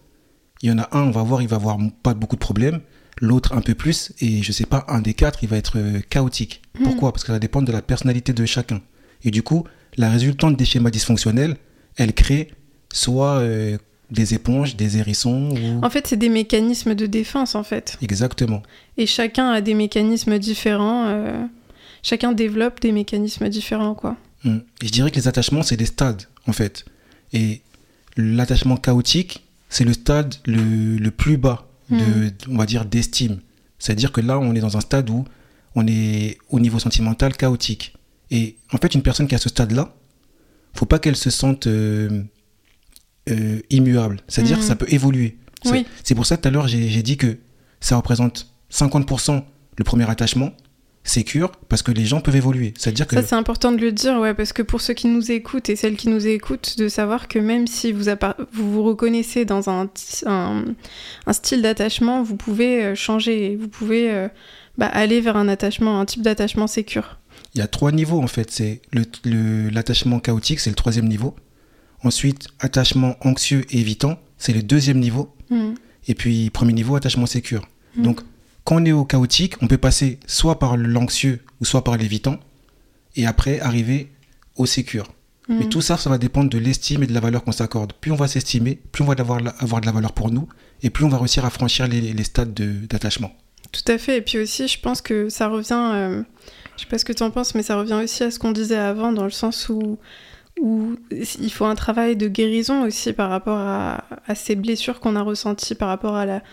Il 0.61 0.69
y 0.69 0.71
en 0.73 0.79
a 0.79 0.89
un, 0.91 1.03
on 1.03 1.11
va 1.11 1.23
voir, 1.23 1.41
il 1.41 1.47
va 1.47 1.55
avoir 1.55 1.77
pas 2.03 2.13
beaucoup 2.13 2.35
de 2.35 2.41
problèmes. 2.41 2.81
L'autre 3.19 3.53
un 3.53 3.61
peu 3.61 3.75
plus. 3.75 4.11
Et 4.21 4.41
je 4.43 4.51
sais 4.51 4.65
pas, 4.65 4.85
un 4.87 5.01
des 5.01 5.13
quatre, 5.13 5.43
il 5.43 5.49
va 5.49 5.57
être 5.57 5.77
euh, 5.77 5.99
chaotique. 6.09 6.61
Mhm. 6.77 6.85
Pourquoi? 6.85 7.11
Parce 7.11 7.23
que 7.23 7.31
ça 7.33 7.39
dépend 7.39 7.61
de 7.61 7.71
la 7.71 7.81
personnalité 7.81 8.33
de 8.33 8.45
chacun. 8.45 8.81
Et 9.23 9.31
du 9.31 9.43
coup, 9.43 9.65
la 9.97 10.09
résultante 10.09 10.55
des 10.57 10.65
schémas 10.65 10.89
dysfonctionnels, 10.89 11.57
elle 11.97 12.13
crée 12.13 12.49
soit 12.93 13.39
euh, 13.39 13.77
des 14.11 14.33
éponges, 14.33 14.75
des 14.75 14.97
hérissons. 14.97 15.49
Ou... 15.51 15.85
En 15.85 15.89
fait, 15.89 16.07
c'est 16.07 16.17
des 16.17 16.29
mécanismes 16.29 16.95
de 16.95 17.05
défense 17.05 17.55
en 17.55 17.63
fait. 17.63 17.97
Exactement. 18.01 18.63
Et 18.97 19.05
chacun 19.05 19.51
a 19.51 19.61
des 19.61 19.73
mécanismes 19.73 20.39
différents. 20.39 21.05
euh, 21.07 21.45
Chacun 22.01 22.31
développe 22.31 22.79
des 22.79 22.93
mécanismes 22.93 23.49
différents 23.49 23.93
quoi. 23.95 24.15
Mm. 24.45 24.59
Et 24.81 24.87
je 24.87 24.91
dirais 24.91 25.11
que 25.11 25.17
les 25.17 25.27
attachements, 25.27 25.63
c'est 25.63 25.75
des 25.77 25.85
stades, 25.85 26.23
en 26.47 26.53
fait. 26.53 26.85
Et 27.33 27.61
l'attachement 28.15 28.77
chaotique, 28.77 29.45
c'est 29.67 29.83
le 29.83 29.93
stade 29.93 30.35
le, 30.45 30.97
le 30.97 31.11
plus 31.11 31.37
bas, 31.37 31.67
de, 31.97 32.31
on 32.49 32.57
va 32.57 32.65
dire, 32.65 32.85
d'estime. 32.85 33.39
C'est-à-dire 33.77 34.11
que 34.11 34.21
là, 34.21 34.37
on 34.39 34.53
est 34.55 34.59
dans 34.59 34.77
un 34.77 34.81
stade 34.81 35.09
où 35.09 35.25
on 35.75 35.87
est 35.87 36.37
au 36.49 36.59
niveau 36.59 36.79
sentimental 36.79 37.35
chaotique. 37.35 37.93
Et 38.31 38.57
en 38.73 38.77
fait, 38.77 38.93
une 38.93 39.01
personne 39.01 39.27
qui 39.27 39.35
a 39.35 39.37
ce 39.37 39.49
stade-là, 39.49 39.95
faut 40.73 40.85
pas 40.85 40.99
qu'elle 40.99 41.15
se 41.15 41.29
sente 41.29 41.67
euh, 41.67 42.23
euh, 43.29 43.59
immuable. 43.69 44.21
C'est-à-dire 44.27 44.57
que 44.59 44.63
ça 44.67 44.75
peut 44.75 44.91
évoluer. 44.93 45.37
C'est- 45.63 45.71
Oui. 45.71 45.85
C'est 46.03 46.15
pour 46.15 46.25
ça 46.25 46.37
tout 46.37 46.47
à 46.47 46.51
l'heure, 46.51 46.67
j'ai 46.67 46.89
j'ai 46.89 47.03
dit 47.03 47.17
que 47.17 47.37
ça 47.79 47.95
représente 47.97 48.51
50% 48.71 49.43
le 49.77 49.83
premier 49.83 50.09
attachement, 50.09 50.51
sécure, 51.03 51.51
parce 51.69 51.81
que 51.81 51.91
les 51.91 52.05
gens 52.05 52.21
peuvent 52.21 52.35
évoluer. 52.35 52.73
C'est-à-dire 52.77 53.07
que... 53.07 53.15
Ça, 53.15 53.23
c'est 53.23 53.35
important 53.35 53.71
de 53.71 53.77
le 53.77 53.91
dire, 53.91 54.19
ouais, 54.19 54.33
parce 54.33 54.53
que 54.53 54.61
pour 54.61 54.81
ceux 54.81 54.93
qui 54.93 55.07
nous 55.07 55.31
écoutent 55.31 55.69
et 55.69 55.75
celles 55.75 55.95
qui 55.95 56.07
nous 56.09 56.27
écoutent, 56.27 56.77
de 56.77 56.87
savoir 56.87 57.27
que 57.27 57.39
même 57.39 57.65
si 57.67 57.91
vous 57.91 58.03
vous, 58.53 58.71
vous 58.73 58.83
reconnaissez 58.83 59.45
dans 59.45 59.69
un, 59.69 59.87
t- 59.87 60.25
un, 60.27 60.65
un 61.25 61.33
style 61.33 61.61
d'attachement, 61.61 62.21
vous 62.21 62.35
pouvez 62.35 62.83
euh, 62.83 62.95
changer, 62.95 63.55
vous 63.59 63.69
pouvez 63.69 64.11
euh, 64.11 64.27
bah, 64.77 64.87
aller 64.87 65.19
vers 65.21 65.35
un 65.37 65.47
attachement, 65.47 65.99
un 65.99 66.05
type 66.05 66.21
d'attachement 66.21 66.67
sécure. 66.67 67.17
Il 67.55 67.59
y 67.59 67.61
a 67.61 67.67
trois 67.67 67.91
niveaux 67.91 68.21
en 68.21 68.27
fait. 68.27 68.51
C'est 68.51 68.81
le- 68.91 69.05
le- 69.25 69.69
l'attachement 69.69 70.19
chaotique, 70.19 70.59
c'est 70.59 70.69
le 70.69 70.75
troisième 70.75 71.07
niveau. 71.07 71.35
Ensuite, 72.03 72.47
attachement 72.59 73.15
anxieux 73.21 73.65
et 73.71 73.79
évitant, 73.79 74.19
c'est 74.37 74.53
le 74.53 74.61
deuxième 74.63 74.99
niveau. 74.99 75.33
Mhm. 75.49 75.75
Et 76.07 76.13
puis, 76.13 76.49
premier 76.49 76.73
niveau, 76.73 76.95
attachement 76.95 77.25
sécure. 77.25 77.67
Mhm. 77.95 78.03
Donc, 78.03 78.21
quand 78.69 78.79
on 78.81 78.85
est 78.85 78.91
au 78.91 79.03
chaotique, 79.03 79.55
on 79.63 79.67
peut 79.67 79.77
passer 79.79 80.19
soit 80.27 80.59
par 80.59 80.77
l'anxieux 80.77 81.39
ou 81.59 81.65
soit 81.65 81.83
par 81.83 81.97
l'évitant, 81.97 82.37
et 83.15 83.25
après 83.25 83.59
arriver 83.59 84.11
au 84.57 84.67
sécure. 84.67 85.07
Mais 85.47 85.65
Mhm. 85.65 85.69
tout 85.69 85.81
ça, 85.81 85.97
ça 85.97 86.07
va 86.11 86.19
dépendre 86.19 86.51
de 86.51 86.59
l'estime 86.59 87.01
et 87.01 87.07
de 87.07 87.13
la 87.13 87.19
valeur 87.19 87.43
qu'on 87.43 87.51
s'accorde. 87.51 87.93
Plus 87.93 88.11
on 88.11 88.15
va 88.15 88.27
s'estimer, 88.27 88.79
plus 88.91 89.01
on 89.03 89.07
va 89.07 89.15
avoir, 89.17 89.39
avoir 89.59 89.81
de 89.81 89.87
la 89.87 89.91
valeur 89.91 90.13
pour 90.13 90.29
nous, 90.29 90.47
et 90.83 90.91
plus 90.91 91.03
on 91.05 91.09
va 91.09 91.17
réussir 91.17 91.43
à 91.45 91.49
franchir 91.49 91.87
les, 91.87 92.01
les 92.01 92.23
stades 92.23 92.53
de- 92.53 92.85
d'attachement. 92.85 93.31
Tout 93.71 93.91
à 93.91 93.97
fait. 93.97 94.17
Et 94.17 94.21
puis 94.21 94.37
aussi, 94.37 94.67
je 94.67 94.79
pense 94.79 95.01
que 95.01 95.29
ça 95.29 95.47
revient. 95.47 95.73
euh, 95.95 96.23
je 96.77 96.81
sais 96.83 96.87
pas 96.89 96.99
ce 96.99 97.05
que 97.05 97.13
tu 97.13 97.23
en 97.23 97.31
penses, 97.31 97.55
mais 97.55 97.63
ça 97.63 97.75
revient 97.75 97.99
aussi 98.03 98.23
à 98.23 98.29
ce 98.29 98.37
qu'on 98.37 98.51
disait 98.51 98.75
avant, 98.75 99.11
dans 99.11 99.23
le 99.23 99.31
sens 99.31 99.69
où, 99.69 99.97
où 100.61 100.95
il 101.11 101.51
faut 101.51 101.65
un 101.65 101.75
travail 101.75 102.15
de 102.15 102.27
guérison 102.27 102.83
aussi 102.83 103.13
par 103.13 103.29
rapport 103.31 103.57
à, 103.57 104.03
à 104.27 104.35
ces 104.35 104.55
blessures 104.55 104.99
qu'on 104.99 105.15
a 105.15 105.21
ressenties, 105.23 105.73
par 105.75 105.87
rapport 105.89 106.15
à 106.15 106.25
la, 106.27 106.43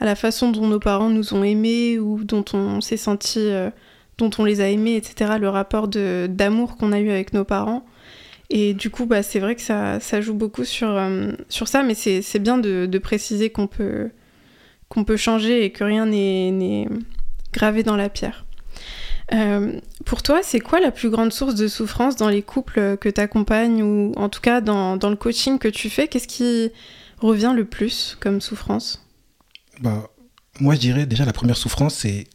à 0.00 0.04
la 0.04 0.14
façon 0.14 0.50
dont 0.50 0.66
nos 0.66 0.80
parents 0.80 1.10
nous 1.10 1.34
ont 1.34 1.44
aimés 1.44 1.98
ou 1.98 2.24
dont 2.24 2.44
on 2.52 2.80
s'est 2.80 2.96
senti. 2.96 3.40
euh, 3.40 3.70
dont 4.18 4.30
on 4.38 4.44
les 4.44 4.60
a 4.60 4.68
aimés, 4.68 4.96
etc. 4.96 5.32
Le 5.40 5.48
rapport 5.48 5.88
d'amour 5.88 6.76
qu'on 6.76 6.92
a 6.92 7.00
eu 7.00 7.10
avec 7.10 7.32
nos 7.32 7.44
parents. 7.44 7.84
Et 8.50 8.74
du 8.74 8.90
coup, 8.90 9.06
bah, 9.06 9.22
c'est 9.22 9.40
vrai 9.40 9.54
que 9.54 9.62
ça, 9.62 9.98
joue 10.20 10.34
beaucoup 10.34 10.64
sur, 10.64 10.88
euh, 10.90 11.32
sur 11.48 11.66
ça, 11.66 11.82
mais 11.82 11.94
c'est 11.94 12.38
bien 12.38 12.58
de, 12.58 12.98
préciser 12.98 13.50
qu'on 13.50 13.66
peut, 13.66 14.10
changer 15.16 15.64
et 15.64 15.70
que 15.70 15.84
rien 15.84 16.06
n'est 16.06 16.88
gravé 17.52 17.82
dans 17.82 17.96
la 17.96 18.08
pierre. 18.08 18.44
Euh, 19.32 19.80
pour 20.04 20.22
toi, 20.22 20.40
c'est 20.42 20.60
quoi 20.60 20.80
la 20.80 20.90
plus 20.90 21.08
grande 21.08 21.32
source 21.32 21.54
de 21.54 21.66
souffrance 21.66 22.16
dans 22.16 22.28
les 22.28 22.42
couples 22.42 22.98
que 22.98 23.08
tu 23.08 23.20
accompagnes 23.20 23.82
ou 23.82 24.12
en 24.16 24.28
tout 24.28 24.42
cas 24.42 24.60
dans, 24.60 24.96
le 24.96 25.16
coaching 25.16 25.58
que 25.58 25.68
tu 25.68 25.88
fais? 25.88 26.08
Qu'est-ce 26.08 26.28
qui 26.28 26.70
revient 27.18 27.54
le 27.56 27.64
plus 27.64 28.16
comme 28.20 28.40
souffrance? 28.40 29.03
Bah, 29.80 30.10
Moi, 30.60 30.74
je 30.74 30.80
dirais 30.80 31.06
déjà 31.06 31.24
la 31.24 31.32
première 31.32 31.56
souffrance, 31.56 31.94
c'est 31.94 32.26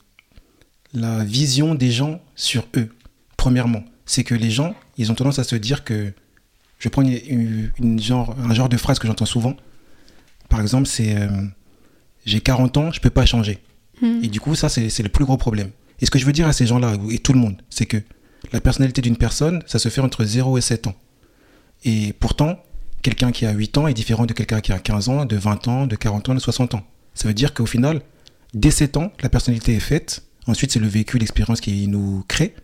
la 0.94 1.24
vision 1.24 1.76
des 1.76 1.92
gens 1.92 2.22
sur 2.36 2.68
eux. 2.76 2.90
Premièrement, 3.38 3.84
c'est 4.06 4.24
que 4.24 4.36
les 4.36 4.52
gens, 4.52 4.76
ils 4.98 5.12
ont 5.12 5.16
tendance 5.16 5.40
à 5.40 5.44
se 5.44 5.56
dire 5.56 5.84
que. 5.84 6.14
Je 6.80 6.88
prends 6.88 7.02
une, 7.02 8.00
genre, 8.00 8.34
un 8.40 8.54
genre 8.54 8.70
de 8.70 8.78
phrase 8.78 9.00
que 9.00 9.08
j'entends 9.08 9.26
souvent. 9.26 9.58
Par 10.48 10.62
exemple, 10.62 10.88
c'est 10.88 11.14
euh, 11.18 11.28
J'ai 12.26 12.40
40 12.40 12.78
ans, 12.78 12.92
je 12.92 13.02
peux 13.02 13.10
pas 13.10 13.26
changer. 13.26 13.60
Hmm. 14.02 14.24
Et 14.24 14.28
du 14.30 14.40
coup, 14.40 14.56
ça, 14.56 14.70
c'est 14.70 15.04
le 15.04 15.10
plus 15.10 15.26
gros 15.26 15.36
problème. 15.36 15.72
Et 16.00 16.06
ce 16.06 16.12
que 16.12 16.18
je 16.20 16.26
veux 16.26 16.32
dire 16.32 16.48
à 16.48 16.54
ces 16.54 16.66
gens-là, 16.66 16.96
et 17.12 17.20
tout 17.20 17.34
le 17.34 17.40
monde, 17.40 17.62
c'est 17.70 17.86
que 17.86 17.98
la 18.54 18.62
personnalité 18.62 19.02
d'une 19.02 19.18
personne, 19.18 19.62
ça 19.66 19.80
se 19.80 19.90
fait 19.90 20.02
entre 20.02 20.24
0 20.24 20.58
et 20.58 20.62
7 20.62 20.88
ans. 20.88 20.96
Et 21.84 22.14
pourtant, 22.14 22.64
quelqu'un 23.02 23.32
qui 23.32 23.46
a 23.46 23.52
8 23.52 23.78
ans 23.78 23.88
est 23.88 23.94
différent 23.94 24.26
de 24.26 24.34
quelqu'un 24.34 24.62
qui 24.62 24.72
a 24.72 24.80
15 24.80 25.10
ans, 25.10 25.26
de 25.26 25.36
20 25.36 25.68
ans, 25.68 25.88
de 25.88 25.96
40 25.96 26.30
ans, 26.30 26.36
de 26.36 26.40
60 26.40 26.76
ans. 26.76 26.84
Ça 27.20 27.28
veut 27.28 27.34
dire 27.34 27.54
qu'au 27.54 27.66
final, 27.66 28.02
dès 28.54 28.72
7 28.72 28.96
ans, 28.96 29.12
la 29.22 29.28
personnalité 29.28 29.76
est 29.76 29.82
faite. 29.82 30.24
Ensuite, 30.48 30.72
c'est 30.72 30.80
le 30.80 30.88
véhicule, 30.88 31.20
l'expérience 31.20 31.60
qui 31.60 31.86
nous 31.90 32.24
crée. 32.30 32.56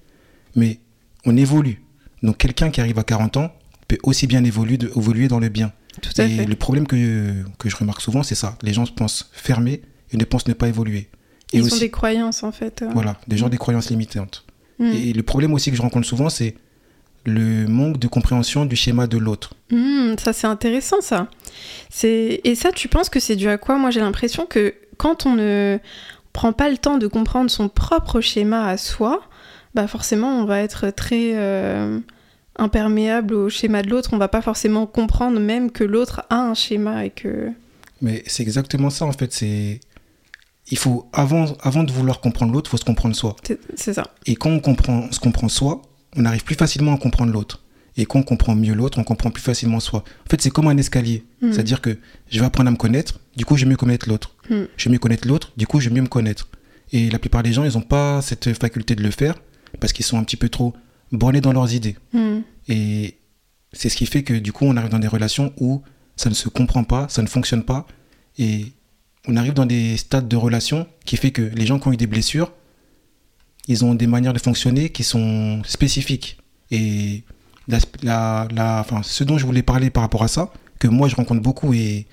Mais 0.56 0.80
on 1.26 1.36
évolue. 1.36 1.84
Donc, 2.24 2.38
quelqu'un 2.38 2.70
qui 2.70 2.80
arrive 2.80 2.98
à 2.98 3.04
40 3.04 3.36
ans 3.36 3.52
peut 3.90 3.98
aussi 4.04 4.28
bien 4.28 4.46
évoluer, 4.46 4.80
évoluer 4.96 5.28
dans 5.28 5.40
le 5.40 5.50
bien. 5.50 5.74
Tout 6.02 6.12
à 6.18 6.24
et 6.24 6.46
le 6.46 6.56
problème 6.56 6.88
que, 6.88 7.34
que 7.60 7.70
je 7.70 7.76
remarque 7.76 8.00
souvent, 8.00 8.24
c'est 8.24 8.36
ça. 8.36 8.58
Les 8.62 8.72
gens 8.72 8.86
pensent 8.86 9.30
fermer 9.34 9.82
et 10.12 10.16
ne 10.16 10.24
pensent 10.24 10.48
ne 10.48 10.54
pas 10.54 10.70
évoluer. 10.70 11.10
Et 11.52 11.58
Ils 11.58 11.74
ont 11.74 11.78
des 11.78 11.92
croyances, 11.92 12.42
en 12.44 12.54
fait. 12.54 12.82
Euh. 12.82 12.90
Voilà, 12.94 13.20
des 13.28 13.36
gens 13.36 13.50
des 13.50 13.58
croyances 13.58 13.90
limitantes. 13.90 14.46
Mm. 14.80 14.86
Et 14.86 15.12
le 15.12 15.24
problème 15.24 15.54
aussi 15.54 15.70
que 15.70 15.76
je 15.76 15.82
rencontre 15.82 16.08
souvent, 16.08 16.30
c'est 16.30 16.56
le 17.26 17.68
manque 17.68 18.00
de 18.00 18.08
compréhension 18.08 18.66
du 18.66 18.78
schéma 18.78 19.06
de 19.06 19.18
l'autre. 19.18 19.54
Mm, 19.70 20.16
ça, 20.18 20.32
c'est 20.32 20.48
intéressant, 20.48 21.02
ça. 21.02 21.28
Et 22.04 22.56
ça, 22.56 22.72
tu 22.72 22.88
penses 22.88 23.10
que 23.10 23.20
c'est 23.20 23.36
dû 23.36 23.48
à 23.50 23.58
quoi? 23.58 23.78
Moi, 23.78 23.90
j'ai 23.92 24.00
l'impression 24.00 24.46
que 24.46 24.74
quand 24.98 25.26
on 25.26 25.36
ne 25.36 25.80
prend 26.34 26.54
pas 26.54 26.70
le 26.70 26.78
temps 26.78 26.98
de 26.98 27.08
comprendre 27.08 27.50
son 27.50 27.70
propre 27.70 28.22
schéma 28.22 28.68
à 28.68 28.78
soi, 28.78 29.22
bah 29.74 29.88
forcément, 29.88 30.40
on 30.40 30.46
va 30.46 30.62
être 30.62 30.90
très 30.90 31.32
euh, 31.34 32.00
imperméable 32.58 33.34
au 33.34 33.50
schéma 33.50 33.82
de 33.82 33.90
l'autre. 33.90 34.10
On 34.14 34.18
va 34.18 34.28
pas 34.28 34.42
forcément 34.42 34.86
comprendre 34.86 35.40
même 35.40 35.72
que 35.72 35.84
l'autre 35.84 36.24
a 36.30 36.42
un 36.42 36.54
schéma 36.54 37.06
et 37.06 37.10
que... 37.10 37.52
Mais 38.02 38.24
c'est 38.28 38.44
exactement 38.44 38.90
ça, 38.90 39.06
en 39.06 39.12
fait. 39.12 39.32
C'est 39.34 39.80
il 40.72 40.78
faut, 40.78 41.08
avant, 41.14 41.46
avant 41.62 41.84
de 41.84 41.92
vouloir 41.92 42.22
comprendre 42.22 42.52
l'autre, 42.52 42.70
il 42.70 42.72
faut 42.72 42.78
se 42.78 42.86
comprendre 42.86 43.16
soi. 43.16 43.36
C'est 43.76 43.94
ça. 43.94 44.04
Et 44.26 44.36
quand 44.36 44.50
on 44.50 44.60
comprend, 44.60 45.12
se 45.12 45.20
comprend 45.20 45.48
soi, 45.48 45.82
on 46.16 46.26
arrive 46.26 46.44
plus 46.44 46.56
facilement 46.56 46.94
à 46.94 46.98
comprendre 46.98 47.32
l'autre. 47.32 47.62
Et 47.98 48.06
quand 48.06 48.20
on 48.20 48.24
comprend 48.24 48.56
mieux 48.56 48.74
l'autre, 48.74 49.00
on 49.00 49.04
comprend 49.04 49.32
plus 49.32 49.42
facilement 49.42 49.80
soi. 49.80 50.04
En 50.26 50.30
fait, 50.30 50.42
c'est 50.42 50.50
comme 50.50 50.68
un 50.68 50.78
escalier. 50.78 51.24
Hmm. 51.42 51.52
C'est-à-dire 51.52 51.82
que 51.82 51.98
je 52.30 52.40
vais 52.40 52.46
apprendre 52.46 52.68
à 52.68 52.72
me 52.72 52.78
connaître, 52.78 53.20
du 53.38 53.46
coup, 53.46 53.56
je 53.56 53.64
vais 53.64 53.72
mieux 53.72 53.78
connaître 53.78 54.10
l'autre. 54.10 54.36
Hmm. 54.50 54.64
Je 54.76 54.90
vais 54.90 54.94
mieux 54.94 55.00
connaître 55.00 55.28
l'autre, 55.28 55.54
du 55.56 55.66
coup, 55.66 55.80
je 55.80 55.90
vais 55.90 55.96
mieux 55.96 56.02
me 56.02 56.08
connaître. 56.08 56.50
Et 56.92 57.10
la 57.10 57.20
plupart 57.20 57.44
des 57.44 57.54
gens, 57.54 57.64
ils 57.64 57.74
n'ont 57.74 57.82
pas 57.82 58.22
cette 58.22 58.54
faculté 58.54 58.96
de 58.96 59.04
le 59.04 59.12
faire 59.12 59.36
parce 59.80 59.94
qu'ils 59.94 60.06
sont 60.06 60.18
un 60.18 60.24
petit 60.24 60.38
peu 60.38 60.50
trop 60.50 60.74
bornés 61.12 61.42
dans 61.42 61.54
leurs 61.54 61.74
idées. 61.74 61.96
Hmm. 62.14 62.42
Et 62.68 63.18
c'est 63.72 63.90
ce 63.90 63.96
qui 63.96 64.06
fait 64.06 64.24
que, 64.24 64.34
du 64.34 64.52
coup, 64.52 64.66
on 64.66 64.76
arrive 64.78 64.92
dans 64.92 65.00
des 65.00 65.08
relations 65.08 65.54
où 65.58 65.82
ça 66.16 66.30
ne 66.30 66.36
se 66.36 66.50
comprend 66.50 66.84
pas, 66.84 67.08
ça 67.10 67.22
ne 67.22 67.28
fonctionne 67.28 67.64
pas. 67.64 67.88
Et 68.38 68.74
on 69.28 69.38
arrive 69.38 69.54
dans 69.54 69.66
des 69.66 69.98
stades 69.98 70.28
de 70.28 70.36
relation 70.36 70.88
qui 71.06 71.18
fait 71.18 71.32
que 71.32 71.42
les 71.42 71.66
gens 71.66 71.80
qui 71.80 71.88
ont 71.88 71.94
eu 71.94 71.98
des 71.98 72.08
blessures, 72.08 72.52
ils 73.68 73.84
ont 73.84 73.96
des 73.96 74.08
manières 74.08 74.34
de 74.34 74.40
fonctionner 74.40 74.90
qui 74.90 75.04
sont 75.04 75.62
spécifiques. 75.66 76.38
Et 76.72 77.24
la, 77.68 78.48
la, 78.52 78.80
enfin, 78.80 79.02
ce 79.04 79.24
dont 79.24 79.38
je 79.38 79.46
voulais 79.46 79.64
parler 79.64 79.90
par 79.90 80.04
rapport 80.04 80.24
à 80.24 80.28
ça, 80.28 80.52
que 80.80 80.88
moi 80.88 81.08
je 81.08 81.16
rencontre 81.16 81.42
beaucoup 81.42 81.74
et 81.74 82.06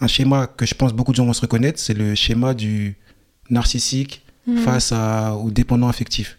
un 0.00 0.06
schéma 0.06 0.46
que 0.46 0.66
je 0.66 0.74
pense 0.74 0.92
beaucoup 0.92 1.12
de 1.12 1.16
gens 1.16 1.24
vont 1.24 1.32
se 1.32 1.40
reconnaître, 1.40 1.78
c'est 1.78 1.94
le 1.94 2.14
schéma 2.14 2.54
du 2.54 2.96
narcissique 3.50 4.24
mmh. 4.46 4.58
face 4.58 4.92
à, 4.92 5.34
au 5.34 5.50
dépendant 5.50 5.88
affectif. 5.88 6.38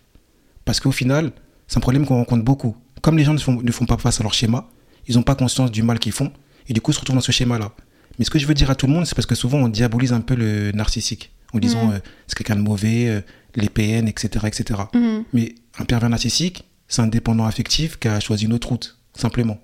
Parce 0.65 0.79
qu'au 0.79 0.91
final, 0.91 1.32
c'est 1.67 1.77
un 1.77 1.82
problème 1.82 2.05
qu'on 2.05 2.15
rencontre 2.15 2.43
beaucoup. 2.43 2.75
Comme 3.01 3.17
les 3.17 3.23
gens 3.23 3.34
ne 3.34 3.39
font, 3.39 3.62
ne 3.62 3.71
font 3.71 3.86
pas 3.86 3.97
face 3.97 4.19
à 4.19 4.23
leur 4.23 4.34
schéma, 4.34 4.69
ils 5.08 5.15
n'ont 5.15 5.23
pas 5.23 5.36
conscience 5.36 5.71
du 5.71 5.84
mal 5.84 5.99
qu'ils 5.99 6.12
font, 6.12 6.32
et 6.67 6.73
du 6.73 6.82
coup 6.82 6.93
se 6.93 6.99
retrouvent 6.99 7.15
dans 7.15 7.21
ce 7.21 7.32
schéma-là. 7.32 7.71
Mais 8.17 8.25
ce 8.25 8.29
que 8.29 8.39
je 8.39 8.45
veux 8.45 8.53
dire 8.53 8.69
à 8.69 8.75
tout 8.75 8.86
le 8.86 8.93
monde, 8.93 9.05
c'est 9.05 9.15
parce 9.15 9.25
que 9.25 9.36
souvent 9.36 9.60
on 9.60 9.67
diabolise 9.67 10.13
un 10.13 10.21
peu 10.21 10.36
le 10.36 10.71
narcissique 10.71 11.32
en 11.53 11.60
disant 11.60 11.88
mm. 11.88 11.91
euh, 11.93 11.99
c'est 12.27 12.38
quelqu'un 12.38 12.55
de 12.55 12.62
mauvais, 12.62 13.08
euh, 13.08 13.21
les 13.55 13.69
PN, 13.69 14.08
etc. 14.08 14.45
etc. 14.45 14.82
Mm. 14.93 15.21
Mais 15.34 15.55
un 15.79 15.86
pervers 15.86 16.10
narcissique, 16.10 16.65
c'est 16.89 17.02
un 17.02 17.08
dépendant 17.08 17.45
affectif 17.45 17.97
qui 17.97 18.10
a 18.10 18.19
choisi 18.19 18.45
une 18.45 18.54
autre 18.54 18.67
route, 18.67 18.97
simplement. 19.15 19.60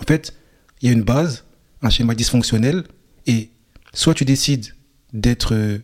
En 0.00 0.02
fait, 0.02 0.34
il 0.80 0.86
y 0.86 0.90
a 0.90 0.92
une 0.92 1.02
base, 1.02 1.44
un 1.82 1.90
schéma 1.90 2.14
dysfonctionnel, 2.14 2.84
et 3.26 3.50
soit 3.92 4.14
tu 4.14 4.24
décides 4.24 4.74
d'être 5.12 5.54
euh, 5.54 5.78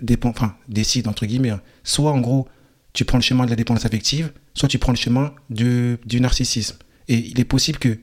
dépendant, 0.00 0.34
enfin, 0.36 0.56
décide 0.68 1.08
entre 1.08 1.26
guillemets, 1.26 1.50
hein. 1.50 1.62
soit 1.82 2.12
en 2.12 2.20
gros, 2.20 2.48
tu 2.92 3.04
prends 3.04 3.18
le 3.18 3.22
chemin 3.22 3.44
de 3.44 3.50
la 3.50 3.56
dépendance 3.56 3.86
affective, 3.86 4.32
soit 4.54 4.68
tu 4.68 4.78
prends 4.78 4.92
le 4.92 4.98
chemin 4.98 5.34
du 5.48 5.98
narcissisme. 6.20 6.76
Et 7.08 7.16
il 7.16 7.40
est 7.40 7.44
possible 7.44 7.78
que 7.78 7.98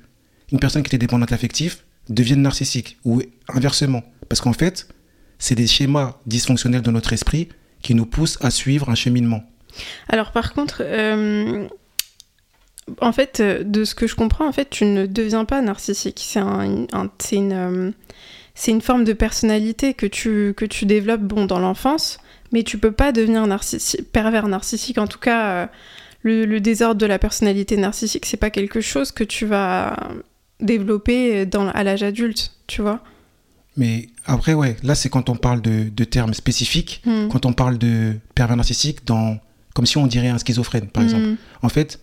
une 0.52 0.60
personne 0.60 0.82
qui 0.82 0.88
était 0.88 0.98
dépendante 0.98 1.32
affective 1.32 1.78
deviennent 2.10 2.42
narcissiques 2.42 2.98
ou 3.04 3.22
inversement. 3.50 4.04
Parce 4.30 4.42
qu'en 4.42 4.54
fait, 4.54 4.88
c'est 5.40 5.56
des 5.56 5.68
schémas 5.68 6.18
dysfonctionnels 6.26 6.82
de 6.82 6.92
notre 6.92 7.14
esprit 7.14 7.50
qui 7.82 7.96
nous 7.96 8.06
poussent 8.06 8.38
à 8.42 8.50
suivre 8.50 8.90
un 8.90 8.96
cheminement. 8.96 9.44
Alors 10.08 10.32
par 10.32 10.54
contre, 10.54 10.82
euh, 10.82 11.68
en 13.02 13.12
fait, 13.12 13.40
euh, 13.40 13.64
de 13.64 13.84
ce 13.84 13.96
que 13.96 14.08
je 14.08 14.16
comprends, 14.16 14.48
en 14.48 14.52
fait, 14.52 14.70
tu 14.70 14.86
ne 14.86 15.06
deviens 15.06 15.46
pas 15.46 15.62
narcissique. 15.62 16.22
C'est 16.24 16.40
un, 16.40 16.64
une, 16.64 17.54
euh, 17.54 17.92
une 18.68 18.82
forme 18.82 19.04
de 19.04 19.14
personnalité 19.14 19.94
que 19.94 20.06
tu, 20.06 20.54
que 20.56 20.66
tu 20.66 20.86
développes 20.86 21.22
bon, 21.22 21.46
dans 21.46 21.60
l'enfance, 21.60 22.20
mais 22.52 22.64
tu 22.64 22.78
peux 22.78 22.92
pas 22.92 23.12
devenir 23.12 23.46
narcissique, 23.48 24.12
pervers 24.12 24.48
narcissique. 24.48 24.98
En 24.98 25.08
tout 25.08 25.20
cas, 25.20 25.70
le, 26.22 26.46
le, 26.46 26.60
désordre 26.60 27.00
de 27.00 27.06
la 27.06 27.20
personnalité 27.20 27.78
narcissique, 27.78 28.26
c'est 28.26 28.38
pas 28.38 28.50
quelque 28.50 28.82
chose 28.82 29.12
que 29.12 29.24
tu 29.24 29.46
vas 29.46 29.96
développer 30.60 31.46
dans, 31.46 31.68
à 31.70 31.84
l'âge 31.84 32.04
adulte, 32.04 32.54
tu 32.68 32.82
vois. 32.82 33.02
Mais 33.78 34.08
après, 34.26 34.56
ouais, 34.56 34.76
là, 34.82 34.96
c'est 34.96 35.10
quand 35.10 35.30
on 35.30 35.36
parle 35.36 35.62
de, 35.62 35.90
de 35.90 36.04
termes 36.04 36.34
spécifiques, 36.34 37.02
hmm. 37.06 37.28
quand 37.28 37.46
on 37.46 37.54
parle 37.54 37.78
de 37.78 38.16
pervers 38.34 38.58
narcissique, 38.58 39.06
dans, 39.06 39.38
comme 39.76 39.86
si 39.86 39.98
on 39.98 40.08
dirait 40.08 40.30
un 40.30 40.40
schizophrène, 40.40 40.88
par 40.88 41.04
hmm. 41.04 41.06
exemple. 41.06 41.28
En 41.62 41.70
fait, 41.70 42.00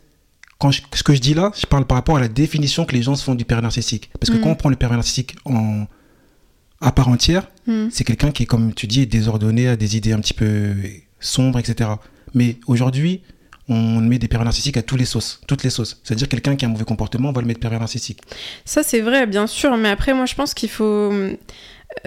quand 0.58 0.70
ce 0.72 1.02
que 1.02 1.14
je 1.14 1.20
dis 1.20 1.34
là, 1.34 1.52
je 1.58 1.66
parle 1.66 1.84
par 1.84 1.96
rapport 1.96 2.16
à 2.16 2.20
la 2.20 2.28
définition 2.28 2.84
que 2.84 2.94
les 2.94 3.02
gens 3.02 3.16
se 3.16 3.24
font 3.24 3.34
du 3.34 3.44
pervers 3.44 3.62
narcissique. 3.62 4.10
Parce 4.20 4.30
que 4.30 4.36
hmm. 4.36 4.42
quand 4.42 4.50
on 4.50 4.54
prend 4.54 4.68
le 4.68 4.76
pervers 4.76 4.96
narcissique 4.96 5.36
en, 5.44 5.86
à 6.80 6.92
part 6.92 7.08
entière, 7.08 7.48
c'est 7.90 8.04
quelqu'un 8.04 8.30
qui 8.30 8.44
est, 8.44 8.46
comme 8.46 8.74
tu 8.74 8.86
dis, 8.86 9.00
est 9.00 9.06
désordonné, 9.06 9.68
a 9.68 9.76
des 9.76 9.96
idées 9.96 10.12
un 10.12 10.20
petit 10.20 10.34
peu 10.34 10.74
sombres, 11.18 11.58
etc. 11.58 11.90
Mais 12.34 12.58
aujourd'hui, 12.66 13.22
on 13.68 14.00
met 14.00 14.18
des 14.18 14.28
pervers 14.28 14.44
narcissiques 14.44 14.76
à 14.76 14.82
tous 14.82 14.96
les 14.96 15.06
sauces, 15.06 15.40
toutes 15.46 15.62
les 15.62 15.70
sauces. 15.70 16.00
C'est-à-dire 16.04 16.28
quelqu'un 16.28 16.56
qui 16.56 16.64
a 16.64 16.68
un 16.68 16.70
mauvais 16.70 16.84
comportement, 16.84 17.30
on 17.30 17.32
va 17.32 17.40
le 17.40 17.46
mettre 17.46 17.60
pervers 17.60 17.80
narcissique. 17.80 18.20
Ça 18.64 18.82
c'est 18.82 19.00
vrai, 19.00 19.26
bien 19.26 19.46
sûr, 19.46 19.76
mais 19.76 19.88
après 19.88 20.12
moi 20.12 20.26
je 20.26 20.34
pense 20.34 20.52
qu'il 20.52 20.68
faut, 20.68 21.12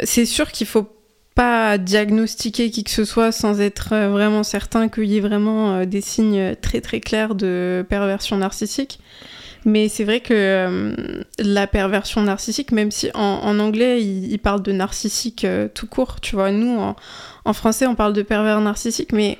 c'est 0.04 0.26
sûr 0.26 0.52
qu'il 0.52 0.68
faut 0.68 0.88
pas 1.38 1.78
diagnostiquer 1.78 2.71
qui 2.71 2.84
que 2.84 2.89
ce 2.89 3.06
soit 3.06 3.32
sans 3.32 3.62
être 3.62 3.93
euh, 3.93 4.10
vraiment 4.10 4.41
certain 4.41 4.89
qu'il 4.89 5.06
y 5.06 5.17
ait 5.17 5.21
vraiment 5.21 5.76
euh, 5.76 5.86
des 5.86 6.02
signes 6.02 6.56
très 6.56 6.82
très 6.82 7.00
clairs 7.00 7.36
de 7.36 7.86
perversion 7.88 8.38
narcissique. 8.38 9.00
Mais 9.63 9.88
c'est 9.88 10.04
vrai 10.04 10.19
que 10.19 10.34
euh, 10.34 11.23
la 11.38 11.67
perversion 11.67 12.23
narcissique, 12.23 12.71
même 12.71 12.89
si 12.89 13.12
en, 13.13 13.60
anglais 13.60 14.04
ils 14.04 14.39
parlent 14.39 14.63
de 14.63 14.71
narcissique 14.71 15.45
tout 15.76 15.86
court, 15.86 16.21
tu 16.21 16.36
vois, 16.36 16.52
nous 16.52 16.80
en, 16.80 16.95
en, 17.45 17.54
français 17.54 17.86
on 17.86 17.93
parle 17.93 18.13
de 18.13 18.23
pervers 18.23 18.60
narcissique, 18.62 19.12
mais 19.12 19.38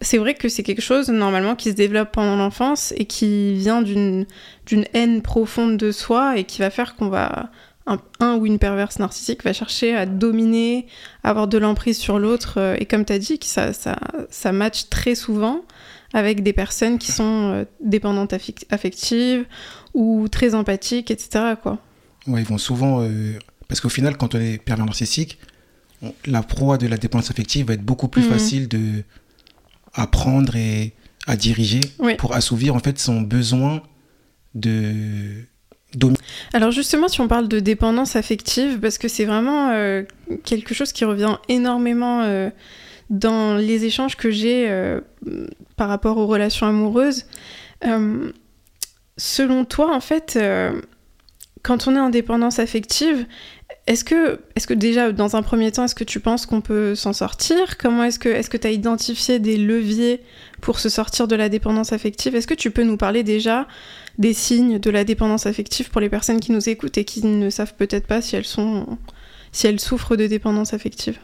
c'est 0.00 0.18
vrai 0.18 0.34
que 0.34 0.48
c'est 0.48 0.62
quelque 0.62 0.82
chose 0.82 1.08
normalement 1.08 1.56
qui 1.56 1.70
se 1.70 1.74
développe 1.74 2.12
pendant 2.12 2.36
l'enfance 2.36 2.94
et 2.96 3.04
qui 3.04 3.54
vient 3.54 3.82
d'une 3.82 4.26
haine 4.94 5.22
profonde 5.22 5.76
de 5.76 5.92
soi 5.92 6.38
et 6.38 6.44
qui 6.44 6.60
va 6.60 6.70
faire 6.70 6.94
qu'on 6.94 7.08
va 7.08 7.50
un, 7.86 8.36
ou 8.36 8.46
une 8.46 8.58
perverse 8.58 8.98
narcissique 8.98 9.44
va 9.44 9.52
chercher 9.52 9.94
à 9.94 10.06
dominer, 10.06 10.86
avoir 11.22 11.48
de 11.48 11.58
l'emprise 11.58 11.98
sur 11.98 12.18
l'autre 12.18 12.54
euh, 12.58 12.76
et 12.78 12.86
comme 12.86 13.04
tu 13.04 13.12
as 13.12 13.18
dit 13.18 13.38
ça, 13.42 13.72
ça, 13.72 13.98
ça 14.30 14.52
match 14.52 14.88
très 14.88 15.14
souvent 15.14 15.62
avec 16.14 16.42
des 16.42 16.52
personnes 16.52 16.98
qui 16.98 17.12
sont 17.12 17.50
euh, 17.52 17.64
dépendantes 17.80 18.32
affectives 18.70 19.44
ou 19.92 20.28
très 20.28 20.54
empathiques, 20.54 21.10
etc. 21.10 21.54
Quoi. 21.60 21.78
Ouais, 22.26 22.40
ils 22.40 22.46
vont 22.46 22.58
souvent... 22.58 23.02
Euh, 23.02 23.38
parce 23.68 23.80
qu'au 23.80 23.88
final, 23.88 24.16
quand 24.16 24.34
on 24.34 24.40
est 24.40 24.58
pervers 24.58 24.86
narcissique, 24.86 25.38
la 26.26 26.42
proie 26.42 26.78
de 26.78 26.86
la 26.86 26.96
dépendance 26.96 27.30
affective 27.30 27.66
va 27.66 27.74
être 27.74 27.84
beaucoup 27.84 28.08
plus 28.08 28.22
mmh. 28.22 28.30
facile 28.30 28.68
de 28.68 29.02
apprendre 29.94 30.54
et 30.56 30.92
à 31.26 31.36
diriger 31.36 31.80
pour 32.18 32.34
assouvir 32.34 32.74
en 32.74 32.80
fait 32.80 32.98
son 32.98 33.22
besoin 33.22 33.82
de 34.54 35.44
alors 36.52 36.70
justement, 36.70 37.08
si 37.08 37.20
on 37.20 37.28
parle 37.28 37.48
de 37.48 37.60
dépendance 37.60 38.16
affective, 38.16 38.78
parce 38.80 38.98
que 38.98 39.08
c'est 39.08 39.24
vraiment 39.24 39.70
euh, 39.70 40.02
quelque 40.44 40.74
chose 40.74 40.92
qui 40.92 41.04
revient 41.04 41.36
énormément 41.48 42.22
euh, 42.22 42.50
dans 43.10 43.56
les 43.56 43.84
échanges 43.84 44.16
que 44.16 44.30
j'ai 44.30 44.68
euh, 44.68 45.00
par 45.76 45.88
rapport 45.88 46.18
aux 46.18 46.26
relations 46.26 46.66
amoureuses, 46.66 47.26
selon 49.16 49.64
toi, 49.64 49.94
en 49.94 50.00
fait, 50.00 50.38
quand 51.62 51.86
on 51.86 51.96
est 51.96 52.00
en 52.00 52.08
dépendance 52.08 52.58
affective, 52.58 53.26
est-ce 53.86 54.04
que, 54.04 54.40
est 54.56 54.66
que 54.66 54.72
déjà, 54.72 55.12
dans 55.12 55.36
un 55.36 55.42
premier 55.42 55.70
temps, 55.70 55.84
est-ce 55.84 55.94
que 55.94 56.04
tu 56.04 56.18
penses 56.18 56.46
qu'on 56.46 56.62
peut 56.62 56.94
s'en 56.94 57.12
sortir? 57.12 57.76
Comment 57.76 58.04
est-ce 58.04 58.18
que 58.18 58.30
est-ce 58.30 58.48
que 58.48 58.56
tu 58.56 58.66
as 58.66 58.70
identifié 58.70 59.38
des 59.38 59.58
leviers 59.58 60.22
pour 60.62 60.78
se 60.78 60.88
sortir 60.88 61.28
de 61.28 61.36
la 61.36 61.50
dépendance 61.50 61.92
affective? 61.92 62.34
Est-ce 62.34 62.46
que 62.46 62.54
tu 62.54 62.70
peux 62.70 62.84
nous 62.84 62.96
parler 62.96 63.22
déjà 63.22 63.68
des 64.18 64.34
signes 64.34 64.78
de 64.78 64.90
la 64.90 65.04
dépendance 65.04 65.46
affective 65.46 65.90
pour 65.90 66.00
les 66.00 66.08
personnes 66.08 66.40
qui 66.40 66.52
nous 66.52 66.68
écoutent 66.68 66.98
et 66.98 67.04
qui 67.04 67.24
ne 67.24 67.50
savent 67.50 67.74
peut-être 67.74 68.06
pas 68.06 68.22
si 68.22 68.36
elles 68.36 68.44
sont 68.44 68.98
si 69.52 69.66
elles 69.66 69.80
souffrent 69.80 70.16
de 70.16 70.26
dépendance 70.26 70.74
affective 70.74 71.18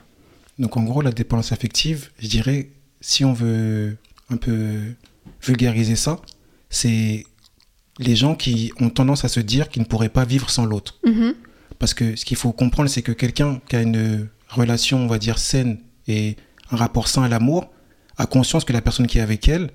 Donc 0.58 0.76
en 0.76 0.84
gros, 0.84 1.02
la 1.02 1.10
dépendance 1.10 1.52
affective, 1.52 2.10
je 2.20 2.28
dirais, 2.28 2.70
si 3.00 3.24
on 3.24 3.32
veut 3.32 3.96
un 4.30 4.36
peu 4.36 4.78
vulgariser 5.42 5.96
ça, 5.96 6.20
c'est 6.68 7.24
les 7.98 8.16
gens 8.16 8.34
qui 8.36 8.72
ont 8.80 8.88
tendance 8.88 9.24
à 9.24 9.28
se 9.28 9.40
dire 9.40 9.68
qu'ils 9.68 9.82
ne 9.82 9.86
pourraient 9.86 10.08
pas 10.08 10.24
vivre 10.24 10.48
sans 10.48 10.64
l'autre. 10.64 11.00
Mhm. 11.04 11.34
Parce 11.78 11.92
que 11.92 12.14
ce 12.14 12.24
qu'il 12.24 12.36
faut 12.36 12.52
comprendre, 12.52 12.88
c'est 12.88 13.02
que 13.02 13.12
quelqu'un 13.12 13.60
qui 13.68 13.76
a 13.76 13.82
une 13.82 14.28
relation, 14.48 14.98
on 14.98 15.06
va 15.06 15.18
dire, 15.18 15.38
saine 15.38 15.78
et 16.06 16.36
un 16.70 16.76
rapport 16.76 17.08
sain 17.08 17.22
à 17.24 17.28
l'amour, 17.28 17.70
a 18.16 18.26
conscience 18.26 18.64
que 18.64 18.72
la 18.72 18.80
personne 18.80 19.06
qui 19.06 19.18
est 19.18 19.22
avec 19.22 19.48
elle 19.48 19.70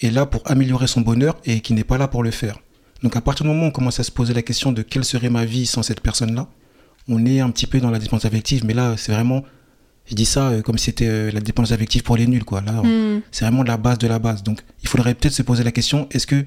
est 0.00 0.10
là 0.10 0.26
pour 0.26 0.42
améliorer 0.44 0.86
son 0.86 1.00
bonheur 1.00 1.36
et 1.44 1.60
qui 1.60 1.72
n'est 1.74 1.84
pas 1.84 1.98
là 1.98 2.08
pour 2.08 2.22
le 2.22 2.30
faire. 2.30 2.58
Donc 3.02 3.16
à 3.16 3.20
partir 3.20 3.44
du 3.44 3.48
moment 3.52 3.64
où 3.64 3.68
on 3.68 3.70
commence 3.72 4.00
à 4.00 4.02
se 4.04 4.10
poser 4.10 4.34
la 4.34 4.42
question 4.42 4.72
de 4.72 4.82
quelle 4.82 5.04
serait 5.04 5.30
ma 5.30 5.44
vie 5.44 5.66
sans 5.66 5.82
cette 5.82 6.00
personne-là, 6.00 6.48
on 7.08 7.24
est 7.26 7.40
un 7.40 7.50
petit 7.50 7.66
peu 7.66 7.80
dans 7.80 7.90
la 7.90 7.98
dépendance 7.98 8.24
affective, 8.24 8.64
mais 8.64 8.74
là 8.74 8.94
c'est 8.96 9.12
vraiment, 9.12 9.44
je 10.06 10.14
dis 10.14 10.24
ça 10.24 10.48
euh, 10.48 10.62
comme 10.62 10.78
si 10.78 10.86
c'était 10.86 11.06
euh, 11.08 11.30
la 11.30 11.40
dépendance 11.40 11.72
affective 11.72 12.02
pour 12.02 12.16
les 12.16 12.26
nuls, 12.26 12.44
quoi. 12.44 12.60
Là, 12.62 12.72
Mm. 12.82 13.22
c'est 13.30 13.44
vraiment 13.44 13.62
la 13.62 13.76
base 13.76 13.98
de 13.98 14.06
la 14.08 14.18
base. 14.18 14.42
Donc 14.42 14.60
il 14.82 14.88
faudrait 14.88 15.14
peut-être 15.14 15.34
se 15.34 15.42
poser 15.42 15.62
la 15.64 15.72
question, 15.72 16.08
est-ce 16.10 16.26
que 16.26 16.44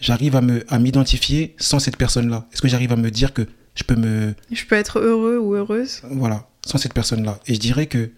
j'arrive 0.00 0.34
à 0.36 0.40
me 0.40 0.64
à 0.72 0.78
m'identifier 0.78 1.54
sans 1.58 1.78
cette 1.78 1.96
personne-là? 1.96 2.46
Est-ce 2.52 2.62
que 2.62 2.68
j'arrive 2.68 2.92
à 2.92 2.96
me 2.96 3.10
dire 3.10 3.32
que 3.34 3.46
je 3.74 3.84
peux 3.84 3.96
me 3.96 4.34
Je 4.50 4.64
peux 4.64 4.76
être 4.76 4.98
heureux 4.98 5.38
ou 5.38 5.54
heureuse? 5.54 6.02
Voilà, 6.10 6.48
sans 6.66 6.78
cette 6.78 6.94
personne-là. 6.94 7.38
Et 7.46 7.54
je 7.54 7.60
dirais 7.60 7.86
que 7.86 8.10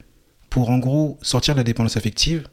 pour 0.51 0.71
en 0.71 0.79
gros 0.79 1.19
sortir 1.23 1.55
de 1.55 1.61
la 1.61 1.65
dépendance 1.65 1.97
affective, 1.97 2.47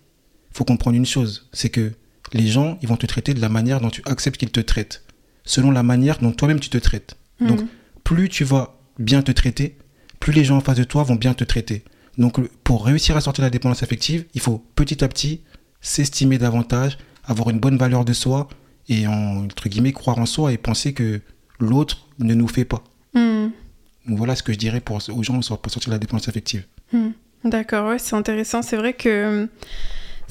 faut 0.53 0.65
comprendre 0.65 0.97
une 0.97 1.05
chose, 1.05 1.47
c'est 1.53 1.69
que 1.69 1.91
les 2.33 2.47
gens, 2.47 2.77
ils 2.81 2.87
vont 2.87 2.97
te 2.97 3.05
traiter 3.05 3.33
de 3.33 3.41
la 3.41 3.49
manière 3.49 3.81
dont 3.81 3.89
tu 3.89 4.01
acceptes 4.05 4.37
qu'ils 4.37 4.51
te 4.51 4.59
traitent, 4.59 5.03
selon 5.43 5.71
la 5.71 5.83
manière 5.83 6.19
dont 6.19 6.31
toi-même 6.31 6.59
tu 6.59 6.69
te 6.69 6.77
traites. 6.77 7.17
Donc 7.39 7.61
Mm. 7.61 7.67
plus 8.03 8.29
tu 8.29 8.43
vas 8.43 8.77
bien 8.99 9.21
te 9.21 9.31
traiter, 9.31 9.77
plus 10.19 10.33
les 10.33 10.43
gens 10.43 10.57
en 10.57 10.61
face 10.61 10.77
de 10.77 10.83
toi 10.83 11.03
vont 11.03 11.15
bien 11.15 11.33
te 11.33 11.43
traiter. 11.43 11.83
Donc 12.17 12.39
pour 12.63 12.85
réussir 12.85 13.17
à 13.17 13.21
sortir 13.21 13.41
de 13.41 13.47
la 13.47 13.49
dépendance 13.49 13.83
affective, 13.83 14.25
il 14.33 14.41
faut 14.41 14.63
petit 14.75 15.03
à 15.03 15.07
petit 15.07 15.41
s'estimer 15.81 16.37
davantage, 16.37 16.97
avoir 17.23 17.49
une 17.49 17.59
bonne 17.59 17.77
valeur 17.77 18.05
de 18.05 18.13
soi 18.13 18.47
et 18.87 19.07
en, 19.07 19.45
entre 19.45 19.69
guillemets 19.69 19.93
croire 19.93 20.19
en 20.19 20.25
soi 20.25 20.51
et 20.53 20.57
penser 20.57 20.93
que 20.93 21.21
l'autre 21.59 22.07
ne 22.19 22.33
nous 22.33 22.47
fait 22.47 22.65
pas. 22.65 22.83
Mm. 23.13 23.47
Donc 24.07 24.17
voilà 24.17 24.35
ce 24.35 24.43
que 24.43 24.53
je 24.53 24.57
dirais 24.57 24.81
pour, 24.81 24.97
aux 24.97 25.23
gens 25.23 25.39
pour 25.39 25.71
sortir 25.71 25.89
de 25.89 25.95
la 25.95 25.99
dépendance 25.99 26.27
affective. 26.27 26.65
Hmm. 26.91 27.11
D'accord, 27.43 27.89
ouais, 27.89 27.99
c'est 27.99 28.15
intéressant. 28.15 28.61
C'est 28.61 28.77
vrai 28.77 28.93
que 28.93 29.47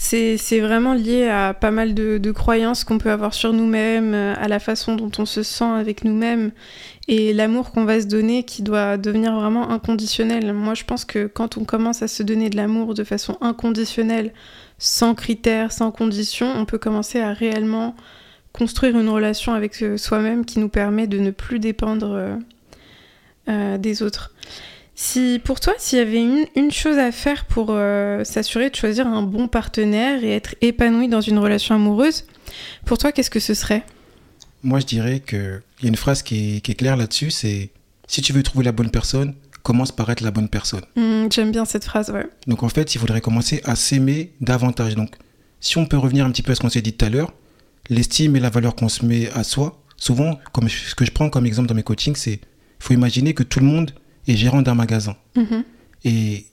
c'est 0.03 0.61
vraiment 0.61 0.95
lié 0.95 1.29
à 1.29 1.53
pas 1.53 1.71
mal 1.71 1.95
de, 1.95 2.31
croyances 2.33 2.85
qu'on 2.85 2.99
peut 2.99 3.11
avoir 3.11 3.35
sur 3.35 3.53
nous-mêmes, 3.53 4.15
à 4.15 4.49
la 4.49 4.59
façon 4.59 4.97
dont 4.97 5.11
on 5.19 5.27
se 5.27 5.43
sent 5.43 5.65
avec 5.65 6.05
nous-mêmes 6.05 6.53
et 7.07 7.33
l'amour 7.33 7.73
qu'on 7.73 7.85
va 7.85 8.01
se 8.01 8.07
donner 8.07 8.45
qui 8.45 8.63
doit 8.63 8.97
devenir 8.97 9.35
vraiment 9.35 9.69
inconditionnel. 9.71 10.53
Moi, 10.53 10.75
je 10.75 10.85
pense 10.85 11.05
que 11.05 11.27
quand 11.27 11.57
on 11.57 11.65
commence 11.65 12.03
à 12.03 12.09
se 12.09 12.23
donner 12.23 12.51
de 12.51 12.57
l'amour 12.57 12.95
de 12.95 13.05
façon 13.05 13.37
inconditionnelle, 13.41 14.33
sans 14.79 15.15
critères, 15.15 15.73
sans 15.73 15.91
conditions, 15.91 16.51
on 16.57 16.65
peut 16.65 16.79
commencer 16.79 17.21
à 17.21 17.33
réellement 17.33 17.95
construire 18.53 18.99
une 18.99 19.09
relation 19.09 19.53
avec 19.53 19.83
euh, 19.83 19.97
soi-même 19.97 20.45
qui 20.45 20.59
nous 20.59 20.69
permet 20.69 21.07
de 21.07 21.19
ne 21.19 21.31
plus 21.31 21.59
dépendre 21.59 22.13
euh, 22.13 22.37
euh, 23.49 23.79
des 23.79 24.03
autres. 24.03 24.33
Si 25.03 25.41
pour 25.43 25.61
toi, 25.61 25.73
s'il 25.79 25.99
y 25.99 26.03
avait 26.03 26.21
une, 26.23 26.45
une 26.57 26.71
chose 26.71 26.99
à 26.99 27.11
faire 27.11 27.47
pour 27.47 27.69
euh, 27.71 28.23
s'assurer 28.23 28.69
de 28.69 28.77
choisir 28.77 29.07
un 29.07 29.23
bon 29.23 29.49
partenaire 29.49 30.23
et 30.23 30.37
être 30.37 30.57
épanoui 30.61 31.09
dans 31.09 31.23
une 31.23 31.39
relation 31.39 31.75
amoureuse, 31.75 32.27
pour 32.85 32.99
toi, 32.99 33.11
qu'est-ce 33.11 33.31
que 33.31 33.41
ce 33.41 33.55
serait? 33.55 33.83
Moi, 34.63 34.79
je 34.79 34.85
dirais 34.85 35.21
qu'il 35.21 35.63
y 35.83 35.87
a 35.87 35.89
une 35.89 35.97
phrase 35.97 36.23
qui 36.23 36.57
est, 36.57 36.61
qui 36.61 36.73
est 36.73 36.75
claire 36.75 36.99
là-dessus, 36.99 37.31
c'est 37.31 37.71
si 38.09 38.21
tu 38.21 38.35
veux 38.35 38.43
trouver 38.43 38.63
la 38.63 38.73
bonne 38.73 38.91
personne, 38.91 39.33
commence 39.63 39.91
par 39.91 40.11
être 40.11 40.21
la 40.21 40.33
bonne 40.33 40.51
personne. 40.51 40.83
Hmm, 40.97 41.29
J'aime 41.31 41.51
bien 41.51 41.65
cette 41.65 41.87
phrase, 41.87 42.11
ouais. 42.11 42.27
Donc 42.47 42.63
en 42.63 42.69
fait, 42.69 42.95
il 42.95 42.99
faudrait 42.99 43.23
commencer 43.23 43.63
à 43.65 43.77
s'aimer 43.77 44.35
davantage. 44.43 44.97
Donc 44.97 45.15
si 45.61 45.79
on 45.79 45.87
peut 45.87 45.97
revenir 45.97 46.27
un 46.27 46.31
petit 46.31 46.43
peu 46.43 46.53
à 46.53 46.55
ce 46.55 46.61
qu'on 46.61 46.69
s'est 46.69 46.83
dit 46.83 46.93
tout 46.93 47.07
à 47.07 47.09
l'heure, 47.09 47.33
l'estime 47.89 48.37
et 48.37 48.41
la 48.41 48.51
valeur 48.51 48.75
qu'on 48.75 48.91
se 48.91 49.07
met 49.07 49.31
à 49.31 49.45
soi, 49.45 49.81
souvent, 49.97 50.39
comme 50.53 50.69
ce 50.69 50.95
que 50.95 51.07
je 51.07 51.11
prends 51.11 51.31
comme 51.31 51.47
exemple 51.47 51.69
dans 51.69 51.75
mes 51.75 51.83
coachings, 51.83 52.17
c'est 52.17 52.41
faut 52.79 52.93
imaginer 52.93 53.33
que 53.33 53.43
tout 53.43 53.61
le 53.61 53.67
monde 53.67 53.93
gérant 54.37 54.63
d'un 54.63 54.75
magasin. 54.75 55.17
Mhm. 55.37 55.65
Et 56.05 56.47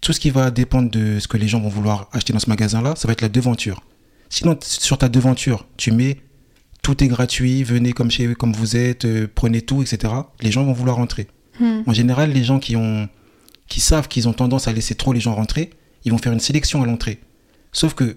tout 0.00 0.12
ce 0.12 0.20
qui 0.20 0.30
va 0.30 0.50
dépendre 0.50 0.90
de 0.90 1.18
ce 1.18 1.28
que 1.28 1.36
les 1.36 1.48
gens 1.48 1.60
vont 1.60 1.68
vouloir 1.68 2.08
acheter 2.12 2.32
dans 2.32 2.38
ce 2.38 2.48
magasin-là, 2.48 2.94
ça 2.96 3.06
va 3.06 3.12
être 3.12 3.20
la 3.20 3.28
devanture. 3.28 3.82
Sinon, 4.30 4.58
sur 4.62 4.98
ta 4.98 5.08
devanture, 5.08 5.66
tu 5.76 5.90
mets 5.90 6.18
tout 6.82 7.02
est 7.02 7.08
gratuit, 7.08 7.64
venez 7.64 7.92
comme, 7.92 8.10
chez, 8.10 8.34
comme 8.34 8.52
vous 8.52 8.76
êtes, 8.76 9.04
euh, 9.04 9.28
prenez 9.32 9.62
tout, 9.62 9.82
etc. 9.82 10.12
Les 10.40 10.50
gens 10.50 10.64
vont 10.64 10.72
vouloir 10.72 10.96
rentrer. 10.96 11.28
Hmm. 11.60 11.82
En 11.86 11.92
général, 11.92 12.32
les 12.32 12.44
gens 12.44 12.58
qui, 12.58 12.76
ont, 12.76 13.08
qui 13.68 13.80
savent 13.80 14.08
qu'ils 14.08 14.28
ont 14.28 14.32
tendance 14.32 14.68
à 14.68 14.72
laisser 14.72 14.94
trop 14.94 15.12
les 15.12 15.20
gens 15.20 15.34
rentrer, 15.34 15.70
ils 16.04 16.12
vont 16.12 16.18
faire 16.18 16.32
une 16.32 16.40
sélection 16.40 16.82
à 16.82 16.86
l'entrée. 16.86 17.20
Sauf 17.72 17.94
que 17.94 18.16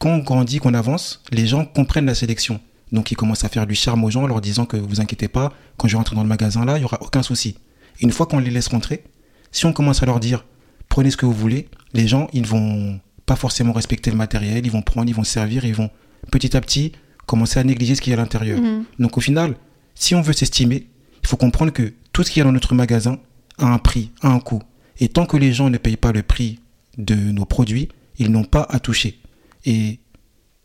quand 0.00 0.10
on 0.10 0.18
grandit, 0.18 0.58
qu'on 0.58 0.74
avance, 0.74 1.22
les 1.30 1.46
gens 1.46 1.64
comprennent 1.64 2.06
la 2.06 2.14
sélection. 2.14 2.60
Donc 2.90 3.10
ils 3.10 3.14
commencent 3.14 3.44
à 3.44 3.48
faire 3.48 3.66
du 3.66 3.74
charme 3.74 4.04
aux 4.04 4.10
gens 4.10 4.24
en 4.24 4.26
leur 4.26 4.40
disant 4.40 4.66
que 4.66 4.76
vous 4.76 5.00
inquiétez 5.00 5.28
pas, 5.28 5.52
quand 5.76 5.88
je 5.88 5.96
rentre 5.96 6.14
dans 6.14 6.22
le 6.22 6.28
magasin 6.28 6.64
là, 6.64 6.76
il 6.76 6.80
n'y 6.80 6.84
aura 6.84 6.98
aucun 7.02 7.22
souci. 7.22 7.56
Une 8.00 8.10
fois 8.10 8.26
qu'on 8.26 8.38
les 8.38 8.50
laisse 8.50 8.68
rentrer, 8.68 9.04
si 9.50 9.66
on 9.66 9.72
commence 9.72 10.02
à 10.02 10.06
leur 10.06 10.20
dire 10.20 10.44
prenez 10.88 11.10
ce 11.10 11.16
que 11.16 11.26
vous 11.26 11.32
voulez, 11.32 11.68
les 11.94 12.06
gens 12.06 12.28
ils 12.32 12.46
vont 12.46 13.00
pas 13.24 13.36
forcément 13.36 13.72
respecter 13.72 14.10
le 14.10 14.16
matériel, 14.16 14.66
ils 14.66 14.72
vont 14.72 14.82
prendre, 14.82 15.08
ils 15.08 15.14
vont 15.14 15.24
se 15.24 15.32
servir, 15.32 15.64
ils 15.64 15.74
vont 15.74 15.90
petit 16.30 16.56
à 16.56 16.60
petit 16.60 16.92
commencer 17.26 17.60
à 17.60 17.64
négliger 17.64 17.94
ce 17.94 18.02
qu'il 18.02 18.10
y 18.10 18.14
a 18.14 18.18
à 18.18 18.22
l'intérieur. 18.22 18.60
Mhm. 18.60 18.84
Donc 18.98 19.16
au 19.16 19.20
final, 19.20 19.54
si 19.94 20.14
on 20.14 20.20
veut 20.20 20.32
s'estimer, 20.32 20.86
il 21.22 21.28
faut 21.28 21.36
comprendre 21.36 21.72
que 21.72 21.94
tout 22.12 22.24
ce 22.24 22.30
qu'il 22.30 22.40
y 22.40 22.42
a 22.42 22.44
dans 22.44 22.52
notre 22.52 22.74
magasin 22.74 23.18
a 23.58 23.66
un 23.66 23.78
prix, 23.78 24.10
a 24.22 24.28
un 24.28 24.40
coût. 24.40 24.62
Et 24.98 25.08
tant 25.08 25.26
que 25.26 25.36
les 25.36 25.52
gens 25.52 25.70
ne 25.70 25.78
payent 25.78 25.96
pas 25.96 26.12
le 26.12 26.22
prix 26.22 26.58
de 26.98 27.14
nos 27.14 27.44
produits, 27.44 27.88
ils 28.18 28.30
n'ont 28.30 28.44
pas 28.44 28.66
à 28.68 28.78
toucher. 28.80 29.18
Et 29.64 29.98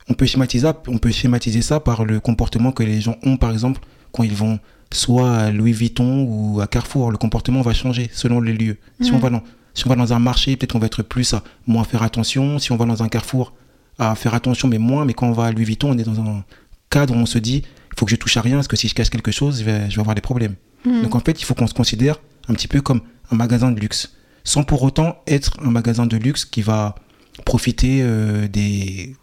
on 0.10 0.14
peut, 0.14 0.26
schématiser, 0.26 0.70
on 0.88 0.98
peut 0.98 1.12
schématiser 1.12 1.62
ça 1.62 1.80
par 1.80 2.06
le 2.06 2.20
comportement 2.20 2.72
que 2.72 2.84
les 2.84 3.02
gens 3.02 3.18
ont, 3.24 3.38
par 3.38 3.52
exemple, 3.52 3.82
quand 4.12 4.24
ils 4.24 4.34
vont 4.34 4.60
soit 4.92 5.36
à 5.36 5.52
Louis 5.52 5.74
Vuitton 5.74 6.26
ou 6.28 6.62
à 6.62 6.68
Carrefour. 6.68 7.12
Le 7.12 7.18
comportement 7.18 7.62
va 7.62 7.74
changer 7.74 8.10
selon 8.14 8.40
les 8.40 8.54
lieux. 8.54 8.78
Si, 9.02 9.12
on 9.12 9.20
va 9.20 9.30
dans, 9.30 9.44
si 9.74 9.86
on 9.86 9.90
va 9.90 9.96
dans 9.96 10.14
un 10.14 10.20
marché, 10.20 10.56
peut-être 10.56 10.74
qu'on 10.74 10.80
va 10.80 10.86
être 10.86 11.04
plus 11.04 11.34
à 11.34 11.44
moins 11.66 11.84
faire 11.84 12.04
attention. 12.04 12.60
Si 12.60 12.72
on 12.72 12.78
va 12.78 12.86
dans 12.86 13.04
un 13.04 13.10
Carrefour, 13.10 13.54
à 14.00 14.16
faire 14.16 14.34
attention, 14.34 14.68
mais 14.68 14.78
moins. 14.78 15.06
Mais 15.06 15.14
quand 15.14 15.28
on 15.28 15.34
va 15.34 15.46
à 15.46 15.52
Louis 15.52 15.66
Vuitton, 15.66 15.92
on 15.92 15.98
est 15.98 16.04
dans 16.04 16.20
un 16.22 16.44
cadre 16.90 17.16
où 17.16 17.18
on 17.18 17.26
se 17.26 17.38
dit 17.38 17.64
il 17.98 18.00
faut 18.00 18.06
que 18.06 18.12
je 18.12 18.16
touche 18.16 18.38
à 18.38 18.42
rien, 18.42 18.56
parce 18.58 18.68
que 18.68 18.76
si 18.76 18.88
je 18.88 18.94
cache 18.94 19.10
quelque 19.10 19.32
chose, 19.32 19.60
je 19.60 19.66
vais, 19.66 19.90
je 19.90 19.96
vais 19.96 20.02
avoir 20.02 20.16
des 20.16 20.22
problèmes. 20.22 20.56
Hmm. 20.86 21.02
Donc 21.02 21.16
en 21.16 21.20
fait, 21.20 21.42
il 21.42 21.46
faut 21.46 21.56
qu'on 21.56 21.68
se 21.68 21.74
considère 21.74 22.20
un 22.48 22.54
petit 22.54 22.68
peu 22.68 22.82
comme 22.82 23.02
un 23.32 23.36
magasin 23.36 23.72
de 23.72 23.80
luxe, 23.80 24.14
sans 24.44 24.64
pour 24.64 24.84
autant 24.84 25.18
être 25.26 25.58
un 25.64 25.72
magasin 25.72 26.06
de 26.06 26.16
luxe 26.16 26.46
qui 26.46 26.62
va 26.62 26.96
profiter 27.44 28.02
euh, 28.02 28.48
des, 28.48 29.16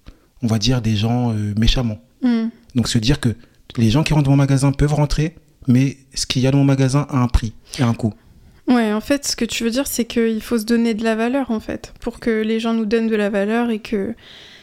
on 0.43 0.49
va 0.49 0.59
dire, 0.59 0.83
des 0.83 0.97
gens 0.97 1.33
euh, 1.33 1.55
méchamment. 1.57 1.99
Hmm. 2.23 2.49
Donc 2.75 2.89
se 2.89 2.99
dire 2.99 3.21
que 3.21 3.37
les 3.77 3.91
gens 3.91 4.03
qui 4.03 4.13
rentrent 4.15 4.25
dans 4.27 4.31
mon 4.33 4.37
magasin 4.37 4.73
peuvent 4.73 4.95
rentrer, 4.95 5.35
mais 5.67 5.97
ce 6.15 6.27
qu'il 6.27 6.43
y 6.43 6.47
a 6.47 6.51
dans 6.51 6.59
mon 6.59 6.65
magasin 6.65 7.07
a 7.11 7.19
un 7.19 7.29
prix 7.29 7.53
et 7.79 7.83
un 7.83 7.95
coût. 7.95 8.13
Ouais, 8.69 8.93
en 8.93 9.01
fait, 9.01 9.27
ce 9.27 9.37
que 9.37 9.45
tu 9.45 9.63
veux 9.65 9.71
dire, 9.71 9.87
c'est 9.87 10.05
qu'il 10.07 10.41
faut 10.41 10.59
se 10.59 10.65
donner 10.65 10.95
de 10.95 11.05
la 11.05 11.15
valeur, 11.17 11.51
en 11.51 11.61
fait, 11.61 11.93
pour 12.01 12.19
que 12.21 12.31
les 12.43 12.61
gens 12.61 12.73
nous 12.73 12.87
donnent 12.87 13.09
de 13.09 13.17
la 13.17 13.29
valeur 13.31 13.71
et 13.71 13.79
que 13.79 14.15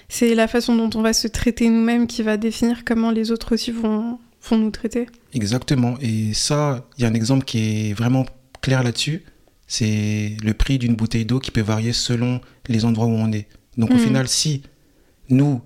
c'est 0.09 0.33
la 0.33 0.47
façon 0.47 0.75
dont 0.75 0.89
on 0.97 1.01
va 1.03 1.13
se 1.13 1.27
traiter 1.27 1.69
nous-mêmes 1.69 2.07
qui 2.07 2.23
va 2.23 2.37
définir 2.37 2.83
comment 2.83 3.11
les 3.11 3.31
autres 3.31 3.53
aussi 3.53 3.71
vont, 3.71 4.17
vont 4.49 4.57
nous 4.57 4.71
traiter. 4.71 5.05
Exactement. 5.33 5.95
Et 6.01 6.33
ça, 6.33 6.87
il 6.97 7.03
y 7.03 7.05
a 7.05 7.09
un 7.09 7.13
exemple 7.13 7.45
qui 7.45 7.89
est 7.89 7.93
vraiment 7.93 8.25
clair 8.61 8.81
là-dessus. 8.83 9.23
C'est 9.67 10.35
le 10.43 10.53
prix 10.53 10.79
d'une 10.79 10.95
bouteille 10.95 11.25
d'eau 11.25 11.39
qui 11.39 11.51
peut 11.51 11.61
varier 11.61 11.93
selon 11.93 12.41
les 12.67 12.83
endroits 12.85 13.05
où 13.05 13.11
on 13.13 13.31
est. 13.31 13.47
Donc 13.77 13.91
au 13.91 13.93
Mhm. 13.93 13.99
final, 13.99 14.27
si 14.27 14.63
nous, 15.29 15.61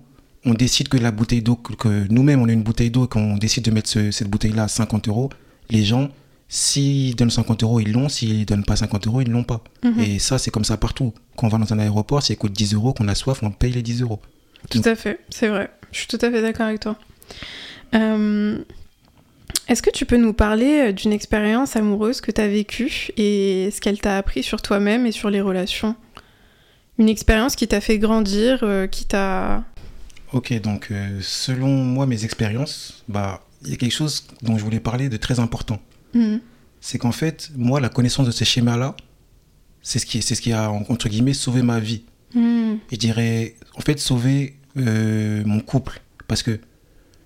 on 0.46 0.54
décide 0.54 0.88
que 0.88 0.96
la 0.96 1.10
bouteille 1.10 1.42
d'eau, 1.42 1.56
que- 1.56 2.06
nous-mêmes 2.10 2.40
on 2.40 2.48
a 2.48 2.52
une 2.52 2.62
bouteille 2.62 2.90
d'eau 2.90 3.04
et 3.04 3.08
qu'on 3.08 3.36
décide 3.36 3.64
de 3.64 3.70
mettre 3.70 3.90
ce- 3.90 4.10
cette 4.10 4.28
bouteille-là 4.28 4.64
à 4.64 4.68
50 4.68 5.08
euros, 5.08 5.28
les 5.68 5.84
gens, 5.84 6.08
s'ils 6.48 7.14
donnent 7.16 7.30
50 7.30 7.62
euros, 7.64 7.80
ils 7.80 7.92
l'ont. 7.92 8.08
S'ils 8.08 8.46
donnent 8.46 8.64
pas 8.64 8.76
50 8.76 9.06
euros, 9.08 9.20
ils 9.20 9.30
l'ont 9.30 9.42
pas. 9.44 9.62
Mhm. 9.82 10.00
Et 10.00 10.18
ça, 10.20 10.38
c'est 10.38 10.50
comme 10.52 10.64
ça 10.64 10.76
partout. 10.76 11.12
Quand 11.36 11.48
on 11.48 11.50
va 11.50 11.58
dans 11.58 11.72
un 11.72 11.78
aéroport, 11.80 12.22
si 12.22 12.28
ça 12.32 12.36
coûte 12.36 12.52
10 12.52 12.72
euros, 12.74 12.92
qu'on 12.94 13.08
a 13.08 13.14
soif, 13.16 13.42
on 13.42 13.50
paye 13.50 13.72
les 13.72 13.82
10 13.82 14.00
euros. 14.02 14.20
Tout 14.70 14.80
à 14.84 14.94
fait, 14.94 15.18
c'est 15.30 15.48
vrai. 15.48 15.70
Je 15.92 15.98
suis 15.98 16.06
tout 16.08 16.18
à 16.22 16.30
fait 16.30 16.40
d'accord 16.42 16.66
avec 16.66 16.80
toi. 16.80 16.96
Euh, 17.94 18.58
Est-ce 19.68 19.82
que 19.82 19.90
tu 19.90 20.06
peux 20.06 20.16
nous 20.16 20.32
parler 20.32 20.88
euh, 20.88 20.92
d'une 20.92 21.12
expérience 21.12 21.74
amoureuse 21.74 22.20
que 22.20 22.30
tu 22.30 22.40
as 22.40 22.46
vécue 22.48 23.08
et 23.16 23.68
ce 23.72 23.80
qu'elle 23.80 24.00
t'a 24.00 24.16
appris 24.16 24.44
sur 24.44 24.62
toi-même 24.62 25.06
et 25.06 25.12
sur 25.12 25.28
les 25.30 25.40
relations? 25.40 25.96
Une 26.98 27.08
expérience 27.08 27.56
qui 27.56 27.66
t'a 27.66 27.80
fait 27.80 27.98
grandir, 27.98 28.60
euh, 28.62 28.86
qui 28.86 29.04
t'a... 29.06 29.64
Ok, 30.36 30.52
donc 30.60 30.88
euh, 30.90 31.18
selon 31.22 31.68
moi, 31.68 32.04
mes 32.04 32.26
expériences, 32.26 33.02
bah, 33.08 33.42
il 33.62 33.70
y 33.70 33.72
a 33.72 33.76
quelque 33.78 33.94
chose 33.94 34.26
dont 34.42 34.58
je 34.58 34.64
voulais 34.64 34.80
parler 34.80 35.08
de 35.08 35.16
très 35.16 35.40
important. 35.40 35.80
Mhm. 36.12 36.42
C'est 36.82 36.98
qu'en 36.98 37.10
fait, 37.10 37.50
moi, 37.56 37.80
la 37.80 37.88
connaissance 37.88 38.26
de 38.26 38.30
ces 38.30 38.44
schémas-là, 38.44 38.94
c'est 39.80 39.98
ce, 39.98 40.04
qui, 40.04 40.20
c'est 40.20 40.34
ce 40.34 40.42
qui 40.42 40.52
a, 40.52 40.70
entre 40.70 41.08
guillemets, 41.08 41.32
sauvé 41.32 41.62
ma 41.62 41.80
vie. 41.80 42.02
Mhm. 42.34 42.80
je 42.92 42.96
dirais, 42.96 43.54
en 43.76 43.80
fait, 43.80 43.98
sauver 43.98 44.56
euh, 44.76 45.42
mon 45.46 45.60
couple. 45.60 46.02
Parce 46.28 46.42
que 46.42 46.60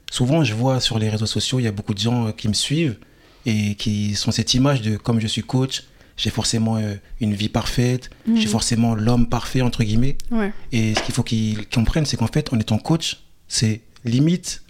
souvent, 0.09 0.45
je 0.45 0.55
vois 0.55 0.79
sur 0.79 1.01
les 1.01 1.09
réseaux 1.09 1.27
sociaux, 1.27 1.59
il 1.59 1.65
y 1.65 1.67
a 1.69 1.73
beaucoup 1.73 1.95
de 1.95 1.99
gens 1.99 2.29
euh, 2.29 2.31
qui 2.31 2.47
me 2.47 2.53
suivent 2.53 2.97
et 3.45 3.75
qui 3.75 4.15
sont 4.15 4.31
cette 4.31 4.55
image 4.55 4.83
de 4.83 4.97
comme 4.97 5.19
je 5.19 5.27
suis 5.27 5.43
coach, 5.43 5.83
j'ai 6.21 6.31
forcément 6.31 6.77
euh, 6.77 6.95
une 7.21 7.35
vie 7.35 7.49
parfaite, 7.49 8.11
Mhm. 8.27 8.37
j'ai 8.37 8.47
forcément 8.47 8.95
l'homme 8.95 9.27
parfait, 9.29 9.63
entre 9.63 9.83
guillemets. 9.85 10.17
Ouais. 10.31 10.53
Et 10.73 10.95
ce 10.95 11.03
qu'il 11.03 11.15
faut 11.15 11.23
qu'ils 11.23 11.67
comprennent, 11.69 12.05
c'est 12.07 12.17
qu'en 12.19 12.27
fait, 12.27 12.53
en 12.53 12.59
étant 12.59 12.79
coach, 12.79 13.23
c'est 13.49 13.81
limite, 14.05 14.63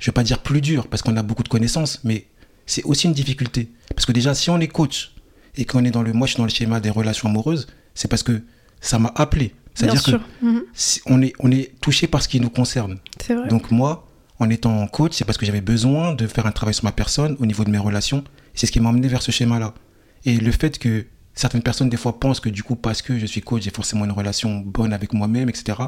je 0.00 0.06
vais 0.06 0.12
pas 0.14 0.22
dire 0.24 0.40
plus 0.42 0.60
dur, 0.60 0.88
parce 0.88 1.02
qu'on 1.02 1.16
a 1.16 1.22
beaucoup 1.22 1.42
de 1.42 1.48
connaissances, 1.48 2.00
mais 2.04 2.26
c'est 2.64 2.82
aussi 2.84 3.06
une 3.06 3.12
difficulté. 3.12 3.68
Parce 3.94 4.06
que 4.06 4.12
déjà, 4.12 4.34
si 4.34 4.48
on 4.50 4.58
est 4.58 4.68
coach 4.68 5.12
et 5.56 5.64
qu'on 5.66 5.84
est 5.84 5.90
dans 5.90 6.02
le, 6.02 6.12
moi 6.12 6.26
je 6.26 6.32
suis 6.32 6.38
dans 6.38 6.44
le 6.44 6.50
schéma 6.50 6.80
des 6.80 6.90
relations 6.90 7.28
amoureuses, 7.28 7.66
c'est 7.94 8.08
parce 8.08 8.22
que 8.22 8.42
ça 8.80 8.98
m'a 8.98 9.12
appelé. 9.16 9.54
C'est-à-dire 9.74 10.02
que. 10.02 10.12
Mhm. 10.44 10.62
si 10.72 11.00
on 11.06 11.20
est, 11.20 11.34
on 11.40 11.50
est 11.50 11.72
touché 11.82 12.06
par 12.06 12.22
ce 12.22 12.28
qui 12.28 12.40
nous 12.40 12.48
concerne. 12.50 12.98
Vrai. 13.28 13.48
Donc 13.48 13.70
moi, 13.70 14.08
en 14.38 14.48
étant 14.48 14.86
coach, 14.86 15.12
c'est 15.14 15.24
parce 15.26 15.36
que 15.36 15.44
j'avais 15.46 15.60
besoin 15.60 16.14
de 16.14 16.26
faire 16.26 16.46
un 16.46 16.52
travail 16.52 16.72
sur 16.74 16.84
ma 16.84 16.92
personne 16.92 17.36
au 17.38 17.44
niveau 17.46 17.64
de 17.64 17.70
mes 17.70 17.78
relations. 17.78 18.24
C'est 18.54 18.66
ce 18.66 18.72
qui 18.72 18.80
m'a 18.80 18.88
emmené 18.88 19.08
vers 19.08 19.20
ce 19.22 19.30
schéma-là. 19.32 19.74
Et 20.26 20.36
le 20.38 20.50
fait 20.52 20.78
que 20.78 21.06
certaines 21.34 21.62
personnes, 21.62 21.88
des 21.88 21.96
fois, 21.96 22.20
pensent 22.20 22.40
que 22.40 22.48
du 22.50 22.62
coup, 22.62 22.76
parce 22.76 23.00
que 23.00 23.18
je 23.18 23.24
suis 23.26 23.40
coach, 23.40 23.62
j'ai 23.62 23.70
forcément 23.70 24.04
une 24.04 24.12
relation 24.12 24.58
bonne 24.58 24.92
avec 24.92 25.12
moi-même, 25.14 25.48
etc. 25.48 25.78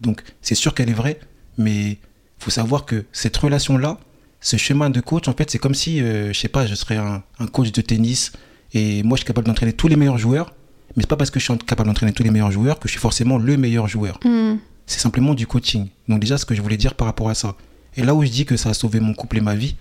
Donc 0.00 0.22
c'est 0.40 0.54
sûr 0.56 0.74
qu'elle 0.74 0.88
est 0.90 0.94
vraie, 0.94 1.20
mais 1.58 1.90
il 1.92 1.98
faut 2.38 2.50
savoir 2.50 2.84
que 2.86 3.04
cette 3.12 3.36
relation-là, 3.36 3.98
ce 4.40 4.56
chemin 4.56 4.90
de 4.90 5.00
coach, 5.00 5.28
en 5.28 5.34
fait, 5.34 5.50
c'est 5.50 5.58
comme 5.58 5.74
si, 5.74 6.00
euh, 6.00 6.32
je 6.32 6.38
sais 6.40 6.48
pas, 6.48 6.66
je 6.66 6.74
serais 6.74 6.96
un, 6.96 7.22
un 7.38 7.46
coach 7.46 7.70
de 7.70 7.80
tennis 7.80 8.32
et 8.74 9.02
moi, 9.04 9.16
je 9.16 9.20
suis 9.20 9.26
capable 9.26 9.46
d'entraîner 9.46 9.72
tous 9.74 9.86
les 9.88 9.96
meilleurs 9.96 10.18
joueurs. 10.18 10.52
Mais 10.96 11.02
c'est 11.02 11.08
pas 11.08 11.16
parce 11.16 11.30
que 11.30 11.38
je 11.40 11.44
suis 11.44 11.58
capable 11.58 11.88
d'entraîner 11.88 12.12
tous 12.12 12.22
les 12.22 12.30
meilleurs 12.30 12.50
joueurs 12.50 12.78
que 12.78 12.88
je 12.88 12.92
suis 12.92 13.00
forcément 13.00 13.38
le 13.38 13.56
meilleur 13.56 13.86
joueur 13.88 14.18
Mhm. 14.24 14.58
c'est 14.86 15.00
simplement 15.00 15.32
du 15.34 15.46
coaching. 15.46 15.88
Donc 16.08 16.20
déjà, 16.20 16.36
ce 16.38 16.44
que 16.44 16.54
je 16.54 16.60
voulais 16.62 16.76
dire 16.76 16.94
par 16.94 17.06
rapport 17.06 17.28
à 17.30 17.34
ça. 17.34 17.54
Et 17.96 18.02
là 18.02 18.14
où 18.14 18.24
je 18.24 18.30
dis 18.30 18.44
que 18.44 18.56
ça 18.56 18.70
a 18.70 18.74
sauvé 18.74 19.00
mon 19.00 19.14
couple 19.14 19.38
et 19.38 19.40
ma 19.40 19.54
vie, 19.54 19.76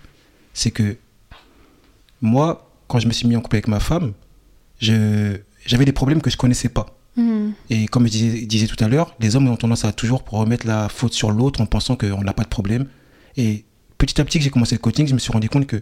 c'est 0.54 0.72
que 0.72 0.98
moi, 2.22 2.71
quand 2.92 3.00
je 3.00 3.08
me 3.08 3.14
suis 3.14 3.26
mis 3.26 3.38
en 3.38 3.42
couple 3.42 3.56
avec 3.56 3.70
ma 3.70 3.80
femme, 3.80 4.12
j'avais 4.82 5.86
des 5.86 5.94
problèmes 5.94 6.22
que 6.22 6.30
je 6.30 6.36
connaissais 6.36 6.68
pas. 6.68 6.98
Mhm. 7.16 7.54
Et 7.70 7.86
comme 7.88 8.06
je 8.06 8.12
disais, 8.12 8.46
disais 8.46 8.68
tout 8.68 8.84
à 8.84 8.90
l'heure, 8.90 9.16
les 9.22 9.38
hommes 9.38 9.48
ont 9.48 9.56
tendance 9.56 9.86
à 9.86 9.94
toujours 9.94 10.26
remettre 10.28 10.68
la 10.68 10.90
faute 10.90 11.14
sur 11.14 11.32
l'autre 11.32 11.62
en 11.62 11.66
pensant 11.66 11.96
qu'on 11.96 12.22
n'a 12.22 12.34
pas 12.34 12.44
de 12.44 12.50
problème. 12.50 12.88
Et 13.38 13.64
petit 13.98 14.20
à 14.20 14.26
petit 14.26 14.40
que 14.40 14.44
j'ai 14.44 14.50
commencé 14.50 14.76
le 14.76 14.80
coaching, 14.80 15.08
je 15.08 15.14
me 15.14 15.20
suis 15.20 15.32
rendu 15.32 15.48
compte 15.48 15.68
que 15.68 15.82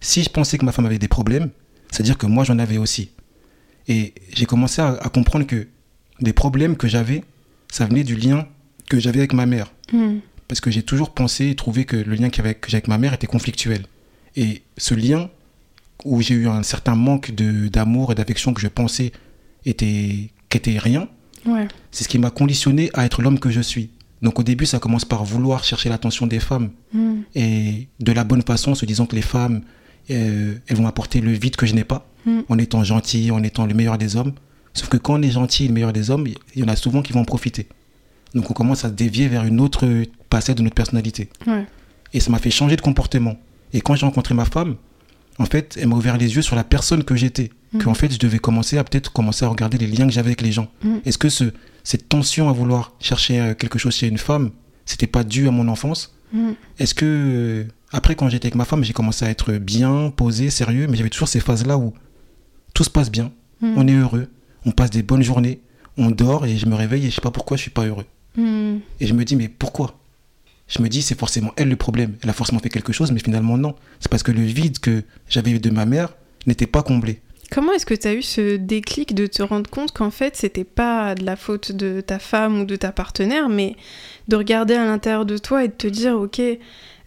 si 0.00 0.22
je 0.22 0.28
pensais 0.28 0.58
que 0.58 0.66
ma 0.66 0.72
femme 0.72 0.84
avait 0.84 0.98
des 0.98 1.08
problèmes, 1.08 1.48
c'est-à-dire 1.90 2.18
que 2.18 2.26
moi 2.26 2.44
j'en 2.44 2.58
avais 2.58 2.76
aussi. 2.76 3.10
Et 3.88 4.12
j'ai 4.34 4.44
commencé 4.44 4.82
à, 4.82 4.98
à 5.00 5.08
comprendre 5.08 5.46
que 5.46 5.66
des 6.20 6.34
problèmes 6.34 6.76
que 6.76 6.88
j'avais, 6.88 7.24
ça 7.72 7.86
venait 7.86 8.04
du 8.04 8.16
lien 8.16 8.46
que 8.90 9.00
j'avais 9.00 9.20
avec 9.20 9.32
ma 9.32 9.46
mère. 9.46 9.72
Mhm. 9.94 10.20
Parce 10.46 10.60
que 10.60 10.70
j'ai 10.70 10.82
toujours 10.82 11.14
pensé 11.14 11.48
et 11.48 11.54
trouvé 11.54 11.86
que 11.86 11.96
le 11.96 12.14
lien 12.16 12.28
que 12.28 12.42
j'ai 12.66 12.76
avec 12.76 12.88
ma 12.88 12.98
mère 12.98 13.14
était 13.14 13.26
conflictuel. 13.26 13.86
Et 14.36 14.62
ce 14.76 14.94
lien, 14.94 15.30
où 16.04 16.20
j'ai 16.22 16.34
eu 16.34 16.48
un 16.48 16.62
certain 16.62 16.94
manque 16.94 17.32
de- 17.34 17.68
d'amour 17.68 18.12
et 18.12 18.14
d'affection 18.14 18.52
que 18.54 18.60
je 18.60 18.68
pensais 18.68 19.12
était, 19.64 20.30
qu'était 20.48 20.78
rien, 20.78 21.08
Ouais. 21.46 21.68
c'est 21.90 22.04
ce 22.04 22.08
qui 22.08 22.18
m'a 22.18 22.30
conditionné 22.30 22.90
à 22.94 23.04
être 23.04 23.22
l'homme 23.22 23.38
que 23.38 23.50
je 23.50 23.60
suis. 23.60 23.90
Donc 24.22 24.38
au 24.38 24.42
début, 24.42 24.66
ça 24.66 24.78
commence 24.78 25.04
par 25.04 25.24
vouloir 25.24 25.64
chercher 25.64 25.88
l'attention 25.88 26.26
des 26.26 26.40
femmes 26.40 26.70
Mhm. 26.92 27.22
et 27.34 27.88
de 28.00 28.12
la 28.12 28.24
bonne 28.24 28.42
façon, 28.42 28.72
en 28.72 28.74
se 28.74 28.84
disant 28.84 29.06
que 29.06 29.16
les 29.16 29.22
femmes, 29.22 29.62
euh, 30.10 30.54
elles 30.68 30.76
vont 30.76 30.86
apporter 30.86 31.20
le 31.20 31.32
vide 31.32 31.56
que 31.56 31.66
je 31.66 31.74
n'ai 31.74 31.84
pas, 31.84 32.06
Mm. 32.26 32.40
en 32.48 32.58
étant 32.58 32.84
gentil, 32.84 33.30
en 33.30 33.42
étant 33.42 33.64
le 33.66 33.72
meilleur 33.74 33.96
des 33.96 34.16
hommes. 34.16 34.32
Sauf 34.74 34.88
que 34.88 34.98
quand 34.98 35.14
on 35.18 35.22
est 35.22 35.30
gentil 35.30 35.64
et 35.64 35.68
le 35.68 35.74
meilleur 35.74 35.92
des 35.92 36.10
hommes, 36.10 36.26
il 36.26 36.60
y 36.60 36.62
en 36.62 36.68
a 36.68 36.76
souvent 36.76 37.00
qui 37.02 37.12
vont 37.12 37.20
en 37.20 37.24
profiter. 37.24 37.66
Donc 38.34 38.50
on 38.50 38.54
commence 38.54 38.84
à 38.84 38.88
se 38.88 38.94
dévier 38.94 39.26
vers 39.28 39.44
une 39.44 39.58
autre 39.60 39.86
facette 40.30 40.58
de 40.58 40.62
notre 40.62 40.74
personnalité. 40.76 41.28
Ouais. 41.46 41.64
Et 42.12 42.20
ça 42.20 42.30
m'a 42.30 42.38
fait 42.38 42.50
changer 42.50 42.76
de 42.76 42.80
comportement. 42.82 43.36
Et 43.72 43.80
quand 43.80 43.94
j'ai 43.94 44.04
rencontré 44.06 44.34
ma 44.34 44.44
femme, 44.44 44.76
en 45.40 45.46
fait, 45.46 45.78
elle 45.80 45.88
m'a 45.88 45.96
ouvert 45.96 46.18
les 46.18 46.36
yeux 46.36 46.42
sur 46.42 46.54
la 46.54 46.64
personne 46.64 47.02
que 47.02 47.16
j'étais. 47.16 47.50
Mhm. 47.72 47.82
Qu'en 47.82 47.94
fait, 47.94 48.12
je 48.12 48.18
devais 48.18 48.38
commencer 48.38 48.76
à 48.76 48.84
peut-être 48.84 49.10
commencer 49.10 49.46
à 49.46 49.48
regarder 49.48 49.78
les 49.78 49.86
liens 49.86 50.06
que 50.06 50.12
j'avais 50.12 50.28
avec 50.28 50.42
les 50.42 50.52
gens. 50.52 50.68
Mhm. 50.84 51.00
Est-ce 51.06 51.16
que 51.16 51.30
ce, 51.30 51.44
cette 51.82 52.10
tension 52.10 52.50
à 52.50 52.52
vouloir 52.52 52.92
chercher 53.00 53.40
euh, 53.40 53.54
quelque 53.54 53.78
chose 53.78 53.94
chez 53.94 54.06
une 54.06 54.18
femme, 54.18 54.50
c'était 54.84 55.06
pas 55.06 55.24
dû 55.24 55.48
à 55.48 55.50
mon 55.50 55.66
enfance? 55.68 56.14
Mhm. 56.34 56.54
Est-ce 56.78 56.94
que, 56.94 57.06
euh, 57.06 57.64
après, 57.90 58.16
quand 58.16 58.28
j'étais 58.28 58.48
avec 58.48 58.54
ma 58.54 58.66
femme, 58.66 58.84
j'ai 58.84 58.92
commencé 58.92 59.24
à 59.24 59.30
être 59.30 59.54
bien, 59.54 60.12
posé, 60.14 60.50
sérieux, 60.50 60.86
mais 60.88 60.98
j'avais 60.98 61.08
toujours 61.08 61.28
ces 61.28 61.40
phases-là 61.40 61.78
où 61.78 61.94
tout 62.74 62.84
se 62.84 62.90
passe 62.90 63.10
bien, 63.10 63.32
on 63.62 63.88
est 63.88 63.94
heureux, 63.94 64.28
on 64.64 64.70
passe 64.70 64.90
des 64.90 65.02
bonnes 65.02 65.22
journées, 65.22 65.60
on 65.96 66.10
dort 66.10 66.46
et 66.46 66.56
je 66.56 66.66
me 66.66 66.74
réveille 66.74 67.06
et 67.06 67.10
je 67.10 67.16
sais 67.16 67.20
pas 67.20 67.30
pourquoi 67.30 67.56
je 67.56 67.62
suis 67.62 67.70
pas 67.70 67.84
heureux. 67.84 68.06
Et 68.38 69.06
je 69.06 69.12
me 69.12 69.24
dis, 69.24 69.36
mais 69.36 69.48
pourquoi? 69.48 69.99
Je 70.70 70.80
me 70.80 70.88
dis, 70.88 71.02
c'est 71.02 71.18
forcément 71.18 71.52
elle 71.56 71.68
le 71.68 71.76
problème. 71.76 72.14
Elle 72.22 72.30
a 72.30 72.32
forcément 72.32 72.60
fait 72.60 72.70
quelque 72.70 72.92
chose, 72.92 73.12
mais 73.12 73.20
finalement, 73.20 73.58
non. 73.58 73.74
C'est 73.98 74.10
parce 74.10 74.22
que 74.22 74.32
le 74.32 74.42
vide 74.42 74.78
que 74.78 75.02
j'avais 75.28 75.58
de 75.58 75.70
ma 75.70 75.84
mère 75.84 76.14
n'était 76.46 76.68
pas 76.68 76.82
comblé. 76.82 77.20
Comment 77.50 77.72
est-ce 77.72 77.84
que 77.84 77.94
tu 77.94 78.06
as 78.06 78.14
eu 78.14 78.22
ce 78.22 78.56
déclic 78.56 79.12
de 79.12 79.26
te 79.26 79.42
rendre 79.42 79.68
compte 79.68 79.90
qu'en 79.90 80.12
fait, 80.12 80.36
c'était 80.36 80.64
pas 80.64 81.16
de 81.16 81.24
la 81.24 81.34
faute 81.34 81.72
de 81.72 82.00
ta 82.00 82.20
femme 82.20 82.60
ou 82.60 82.64
de 82.64 82.76
ta 82.76 82.92
partenaire, 82.92 83.48
mais 83.48 83.74
de 84.28 84.36
regarder 84.36 84.74
à 84.74 84.84
l'intérieur 84.84 85.26
de 85.26 85.36
toi 85.36 85.64
et 85.64 85.68
de 85.68 85.72
te 85.72 85.88
dire, 85.88 86.16
ok, 86.16 86.40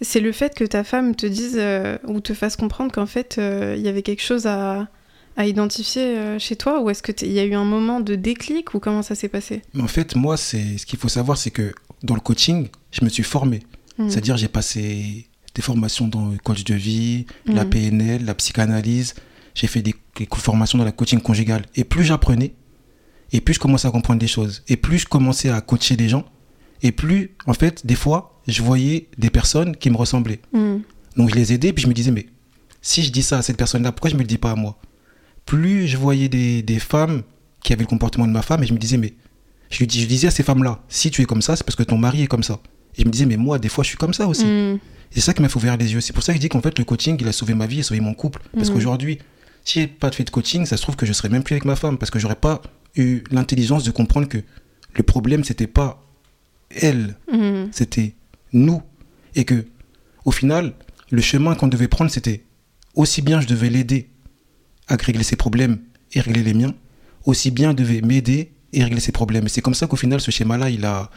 c'est 0.01 0.19
le 0.19 0.31
fait 0.33 0.53
que 0.53 0.65
ta 0.65 0.83
femme 0.83 1.15
te 1.15 1.25
dise 1.25 1.55
euh, 1.57 1.97
ou 2.05 2.19
te 2.19 2.33
fasse 2.33 2.57
comprendre 2.57 2.91
qu'en 2.91 3.05
fait, 3.05 3.37
euh, 3.37 3.75
il 3.77 3.83
y 3.83 3.87
avait 3.87 4.01
quelque 4.01 4.21
chose 4.21 4.45
à, 4.45 4.89
à 5.37 5.45
identifier 5.45 6.17
euh, 6.17 6.39
chez 6.39 6.57
toi 6.57 6.81
Ou 6.81 6.89
est-ce 6.89 7.01
qu'il 7.01 7.31
y 7.31 7.39
a 7.39 7.45
eu 7.45 7.53
un 7.53 7.63
moment 7.63 8.01
de 8.01 8.15
déclic 8.15 8.73
ou 8.73 8.79
comment 8.79 9.01
ça 9.01 9.15
s'est 9.15 9.29
passé? 9.29 9.61
Mais 9.73 9.81
en 9.81 9.87
fait, 9.87 10.17
moi, 10.17 10.35
c'est 10.35 10.77
ce 10.77 10.85
qu'il 10.85 10.99
faut 10.99 11.07
savoir, 11.07 11.37
c'est 11.37 11.51
que 11.51 11.73
dans 12.03 12.15
le 12.15 12.21
coaching, 12.21 12.67
je 12.91 13.03
me 13.03 13.09
suis 13.09 13.23
formé. 13.23 13.61
Mhm. 13.97 14.09
C'est-à-dire, 14.09 14.37
j'ai 14.37 14.47
passé 14.47 15.27
des 15.55 15.61
formations 15.61 16.07
dans 16.07 16.29
le 16.29 16.37
coach 16.37 16.63
de 16.63 16.73
vie, 16.75 17.25
la 17.45 17.63
Mhm. 17.63 17.69
PNL, 17.69 18.25
la 18.25 18.33
psychanalyse. 18.35 19.13
J'ai 19.55 19.67
fait 19.67 19.81
des, 19.81 19.95
des 20.17 20.27
formations 20.31 20.77
dans 20.77 20.85
la 20.85 20.91
coaching 20.91 21.19
conjugal. 21.21 21.63
Et 21.75 21.83
plus 21.83 22.03
j'apprenais, 22.03 22.53
et 23.31 23.39
plus 23.41 23.53
je 23.55 23.59
commençais 23.59 23.87
à 23.87 23.91
comprendre 23.91 24.19
des 24.19 24.27
choses. 24.27 24.63
Et 24.67 24.77
plus 24.77 24.99
je 24.99 25.05
commençais 25.07 25.49
à 25.49 25.61
coacher 25.61 25.95
des 25.95 26.09
gens, 26.09 26.25
et 26.81 26.91
plus, 26.91 27.31
en 27.45 27.53
fait, 27.53 27.85
des 27.85 27.95
fois, 27.95 28.41
je 28.47 28.61
voyais 28.61 29.07
des 29.17 29.29
personnes 29.29 29.75
qui 29.77 29.89
me 29.89 29.95
ressemblaient. 29.95 30.41
Mhm. 30.53 30.81
Donc 31.17 31.29
je 31.29 31.35
les 31.35 31.53
aidais, 31.53 31.71
puis 31.71 31.83
je 31.83 31.87
me 31.87 31.93
disais, 31.93 32.11
mais 32.11 32.25
si 32.81 33.03
je 33.03 33.11
dis 33.11 33.21
ça 33.23 33.37
à 33.37 33.41
cette 33.43 33.57
personne-là, 33.57 33.91
pourquoi 33.91 34.09
je 34.09 34.15
me 34.15 34.21
le 34.21 34.27
dis 34.27 34.37
pas 34.39 34.51
à 34.51 34.55
moi? 34.55 34.77
Plus 35.45 35.87
je 35.87 35.97
voyais 35.97 36.29
des, 36.29 36.63
des 36.63 36.79
femmes 36.79 37.21
qui 37.61 37.71
avaient 37.73 37.83
le 37.83 37.87
comportement 37.87 38.25
de 38.27 38.31
ma 38.31 38.41
femme, 38.41 38.63
et 38.63 38.65
je 38.65 38.73
me 38.73 38.79
disais, 38.79 38.97
mais 38.97 39.13
je, 39.73 39.79
lui 39.79 39.87
dis, 39.87 40.01
je 40.01 40.07
disais 40.07 40.27
à 40.27 40.31
ces 40.31 40.43
femmes-là, 40.43 40.81
si 40.87 41.09
tu 41.11 41.21
es 41.21 41.25
comme 41.25 41.41
ça, 41.41 41.55
c'est 41.55 41.63
parce 41.63 41.75
que 41.75 41.83
ton 41.83 41.97
mari 41.97 42.23
est 42.23 42.27
comme 42.27 42.43
ça. 42.43 42.59
Et 42.95 43.01
je 43.01 43.05
me 43.07 43.11
disais, 43.11 43.25
mais 43.25 43.37
moi, 43.37 43.57
des 43.59 43.69
fois, 43.69 43.83
je 43.83 43.89
suis 43.89 43.97
comme 43.97 44.13
ça 44.13 44.27
aussi. 44.27 44.45
Et 44.45 44.79
C'est 45.09 45.21
ça 45.21 45.33
qui 45.33 45.41
m'a 45.41 45.49
fait 45.49 45.55
ouvrir 45.57 45.77
les 45.77 45.93
yeux. 45.93 46.01
C'est 46.01 46.13
pour 46.13 46.23
ça 46.23 46.31
que 46.33 46.37
je 46.37 46.41
dis 46.41 46.49
qu'en 46.49 46.61
fait, 46.61 46.77
le 46.77 46.85
coaching, 46.85 47.17
il 47.19 47.27
a 47.27 47.31
sauvé 47.31 47.53
ma 47.55 47.65
vie, 47.65 47.79
a 47.79 47.83
sauvé 47.83 47.99
mon 47.99 48.13
couple. 48.13 48.41
Parce 48.53 48.69
Mhm. 48.69 48.75
qu'aujourd'hui, 48.75 49.19
si 49.63 49.79
j'ai 49.81 49.87
pas 49.87 50.11
fait 50.11 50.23
de 50.23 50.29
coaching, 50.29 50.65
ça 50.65 50.77
se 50.77 50.81
trouve 50.83 50.95
que 50.95 51.05
je 51.05 51.13
serais 51.13 51.29
même 51.29 51.43
plus 51.43 51.53
avec 51.53 51.65
ma 51.65 51.75
femme, 51.75 51.97
parce 51.97 52.11
que 52.11 52.19
j'aurais 52.19 52.35
pas 52.35 52.61
eu 52.95 53.23
l'intelligence 53.31 53.83
de 53.83 53.91
comprendre 53.91 54.27
que 54.27 54.37
le 54.95 55.03
problème, 55.03 55.43
c'était 55.43 55.67
pas 55.67 56.03
elle, 56.69 57.15
Mhm. 57.31 57.69
c'était 57.71 58.13
nous. 58.53 58.81
Et 59.35 59.45
que, 59.45 59.65
au 60.25 60.31
final, 60.31 60.73
le 61.09 61.21
chemin 61.21 61.55
qu'on 61.55 61.67
devait 61.67 61.87
prendre, 61.87 62.11
c'était 62.11 62.43
aussi 62.95 63.21
bien 63.23 63.41
je 63.41 63.47
devais 63.47 63.69
l'aider 63.69 64.09
à 64.87 64.95
régler 64.95 65.23
ses 65.23 65.35
problèmes 65.35 65.79
et 66.13 66.19
régler 66.21 66.43
les 66.43 66.53
miens, 66.53 66.73
aussi 67.25 67.49
bien 67.49 67.71
elle 67.71 67.75
devait 67.75 68.01
m'aider 68.01 68.51
et 68.73 68.83
régler 68.83 68.99
ses 68.99 69.11
problèmes. 69.11 69.45
Et 69.45 69.49
c'est 69.49 69.61
comme 69.61 69.73
ça 69.73 69.87
qu'au 69.87 69.95
final, 69.95 70.19
ce 70.21 70.31
schéma-là, 70.31 70.69
il 70.69 70.83
a, 70.85 71.09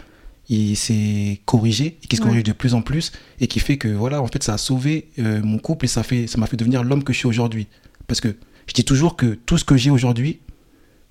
il 0.49 0.77
s'est 0.77 1.41
corrigé 1.45 1.99
et 2.03 2.07
qui 2.07 2.17
se 2.17 2.21
Ouais. 2.23 2.29
corrige 2.29 2.45
de 2.45 2.53
plus 2.53 2.75
en 2.75 2.83
plus 2.83 3.13
et 3.41 3.47
qui 3.49 3.59
fait 3.61 3.79
que, 3.79 3.89
voilà, 3.89 4.23
en 4.23 4.27
fait, 4.29 4.43
ça 4.43 4.55
a 4.55 4.59
sauvé 4.59 5.09
euh, 5.19 5.43
mon 5.43 5.59
couple 5.59 5.87
et 5.87 5.89
ça 5.89 6.03
fait, 6.03 6.27
ça 6.27 6.39
m'a 6.39 6.47
fait 6.47 6.57
devenir 6.57 6.85
l'homme 6.85 7.03
que 7.03 7.13
je 7.13 7.19
suis 7.19 7.27
aujourd'hui. 7.27 7.67
Parce 8.07 8.21
que 8.21 8.37
je 8.67 8.73
dis 8.75 8.85
toujours 8.85 9.17
que 9.17 9.35
tout 9.47 9.59
ce 9.59 9.65
que 9.65 9.77
j'ai 9.77 9.91
aujourd'hui, 9.91 10.39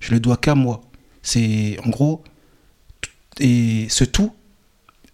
je 0.00 0.12
le 0.12 0.20
dois 0.20 0.36
qu'à 0.36 0.54
moi. 0.54 0.80
C'est, 1.22 1.76
en 1.84 1.90
gros, 1.90 2.22
et 3.40 3.86
ce 3.88 4.04
tout, 4.04 4.32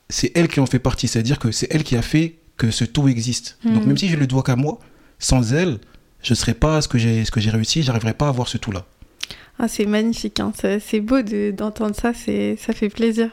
c'est 0.09 0.31
elle 0.35 0.49
qui 0.49 0.61
en 0.61 0.67
fait 0.67 0.79
partie. 0.79 1.09
C'est-à-dire 1.09 1.39
que 1.39 1.51
c'est 1.53 1.69
elle 1.71 1.83
qui 1.85 1.97
a 1.97 2.03
fait 2.03 2.37
que 2.57 2.71
ce 2.71 2.85
tout 2.85 3.09
existe. 3.09 3.59
Donc 3.65 3.81
Mhm. 3.83 3.87
même 3.89 3.97
si 3.99 4.09
je 4.09 4.17
le 4.17 4.27
dois 4.27 4.43
qu'à 4.43 4.57
moi, 4.57 4.79
sans 5.19 5.53
elle, 5.55 5.79
je 6.23 6.33
ne 6.33 6.37
serais 6.37 6.55
pas 6.55 6.81
ce 6.83 6.89
que 6.89 6.99
j'ai 6.99 7.25
ce 7.25 7.31
que 7.31 7.41
j'ai 7.41 7.51
réussi, 7.51 7.83
j'arriverais 7.83 8.15
pas 8.15 8.27
à 8.27 8.29
avoir 8.29 8.47
ce 8.47 8.59
tout-là. 8.59 8.87
Ah, 9.65 9.69
c'est 9.69 9.87
magnifique, 9.87 10.41
hein. 10.41 10.53
c'est 10.81 11.01
beau 11.01 11.23
de- 11.23 11.53
d'entendre 11.53 11.95
ça, 11.95 12.13
c'est 12.13 12.57
ça 12.59 12.73
fait 12.73 12.89
plaisir. 12.89 13.31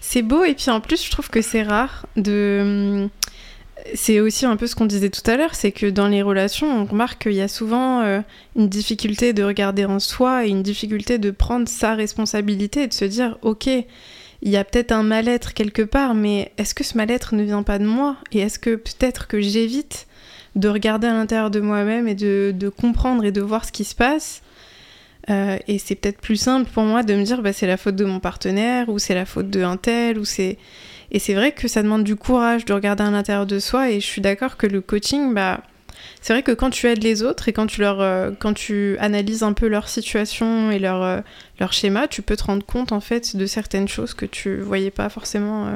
C'est 0.00 0.22
beau 0.22 0.42
et 0.42 0.54
puis 0.54 0.70
en 0.70 0.80
plus 0.80 1.04
je 1.04 1.10
trouve 1.10 1.28
que 1.28 1.42
c'est 1.42 1.62
rare 1.62 2.06
de 2.16 3.08
c'est 3.94 4.18
aussi 4.20 4.46
un 4.46 4.56
peu 4.56 4.66
ce 4.66 4.74
qu'on 4.74 4.86
disait 4.86 5.10
tout 5.10 5.28
à 5.30 5.36
l'heure, 5.36 5.54
c'est 5.54 5.72
que 5.72 5.84
dans 5.84 6.08
les 6.08 6.22
relations, 6.22 6.66
on 6.80 6.86
remarque 6.86 7.24
qu'il 7.24 7.34
y 7.34 7.42
a 7.42 7.48
souvent 7.48 8.00
euh, 8.00 8.20
une 8.56 8.68
difficulté 8.68 9.34
de 9.34 9.42
regarder 9.42 9.84
en 9.84 9.98
soi 9.98 10.46
et 10.46 10.48
une 10.48 10.62
difficulté 10.62 11.18
de 11.18 11.30
prendre 11.30 11.68
sa 11.68 11.94
responsabilité 11.94 12.84
et 12.84 12.88
de 12.88 12.94
se 12.94 13.04
dire, 13.04 13.36
ok, 13.42 13.66
il 13.66 14.50
y 14.50 14.56
a 14.56 14.64
peut-être 14.64 14.92
un 14.92 15.02
mal-être 15.02 15.52
quelque 15.52 15.82
part, 15.82 16.14
mais 16.14 16.50
est-ce 16.56 16.74
que 16.74 16.82
ce 16.82 16.96
mal-être 16.96 17.34
ne 17.34 17.42
vient 17.42 17.62
pas 17.62 17.78
de 17.78 17.86
moi? 17.86 18.16
Et 18.32 18.38
est-ce 18.38 18.58
que 18.58 18.74
peut-être 18.74 19.26
que 19.26 19.40
j'évite 19.40 20.06
de 20.56 20.68
regarder 20.68 21.08
à 21.08 21.12
l'intérieur 21.12 21.50
de 21.50 21.60
moi-même 21.60 22.08
et 22.08 22.14
de, 22.14 22.54
de, 22.56 22.68
comprendre 22.70 23.24
et 23.24 23.32
de 23.32 23.42
voir 23.42 23.64
ce 23.66 23.72
qui 23.72 23.84
se 23.84 23.94
passe? 23.94 24.42
Euh, 25.30 25.58
et 25.66 25.78
c'est 25.78 25.94
peut-être 25.94 26.20
plus 26.20 26.36
simple 26.36 26.70
pour 26.70 26.84
moi 26.84 27.02
de 27.02 27.14
me 27.14 27.22
dire 27.22 27.42
bah, 27.42 27.52
c'est 27.52 27.66
la 27.66 27.76
faute 27.76 27.96
de 27.96 28.04
mon 28.04 28.20
partenaire 28.20 28.88
ou 28.88 28.98
c'est 28.98 29.14
la 29.14 29.26
faute 29.26 29.50
de 29.50 29.62
un 29.62 29.76
tel 29.76 30.18
ou 30.18 30.24
c'est 30.24 30.58
et 31.10 31.18
c'est 31.18 31.34
vrai 31.34 31.52
que 31.52 31.68
ça 31.68 31.82
demande 31.82 32.04
du 32.04 32.16
courage 32.16 32.64
de 32.64 32.72
regarder 32.72 33.04
à 33.04 33.10
l'intérieur 33.10 33.46
de 33.46 33.58
soi 33.58 33.90
et 33.90 34.00
je 34.00 34.06
suis 34.06 34.20
d'accord 34.20 34.56
que 34.56 34.66
le 34.66 34.80
coaching 34.80 35.34
bah 35.34 35.60
c'est 36.20 36.32
vrai 36.32 36.42
que 36.42 36.52
quand 36.52 36.70
tu 36.70 36.86
aides 36.86 37.02
les 37.02 37.22
autres 37.22 37.48
et 37.48 37.52
quand 37.52 37.66
tu 37.66 37.80
leur 37.80 38.00
euh, 38.00 38.30
quand 38.38 38.54
tu 38.54 38.96
analyses 38.98 39.42
un 39.42 39.52
peu 39.52 39.68
leur 39.68 39.88
situation 39.88 40.70
et 40.70 40.78
leur 40.78 41.02
euh, 41.02 41.20
leur 41.60 41.72
schéma 41.72 42.08
tu 42.08 42.22
peux 42.22 42.36
te 42.36 42.44
rendre 42.44 42.64
compte 42.64 42.92
en 42.92 43.00
fait 43.00 43.36
de 43.36 43.46
certaines 43.46 43.88
choses 43.88 44.14
que 44.14 44.26
tu 44.26 44.60
voyais 44.60 44.90
pas 44.90 45.10
forcément 45.10 45.68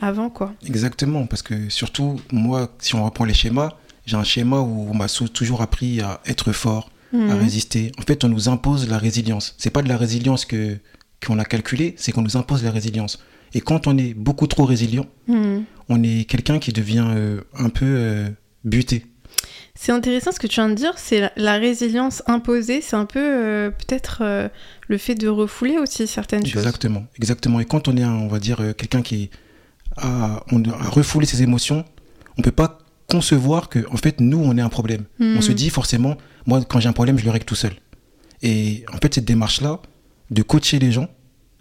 avant 0.00 0.30
quoi. 0.30 0.54
Exactement 0.66 1.26
parce 1.26 1.42
que 1.42 1.68
surtout 1.68 2.18
moi 2.32 2.70
si 2.78 2.94
on 2.94 3.04
reprend 3.04 3.24
les 3.24 3.34
schémas 3.34 3.72
j'ai 4.06 4.16
un 4.16 4.24
schéma 4.24 4.60
où 4.60 4.88
on 4.90 4.94
m'a 4.94 5.08
toujours 5.08 5.60
appris 5.60 6.00
à 6.00 6.20
être 6.26 6.52
fort 6.52 6.90
à 7.14 7.34
Mhm. 7.34 7.40
résister. 7.40 7.92
En 7.98 8.02
fait, 8.02 8.24
on 8.24 8.28
nous 8.28 8.48
impose 8.48 8.88
la 8.88 8.98
résilience. 8.98 9.54
C'est 9.58 9.70
pas 9.70 9.82
de 9.82 9.88
la 9.88 9.96
résilience 9.96 10.44
que 10.44 10.78
qu'on 11.24 11.38
a 11.38 11.44
calculé, 11.44 11.94
c'est 11.96 12.12
qu'on 12.12 12.20
nous 12.22 12.36
impose 12.36 12.62
la 12.64 12.70
résilience. 12.70 13.18
Et 13.54 13.60
quand 13.62 13.86
on 13.86 13.96
est 13.96 14.12
beaucoup 14.14 14.46
trop 14.46 14.64
résilient, 14.64 15.06
Mhm. 15.28 15.64
on 15.88 16.02
est 16.02 16.28
quelqu'un 16.28 16.58
qui 16.58 16.72
devient 16.72 17.06
euh, 17.08 17.40
un 17.58 17.70
peu 17.70 17.86
euh, 17.86 18.28
buté. 18.64 19.06
C'est 19.74 19.90
intéressant 19.92 20.32
ce 20.32 20.38
que 20.38 20.46
tu 20.46 20.56
viens 20.56 20.68
de 20.68 20.74
dire, 20.74 20.92
c'est 20.96 21.20
la, 21.20 21.32
la 21.36 21.54
résilience 21.54 22.22
imposée, 22.26 22.80
c'est 22.80 22.96
un 22.96 23.06
peu 23.06 23.20
euh, 23.20 23.70
peut-être 23.70 24.18
euh, 24.22 24.48
le 24.88 24.98
fait 24.98 25.14
de 25.14 25.28
refouler 25.28 25.78
aussi 25.78 26.06
certaines 26.06 26.44
choses. 26.46 26.56
Exactement, 26.62 27.04
exactement. 27.16 27.58
Et 27.60 27.64
quand 27.64 27.88
on 27.88 27.96
est, 27.96 28.02
un- 28.02 28.12
on 28.14 28.28
va 28.28 28.38
dire, 28.38 28.60
euh, 28.60 28.72
quelqu'un 28.72 29.02
qui 29.02 29.30
a, 29.96 30.42
on 30.52 30.62
a 30.64 30.76
refoulé 30.90 31.26
ses 31.26 31.42
émotions, 31.42 31.84
on 32.38 32.42
peut 32.42 32.50
pas 32.52 32.78
concevoir 33.08 33.68
que, 33.68 33.80
en 33.90 33.96
fait, 33.96 34.20
nous, 34.20 34.38
on 34.38 34.56
est 34.58 34.60
un 34.62 34.68
problème. 34.68 35.04
Mhm. 35.18 35.36
On 35.38 35.40
se 35.40 35.52
dit 35.52 35.70
forcément, 35.70 36.16
moi, 36.46 36.62
quand 36.64 36.80
j'ai 36.80 36.88
un 36.88 36.92
problème, 36.92 37.18
je 37.18 37.24
le 37.24 37.30
règle 37.30 37.44
tout 37.44 37.54
seul. 37.54 37.72
Et 38.42 38.84
en 38.92 38.98
fait, 38.98 39.14
cette 39.14 39.24
démarche-là, 39.24 39.80
de 40.30 40.42
coacher 40.42 40.78
les 40.78 40.92
gens, 40.92 41.08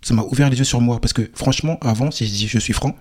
ça 0.01 0.13
m'a 0.13 0.23
ouvert 0.23 0.49
les 0.49 0.57
yeux 0.57 0.63
sur 0.65 0.81
moi. 0.81 0.99
Parce 0.99 1.13
que 1.13 1.29
franchement, 1.33 1.77
avant, 1.81 2.11
si 2.11 2.25
je 2.25 2.31
dis 2.31 2.47
je 2.47 2.59
suis 2.59 2.73
franc, 2.73 2.95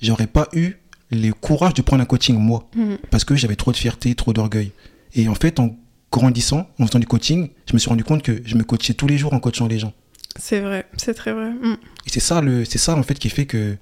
j'aurais 0.00 0.26
pas 0.26 0.48
eu 0.54 0.72
le 1.10 1.32
courage 1.32 1.74
de 1.74 1.82
prendre 1.82 2.02
un 2.02 2.06
coaching 2.06 2.36
moi. 2.38 2.68
Mhm. 2.74 2.98
Parce 3.10 3.24
que 3.24 3.34
j'avais 3.36 3.56
trop 3.56 3.72
de 3.72 3.76
fierté, 3.76 4.14
trop 4.14 4.32
d'orgueil. 4.32 4.72
Et 5.14 5.28
en 5.28 5.34
fait, 5.34 5.58
en 5.60 5.76
grandissant, 6.12 6.68
en 6.78 6.86
faisant 6.86 6.98
du 6.98 7.06
coaching, 7.06 7.48
je 7.66 7.74
me 7.74 7.78
suis 7.78 7.88
rendu 7.90 8.04
compte 8.04 8.22
que 8.22 8.40
je 8.44 8.54
me 8.56 8.64
coachais 8.64 8.94
tous 8.94 9.06
les 9.06 9.18
jours 9.18 9.32
en 9.34 9.40
coachant 9.40 9.66
les 9.66 9.78
gens. 9.78 9.92
C'est 10.38 10.60
vrai, 10.60 10.86
c'est 10.96 11.14
très 11.14 11.32
vrai. 11.32 11.50
Mhm. 11.50 11.76
Et 12.06 12.10
c'est 12.10 12.20
ça, 12.20 12.40
le, 12.40 12.64
c'est 12.64 12.78
ça 12.78 12.94
en 12.96 13.02
fait 13.02 13.18
qui 13.18 13.28
fait 13.28 13.44
que 13.46 13.76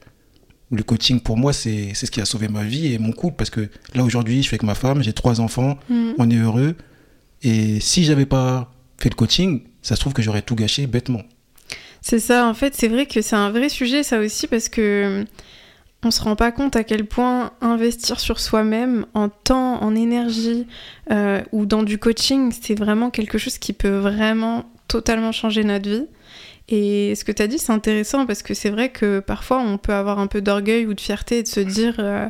le 0.72 0.82
coaching 0.82 1.20
pour 1.20 1.36
moi, 1.36 1.52
c'est, 1.52 1.92
c'est 1.94 2.06
ce 2.06 2.10
qui 2.10 2.20
a 2.20 2.24
sauvé 2.24 2.48
ma 2.48 2.64
vie 2.64 2.92
et 2.92 2.98
mon 2.98 3.12
couple. 3.12 3.36
Parce 3.36 3.50
que 3.50 3.68
là 3.94 4.02
aujourd'hui, 4.02 4.38
je 4.38 4.42
suis 4.48 4.54
avec 4.54 4.62
ma 4.64 4.74
femme, 4.74 5.02
j'ai 5.02 5.12
trois 5.12 5.40
enfants, 5.40 5.78
Mhm. 5.88 6.14
on 6.18 6.30
est 6.30 6.36
heureux. 6.36 6.74
Et 7.46 7.78
si 7.78 8.02
j'avais 8.02 8.26
pas 8.26 8.72
fait 8.98 9.08
le 9.08 9.14
coaching, 9.14 9.62
ça 9.80 9.94
se 9.94 10.00
trouve 10.00 10.12
que 10.12 10.20
j'aurais 10.20 10.42
tout 10.42 10.56
gâché 10.56 10.88
bêtement. 10.88 11.22
C'est 12.02 12.18
ça, 12.18 12.44
en 12.48 12.54
fait, 12.54 12.74
c'est 12.74 12.88
vrai 12.88 13.06
que 13.06 13.22
c'est 13.22 13.36
un 13.36 13.50
vrai 13.50 13.68
sujet, 13.68 14.02
ça 14.02 14.18
aussi, 14.18 14.48
parce 14.48 14.68
que 14.68 15.24
on 16.02 16.10
se 16.10 16.20
rend 16.20 16.34
pas 16.34 16.50
compte 16.50 16.74
à 16.74 16.82
quel 16.82 17.06
point 17.06 17.52
investir 17.60 18.18
sur 18.18 18.40
soi-même 18.40 19.06
en 19.14 19.28
temps, 19.28 19.80
en 19.80 19.94
énergie 19.94 20.66
euh, 21.12 21.40
ou 21.52 21.66
dans 21.66 21.84
du 21.84 21.98
coaching, 21.98 22.52
c'est 22.52 22.76
vraiment 22.76 23.10
quelque 23.10 23.38
chose 23.38 23.58
qui 23.58 23.72
peut 23.72 23.96
vraiment 23.96 24.64
totalement 24.88 25.30
changer 25.30 25.62
notre 25.62 25.88
vie. 25.88 26.06
Et 26.68 27.14
ce 27.14 27.24
que 27.24 27.30
tu 27.30 27.42
as 27.42 27.46
dit, 27.46 27.58
c'est 27.58 27.72
intéressant 27.72 28.26
parce 28.26 28.42
que 28.42 28.54
c'est 28.54 28.70
vrai 28.70 28.88
que 28.88 29.20
parfois 29.20 29.60
on 29.60 29.78
peut 29.78 29.94
avoir 29.94 30.18
un 30.18 30.26
peu 30.26 30.40
d'orgueil 30.40 30.86
ou 30.86 30.94
de 30.94 31.00
fierté 31.00 31.38
et 31.38 31.42
de 31.44 31.48
se 31.48 31.60
dire 31.60 31.94
euh, 32.00 32.28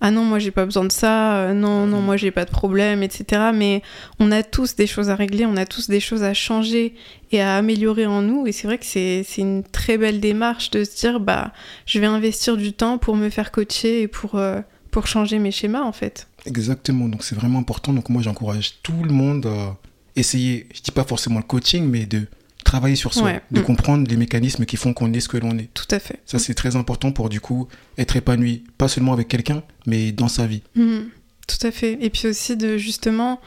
Ah 0.00 0.10
non, 0.10 0.24
moi 0.24 0.38
j'ai 0.38 0.50
pas 0.50 0.64
besoin 0.64 0.84
de 0.84 0.92
ça, 0.92 1.36
euh, 1.36 1.52
non, 1.52 1.86
non, 1.86 2.00
moi 2.00 2.16
j'ai 2.16 2.30
pas 2.30 2.46
de 2.46 2.50
problème, 2.50 3.02
etc. 3.02 3.50
Mais 3.54 3.82
on 4.18 4.32
a 4.32 4.42
tous 4.42 4.74
des 4.74 4.86
choses 4.86 5.10
à 5.10 5.14
régler, 5.14 5.44
on 5.44 5.56
a 5.56 5.66
tous 5.66 5.88
des 5.88 6.00
choses 6.00 6.22
à 6.22 6.32
changer 6.32 6.94
et 7.32 7.42
à 7.42 7.56
améliorer 7.56 8.06
en 8.06 8.22
nous. 8.22 8.46
Et 8.46 8.52
c'est 8.52 8.66
vrai 8.66 8.78
que 8.78 8.86
c'est 8.86 9.22
c'est 9.26 9.42
une 9.42 9.62
très 9.62 9.98
belle 9.98 10.20
démarche 10.20 10.70
de 10.70 10.84
se 10.84 10.96
dire 10.96 11.20
Bah, 11.20 11.52
je 11.84 11.98
vais 11.98 12.06
investir 12.06 12.56
du 12.56 12.72
temps 12.72 12.96
pour 12.96 13.16
me 13.16 13.28
faire 13.28 13.52
coacher 13.52 14.02
et 14.02 14.08
pour, 14.08 14.36
euh, 14.36 14.60
pour 14.90 15.06
changer 15.06 15.38
mes 15.38 15.50
schémas 15.50 15.82
en 15.82 15.92
fait. 15.92 16.28
Exactement, 16.46 17.08
donc 17.08 17.22
c'est 17.22 17.34
vraiment 17.34 17.58
important. 17.58 17.92
Donc 17.92 18.08
moi, 18.08 18.22
j'encourage 18.22 18.80
tout 18.82 19.04
le 19.04 19.12
monde 19.12 19.46
à 19.46 19.76
essayer, 20.16 20.66
je 20.74 20.80
dis 20.80 20.90
pas 20.90 21.04
forcément 21.04 21.38
le 21.38 21.44
coaching, 21.44 21.84
mais 21.84 22.06
de 22.06 22.26
travailler 22.70 22.94
sur 22.96 23.12
soi, 23.14 23.24
Ouais. 23.24 23.40
de 23.50 23.60
Mm. 23.60 23.64
comprendre 23.64 24.08
les 24.08 24.16
mécanismes 24.16 24.64
qui 24.64 24.76
font 24.76 24.92
qu'on 24.94 25.12
est 25.12 25.18
ce 25.20 25.28
que 25.28 25.36
l'on 25.38 25.58
est. 25.58 25.68
Tout 25.74 25.88
à 25.90 25.98
fait. 25.98 26.20
Ça, 26.24 26.38
c'est 26.38 26.54
très 26.54 26.76
important 26.76 27.10
pour 27.10 27.28
du 27.28 27.40
coup 27.40 27.66
être 27.98 28.14
épanoui, 28.16 28.62
pas 28.78 28.86
seulement 28.88 29.12
avec 29.12 29.26
quelqu'un, 29.28 29.62
mais 29.86 30.12
dans 30.12 30.28
sa 30.28 30.46
vie. 30.46 30.62
Mhm, 30.76 31.08
tout 31.48 31.66
à 31.66 31.70
fait. 31.72 31.98
Et 32.00 32.10
puis 32.10 32.28
aussi 32.28 32.56
de 32.56 32.76
justement, 32.76 33.40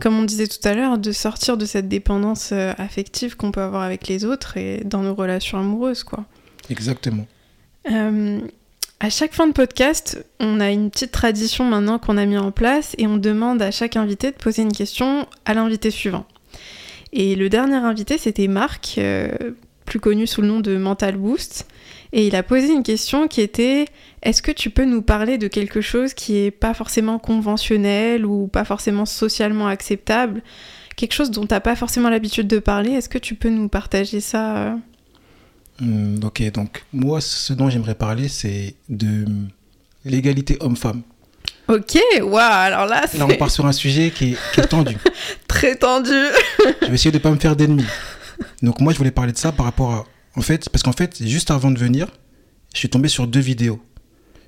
comme 0.00 0.18
on 0.18 0.24
disait 0.24 0.48
tout 0.48 0.66
à 0.68 0.74
l'heure, 0.74 0.98
de 0.98 1.12
sortir 1.12 1.56
de 1.56 1.64
cette 1.64 1.88
dépendance 1.88 2.50
euh, 2.52 2.72
affective 2.76 3.36
qu'on 3.36 3.52
peut 3.52 3.62
avoir 3.62 3.82
avec 3.82 4.08
les 4.08 4.24
autres 4.24 4.56
et 4.56 4.82
dans 4.84 5.02
nos 5.02 5.14
relations 5.14 5.58
amoureuses, 5.58 6.02
quoi. 6.02 6.24
Exactement. 6.68 7.26
Euh, 7.92 8.40
à 8.98 9.10
chaque 9.10 9.32
fin 9.34 9.46
de 9.46 9.52
podcast, 9.52 10.24
on 10.40 10.58
a 10.58 10.70
une 10.70 10.90
petite 10.90 11.12
tradition 11.12 11.64
maintenant 11.64 11.98
qu'on 12.00 12.16
a 12.16 12.24
mis 12.26 12.36
en 12.38 12.50
place 12.50 12.94
et 12.98 13.06
on 13.06 13.16
demande 13.18 13.62
à 13.62 13.70
chaque 13.70 13.96
invité 13.96 14.32
de 14.32 14.36
poser 14.36 14.62
une 14.62 14.72
question 14.72 15.26
à 15.44 15.54
l'invité 15.54 15.90
suivant. 15.92 16.26
Et 17.18 17.34
le 17.34 17.48
dernier 17.48 17.76
invité, 17.76 18.18
c'était 18.18 18.46
Marc, 18.46 18.96
euh, 18.98 19.30
plus 19.86 20.00
connu 20.00 20.26
sous 20.26 20.42
le 20.42 20.48
nom 20.48 20.60
de 20.60 20.76
Mental 20.76 21.16
Boost. 21.16 21.66
Et 22.12 22.26
il 22.26 22.36
a 22.36 22.42
posé 22.42 22.70
une 22.74 22.82
question 22.82 23.26
qui 23.26 23.40
était 23.40 23.86
Est-ce 24.22 24.42
que 24.42 24.50
tu 24.50 24.68
peux 24.68 24.84
nous 24.84 25.00
parler 25.00 25.38
de 25.38 25.48
quelque 25.48 25.80
chose 25.80 26.12
qui 26.12 26.36
est 26.36 26.50
pas 26.50 26.74
forcément 26.74 27.18
conventionnel 27.18 28.26
ou 28.26 28.48
pas 28.48 28.66
forcément 28.66 29.06
socialement 29.06 29.66
acceptable? 29.66 30.42
Quelque 30.96 31.14
chose 31.14 31.30
dont 31.30 31.46
t'as 31.46 31.60
pas 31.60 31.74
forcément 31.74 32.10
l'habitude 32.10 32.48
de 32.48 32.58
parler? 32.58 32.90
Est-ce 32.90 33.08
que 33.08 33.16
tu 33.16 33.34
peux 33.34 33.48
nous 33.48 33.70
partager 33.70 34.20
ça 34.20 34.58
euh? 34.58 34.76
Hum, 35.80 36.20
ok, 36.22 36.52
donc 36.52 36.84
moi, 36.92 37.22
ce 37.22 37.54
dont 37.54 37.70
j'aimerais 37.70 37.94
parler, 37.94 38.28
c'est 38.28 38.74
de 38.90 39.24
l'égalité 40.04 40.58
homme-femme. 40.60 41.00
Ok, 41.68 41.98
waouh, 42.22 42.36
alors 42.38 42.86
là, 42.86 43.02
Là, 43.18 43.24
on 43.26 43.28
c'est 43.28 43.36
part 43.36 43.50
sur 43.50 43.66
un 43.66 43.72
sujet 43.72 44.10
qui 44.10 44.32
est, 44.32 44.36
qui 44.54 44.60
est 44.60 44.66
tendu. 44.66 44.96
très 45.48 45.74
tendu. 45.74 46.10
Je 46.82 46.86
vais 46.86 46.94
essayer 46.94 47.10
de 47.10 47.18
ne 47.18 47.22
pas 47.22 47.30
me 47.30 47.38
faire 47.38 47.56
d'ennemis. 47.56 47.84
Donc 48.62 48.80
moi, 48.80 48.92
je 48.92 48.98
voulais 48.98 49.10
parler 49.10 49.32
de 49.32 49.38
ça 49.38 49.52
par 49.52 49.66
rapport 49.66 49.92
à... 49.92 50.04
En 50.36 50.42
fait, 50.42 50.68
parce 50.68 50.82
qu'en 50.82 50.92
fait, 50.92 51.22
juste 51.26 51.50
avant 51.50 51.70
de 51.70 51.78
venir, 51.78 52.08
je 52.74 52.78
suis 52.78 52.88
tombé 52.90 53.08
sur 53.08 53.26
deux 53.26 53.40
vidéos. 53.40 53.80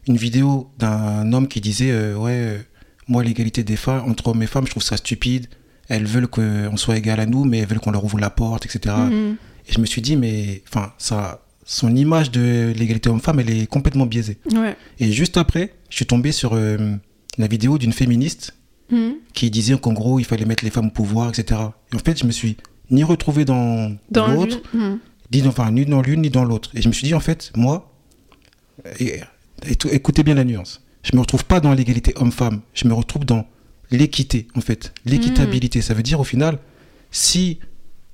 Une 0.07 0.17
vidéo 0.17 0.71
d'un 0.79 1.33
homme 1.33 1.49
qui 1.49 1.61
disait, 1.61 1.91
euh, 1.91 2.15
ouais, 2.15 2.33
euh, 2.35 2.59
moi, 3.09 3.25
l'égalité 3.25 3.65
des 3.65 3.77
femmes, 3.77 4.05
entre 4.09 4.29
hommes 4.29 4.43
et 4.43 4.47
femmes, 4.47 4.67
je 4.67 4.71
trouve 4.71 4.83
ça 4.83 4.97
stupide. 4.97 5.47
Elles 5.89 6.05
veulent 6.05 6.29
qu'on 6.29 6.77
soit 6.77 6.99
égal 6.99 7.21
à 7.21 7.27
nous, 7.27 7.45
mais 7.45 7.59
elles 7.59 7.67
veulent 7.67 7.81
qu'on 7.81 7.91
leur 7.91 8.05
ouvre 8.05 8.19
la 8.19 8.31
porte, 8.31 8.67
etc. 8.67 8.95
Mhm. 8.97 9.37
Et 9.67 9.73
je 9.73 9.81
me 9.81 9.87
suis 9.87 10.03
dit, 10.03 10.17
mais 10.17 10.63
enfin, 10.69 10.93
ça, 10.99 11.43
son 11.65 11.95
image 11.97 12.31
de 12.31 12.73
l'égalité 12.77 13.09
homme-femme, 13.09 13.41
elle 13.41 13.51
est 13.51 13.67
complètement 13.67 14.07
biaisée. 14.07 14.39
Ouais. 14.53 14.77
Et 15.01 15.13
juste 15.13 15.37
après, 15.37 15.75
je 15.89 15.97
suis 15.97 16.07
tombé 16.07 16.33
sur 16.33 16.53
euh, 16.55 16.97
la 17.37 17.47
vidéo 17.47 17.79
d'une 17.79 17.93
féministe 17.93 18.55
Mhm. 18.91 19.17
qui 19.35 19.51
disait 19.51 19.77
qu'en 19.79 19.93
gros, 19.93 20.19
il 20.19 20.25
fallait 20.25 20.47
mettre 20.47 20.65
les 20.65 20.71
femmes 20.71 20.87
au 20.87 20.91
pouvoir, 20.91 21.29
etc. 21.29 21.61
Et 21.93 21.97
en 21.97 21.99
fait, 21.99 22.19
je 22.19 22.25
me 22.25 22.31
suis 22.33 22.57
ni 22.91 23.05
retrouvé 23.05 23.45
dans, 23.45 23.95
Dans 24.11 24.29
l'autre, 24.29 24.61
Mhm. 24.73 24.99
ni 25.33 25.43
dans, 25.43 25.51
enfin, 25.51 25.71
ni 25.71 25.85
dans 25.85 26.01
l'une, 26.01 26.23
ni 26.23 26.31
dans 26.31 26.45
l'autre. 26.45 26.71
Et 26.75 26.81
je 26.81 26.89
me 26.89 26.93
suis 26.95 27.07
dit, 27.07 27.15
en 27.15 27.21
fait, 27.21 27.53
moi, 27.55 27.93
et- 28.99 29.21
écoutez 29.91 30.23
bien 30.23 30.35
la 30.35 30.45
nuance, 30.45 30.81
je 31.03 31.15
me 31.15 31.21
retrouve 31.21 31.45
pas 31.45 31.61
dans 31.61 31.75
l'égalité 31.75 32.15
homme-femme, 32.17 32.61
je 32.73 32.89
me 32.89 32.95
retrouve 32.95 33.25
dans 33.27 33.47
l'équité, 33.91 34.49
en 34.55 34.61
fait. 34.63 34.95
L'équitabilité. 35.05 35.83
Ça 35.83 35.93
veut 35.95 36.03
dire, 36.03 36.19
au 36.21 36.25
final, 36.25 36.59
si 37.11 37.59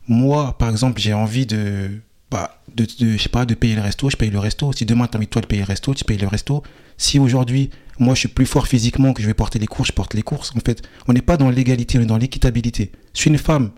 moi, 0.08 0.56
par 0.58 0.70
exemple, 0.70 1.00
j'ai 1.00 1.12
envie 1.14 1.46
de, 1.46 1.90
bah, 2.34 2.60
de, 2.74 2.84
de- 2.84 3.12
je 3.16 3.22
sais 3.22 3.28
pas, 3.28 3.44
de 3.46 3.54
payer 3.54 3.76
le 3.76 3.82
resto, 3.82 4.10
je 4.10 4.16
paye 4.16 4.30
le 4.30 4.38
resto. 4.40 4.72
Si 4.72 4.84
demain, 4.84 5.06
tu 5.06 5.16
envie 5.16 5.28
toi 5.28 5.40
de 5.40 5.46
payer 5.46 5.62
le 5.62 5.66
resto, 5.68 5.94
tu 5.94 6.04
payes 6.04 6.18
le 6.18 6.26
resto. 6.26 6.62
Si 6.96 7.18
aujourd'hui, 7.18 7.70
moi, 7.98 8.14
je 8.14 8.20
suis 8.20 8.28
plus 8.28 8.46
fort 8.46 8.66
physiquement, 8.66 9.12
que 9.14 9.22
je 9.22 9.26
vais 9.28 9.34
porter 9.34 9.58
les 9.58 9.66
courses, 9.68 9.88
je 9.88 9.92
porte 10.00 10.14
les 10.14 10.22
courses. 10.22 10.50
En 10.56 10.60
fait, 10.60 10.82
on 11.08 11.12
n'est 11.12 11.22
pas 11.30 11.36
dans 11.36 11.48
l'égalité, 11.50 11.98
on 11.98 12.02
est 12.02 12.06
dans 12.14 12.18
l'équitabilité. 12.18 12.90
Si 13.12 13.28
une 13.28 13.38
femme 13.38 13.70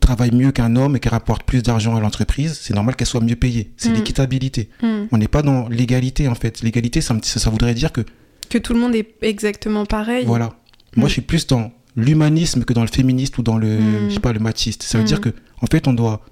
travaille 0.00 0.32
mieux 0.32 0.52
qu'un 0.52 0.76
homme 0.76 0.96
et 0.96 1.00
qu'elle 1.00 1.12
rapporte 1.12 1.44
plus 1.44 1.62
d'argent 1.62 1.96
à 1.96 2.00
l'entreprise, 2.00 2.58
c'est 2.60 2.74
normal 2.74 2.94
qu'elle 2.96 3.06
soit 3.06 3.20
mieux 3.20 3.36
payée. 3.36 3.72
C'est 3.76 3.90
Mm. 3.90 3.94
l'équitabilité. 3.94 4.68
Mhm. 4.82 5.08
On 5.12 5.18
n'est 5.18 5.28
pas 5.28 5.42
dans 5.42 5.68
l'égalité, 5.68 6.28
en 6.28 6.34
fait. 6.34 6.62
L'égalité, 6.62 7.00
ça, 7.00 7.14
me- 7.14 7.22
ça, 7.22 7.40
ça 7.40 7.50
voudrait 7.50 7.74
dire 7.74 7.92
que, 7.92 8.02
Que 8.50 8.58
tout 8.58 8.74
le 8.74 8.80
monde 8.80 8.94
est 8.94 9.08
exactement 9.22 9.86
pareil. 9.86 10.24
voilà. 10.26 10.50
Moi, 10.96 11.06
Mm. 11.06 11.08
je 11.08 11.12
suis 11.12 11.22
plus 11.22 11.46
dans 11.46 11.72
l'humanisme 11.96 12.64
que 12.64 12.72
dans 12.72 12.82
le 12.82 12.88
féministe 12.88 13.38
ou 13.38 13.42
dans 13.42 13.56
le, 13.56 13.78
Mm. 13.78 14.08
je 14.10 14.14
sais 14.14 14.20
pas, 14.20 14.32
le 14.32 14.40
machiste. 14.40 14.82
Ça 14.82 14.98
veut 14.98 15.04
Mm. 15.04 15.06
dire 15.08 15.20
que, 15.20 15.30
en 15.62 15.66
fait, 15.66 15.86
on 15.88 15.92
doit, 15.92 16.24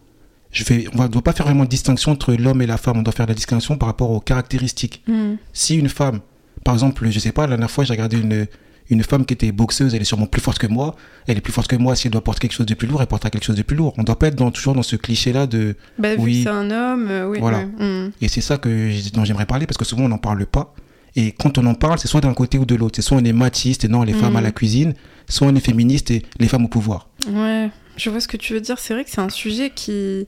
je 0.53 0.65
fais, 0.65 0.87
on 0.95 1.03
ne 1.03 1.09
doit 1.09 1.23
pas 1.23 1.33
faire 1.33 1.47
vraiment 1.47 1.65
de 1.65 1.69
distinction 1.69 2.13
entre 2.13 2.35
l'homme 2.35 2.63
et 2.63 2.67
la 2.67 2.77
femme. 2.77 2.99
On 2.99 3.03
doit 3.03 3.13
faire 3.13 3.27
la 3.27 3.35
distinction 3.35 3.77
par 3.77 3.89
rapport 3.89 4.11
aux 4.11 4.21
caractéristiques. 4.21 5.03
Mhm. 5.09 5.39
Si 5.53 5.77
une 5.77 5.89
femme 5.89 6.21
Par 6.65 6.75
exemple, 6.75 7.09
je 7.11 7.19
sais 7.19 7.33
pas, 7.33 7.43
la 7.43 7.57
dernière 7.57 7.71
fois, 7.71 7.83
j'ai 7.85 7.93
regardé 7.93 8.19
une, 8.21 8.47
une 8.91 9.03
femme 9.03 9.25
qui 9.25 9.35
était 9.35 9.51
boxeuse, 9.51 9.95
elle 9.95 10.03
est 10.03 10.05
sûrement 10.05 10.27
plus 10.27 10.41
forte 10.43 10.59
que 10.59 10.67
moi. 10.69 10.95
Elle 11.27 11.39
est 11.39 11.41
plus 11.41 11.53
forte 11.53 11.67
que 11.69 11.77
moi. 11.77 11.97
Si 11.97 12.07
elle 12.07 12.13
doit 12.13 12.23
porter 12.23 12.41
quelque 12.43 12.53
chose 12.57 12.67
de 12.67 12.75
plus 12.75 12.87
lourd, 12.87 13.01
elle 13.01 13.07
portera 13.09 13.31
quelque 13.31 13.45
chose 13.45 13.57
de 13.57 13.63
plus 13.63 13.77
lourd. 13.77 13.95
On 13.99 14.03
doit 14.05 14.19
pas 14.19 14.29
être 14.29 14.37
dans, 14.37 14.51
toujours 14.53 14.75
dans 14.75 14.83
ce 14.85 14.95
cliché-là 14.97 15.47
de. 15.47 15.75
Bah, 15.99 16.11
Oui. 16.19 16.43
c'est 16.45 16.51
un 16.51 16.71
homme, 16.71 17.09
euh, 17.11 17.27
oui. 17.29 17.39
Voilà. 17.41 17.59
ouais, 17.59 17.85
mm. 18.07 18.13
Et 18.21 18.29
c'est 18.29 18.41
ça 18.43 18.59
que, 18.59 19.11
dont 19.15 19.25
j'aimerais 19.25 19.47
parler 19.47 19.67
parce 19.67 19.79
que 19.79 19.85
souvent 19.85 20.05
on 20.05 20.09
n'en 20.09 20.19
parle 20.19 20.45
pas. 20.47 20.75
Et 21.17 21.33
quand 21.33 21.59
on 21.59 21.67
en 21.67 21.75
parle, 21.75 21.99
c'est 21.99 22.09
soit 22.09 22.21
d'un 22.23 22.33
côté 22.35 22.59
ou 22.59 22.65
de 22.65 22.75
l'autre. 22.75 22.97
C'est 22.97 23.03
soit 23.03 23.17
on 23.19 23.25
est 23.25 23.33
machiste 23.33 23.85
et 23.85 23.89
non, 23.89 24.03
les 24.03 24.13
femmes 24.15 24.31
Mhm. 24.31 24.37
à 24.37 24.41
la 24.43 24.53
cuisine, 24.53 24.95
soit 25.29 25.47
on 25.49 25.55
est 25.55 25.61
féministe 25.61 26.11
et 26.11 26.23
les 26.39 26.49
femmes 26.49 26.65
au 26.65 26.69
pouvoir. 26.69 27.09
Ouais, 27.29 27.71
je 27.97 28.11
vois 28.11 28.21
ce 28.21 28.29
que 28.29 28.37
tu 28.37 28.53
veux 28.53 28.61
dire. 28.61 28.79
C'est 28.79 28.95
vrai 28.95 29.05
que 29.05 29.11
c'est 29.11 29.21
un 29.21 29.29
sujet 29.29 29.71
qui. 29.71 30.27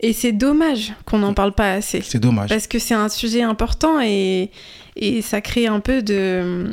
Et 0.00 0.12
c'est 0.12 0.32
dommage 0.32 0.92
qu'on 1.06 1.18
n'en 1.18 1.32
parle 1.32 1.52
pas 1.52 1.72
assez. 1.72 2.02
C'est 2.02 2.18
dommage. 2.18 2.50
Parce 2.50 2.66
que 2.66 2.78
c'est 2.78 2.94
un 2.94 3.08
sujet 3.08 3.42
important 3.42 3.98
et, 4.00 4.50
et 4.94 5.22
ça 5.22 5.40
crée 5.40 5.66
un 5.66 5.80
peu 5.80 6.02
de. 6.02 6.66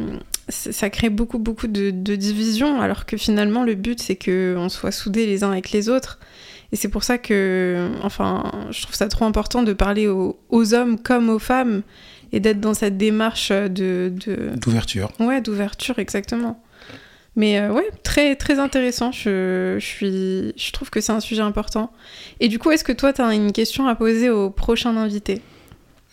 Ça 0.50 0.90
crée 0.90 1.10
beaucoup, 1.10 1.40
beaucoup 1.40 1.68
de, 1.68 1.90
de 1.90 2.16
divisions, 2.18 2.82
alors 2.82 3.06
que 3.06 3.16
finalement, 3.16 3.64
le 3.64 3.76
but, 3.76 4.02
c'est 4.02 4.18
qu'on 4.18 4.68
soit 4.68 4.92
soudés 4.92 5.26
les 5.26 5.46
uns 5.46 5.52
avec 5.52 5.72
les 5.72 5.88
autres. 5.88 6.20
Et 6.74 6.76
c'est 6.76 6.90
pour 6.90 7.04
ça 7.04 7.18
que, 7.18 7.92
enfin, 8.02 8.52
je 8.72 8.82
trouve 8.82 8.96
ça 8.96 9.08
trop 9.08 9.26
important 9.26 9.64
de 9.64 9.74
parler 9.74 10.08
aux, 10.08 10.38
aux 10.50 10.74
hommes 10.74 11.00
comme 11.00 11.30
aux 11.30 11.40
femmes 11.40 11.84
et 12.34 12.40
d'être 12.40 12.60
dans 12.60 12.74
cette 12.74 12.98
démarche 12.98 13.52
de, 13.52 14.12
de, 14.26 14.50
D'ouverture. 14.60 15.12
Ouais, 15.20 15.40
d'ouverture, 15.40 16.00
exactement. 16.00 16.62
Mais 17.36 17.58
euh, 17.60 17.72
ouais, 17.72 17.90
très, 18.04 18.36
très 18.36 18.60
intéressant. 18.60 19.12
Je, 19.12 19.78
je, 19.80 19.86
suis, 19.86 20.54
je 20.56 20.72
trouve 20.72 20.90
que 20.92 21.02
c'est 21.02 21.12
un 21.12 21.20
sujet 21.20 21.42
important. 21.42 21.92
Et 22.40 22.48
du 22.48 22.60
coup, 22.60 22.70
est-ce 22.72 22.84
que 22.84 22.92
toi, 22.92 23.12
tu 23.14 23.22
as 23.22 23.34
une 23.34 23.52
question 23.52 23.88
à 23.88 23.96
poser 23.96 24.30
au 24.30 24.50
prochain 24.52 24.96
invité? 24.98 25.42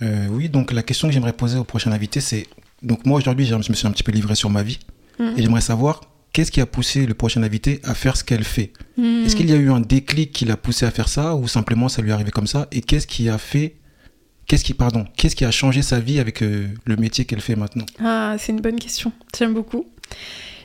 Euh, 0.03 0.27
oui, 0.31 0.49
donc 0.49 0.73
la 0.73 0.83
question 0.83 1.09
que 1.09 1.15
j'aimerais 1.15 1.35
poser 1.35 1.59
au 1.59 1.65
prochain 1.65 1.93
invité, 1.93 2.21
c'est. 2.21 2.47
Donc 2.83 3.05
moi 3.05 3.19
aujourd'hui, 3.19 3.45
j'ai- 3.45 3.61
je 3.63 3.71
me 3.71 3.75
suis 3.77 3.87
un 3.87 3.91
petit 3.91 4.03
peu 4.03 4.13
livré 4.13 4.35
sur 4.35 4.49
ma 4.49 4.63
vie. 4.63 4.79
Mhm. 5.19 5.35
Et 5.37 5.43
j'aimerais 5.43 5.61
savoir 5.61 6.01
qu'est-ce 6.33 6.51
qui 6.51 6.63
a 6.63 6.67
poussé 6.67 7.05
le 7.05 7.13
prochain 7.13 7.43
invité 7.43 7.81
à 7.85 7.95
faire 7.95 8.17
ce 8.17 8.25
qu'elle 8.25 8.45
fait? 8.45 8.73
Est-ce 8.97 9.37
qu'il 9.37 9.51
y 9.51 9.53
a 9.53 9.57
eu 9.57 9.71
un 9.71 9.81
déclic 9.81 10.33
qui 10.33 10.47
l'a 10.47 10.57
poussé 10.57 10.87
à 10.87 10.91
faire 10.91 11.09
ça 11.09 11.35
ou 11.37 11.47
simplement 11.49 11.89
ça 11.91 12.01
lui 12.01 12.09
est 12.11 12.13
arrivé 12.15 12.31
comme 12.31 12.47
ça? 12.47 12.67
Et 12.73 12.81
qu'est-ce 12.81 13.07
qui 13.07 13.29
a 13.29 13.37
fait. 13.37 13.77
Qu'est-ce 14.47 14.65
qui, 14.65 14.73
pardon, 14.75 15.05
qu'est-ce 15.17 15.37
qui 15.37 15.45
a 15.45 15.51
changé 15.51 15.81
sa 15.83 16.01
vie 16.01 16.19
avec 16.19 16.43
euh, 16.43 16.67
le 16.87 16.97
métier 16.97 17.25
qu'elle 17.27 17.41
fait 17.41 17.55
maintenant? 17.57 17.87
Ah, 18.03 18.35
c'est 18.39 18.51
une 18.53 18.61
bonne 18.61 18.79
question. 18.81 19.13
J'aime 19.39 19.53
beaucoup. 19.55 19.87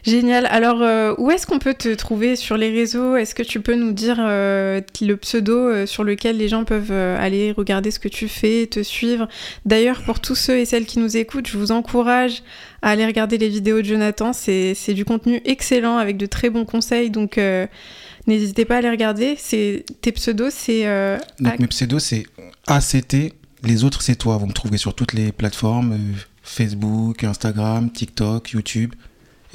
Génial. 0.06 0.46
Alors, 0.46 0.84
euh, 0.84 1.16
où 1.18 1.32
est-ce 1.32 1.48
qu'on 1.48 1.58
peut 1.58 1.74
te 1.74 1.92
trouver 1.96 2.36
sur 2.36 2.58
les 2.58 2.70
réseaux? 2.70 3.16
Est-ce 3.16 3.34
que 3.34 3.42
tu 3.42 3.60
peux 3.60 3.74
nous 3.74 3.92
dire 3.92 4.18
euh, 4.20 4.80
le 5.02 5.18
pseudo 5.18 5.58
euh, 5.58 5.86
sur 5.88 6.04
lequel 6.04 6.38
les 6.38 6.48
gens 6.48 6.64
peuvent 6.64 6.92
aller 6.92 7.52
regarder 7.52 7.90
ce 7.90 7.98
que 7.98 8.08
tu 8.08 8.28
fais, 8.28 8.68
te 8.68 8.84
suivre? 8.84 9.28
D'ailleurs, 9.66 10.04
pour 10.04 10.20
tous 10.20 10.36
ceux 10.36 10.60
et 10.60 10.66
celles 10.66 10.86
qui 10.86 11.00
nous 11.00 11.18
écoutent, 11.18 11.48
je 11.48 11.58
vous 11.58 11.72
encourage 11.72 12.44
à 12.84 12.92
aller 12.92 13.06
regarder 13.06 13.40
les 13.40 13.50
vidéos 13.50 13.82
de 13.82 13.86
Jonathan. 13.86 14.32
C'est 14.32 14.94
du 14.94 15.06
contenu 15.06 15.42
excellent 15.44 15.98
avec 15.98 16.18
de 16.18 16.28
très 16.28 16.52
bons 16.52 16.66
conseils. 16.66 17.10
Donc, 17.10 17.40
euh, 17.40 17.66
n'hésitez 18.28 18.66
pas 18.66 18.78
à 18.78 18.82
les 18.82 18.92
regarder. 18.92 19.36
C'est 19.40 19.86
Tes 20.02 20.12
pseudos, 20.12 20.54
c'est... 20.54 20.86
Donc 21.40 21.58
mes 21.58 21.68
pseudos 21.68 22.04
c'est 22.04 22.26
ACT, 22.68 23.34
les 23.64 23.84
autres 23.84 24.04
c'est 24.04 24.16
toi. 24.16 24.38
Vous 24.38 24.46
me 24.46 24.54
trouvez 24.54 24.78
sur 24.78 24.94
toutes 24.94 25.14
les 25.14 25.32
plateformes, 25.32 25.98
Facebook, 26.44 27.24
Instagram, 27.24 27.90
TikTok, 27.92 28.52
YouTube. 28.52 28.94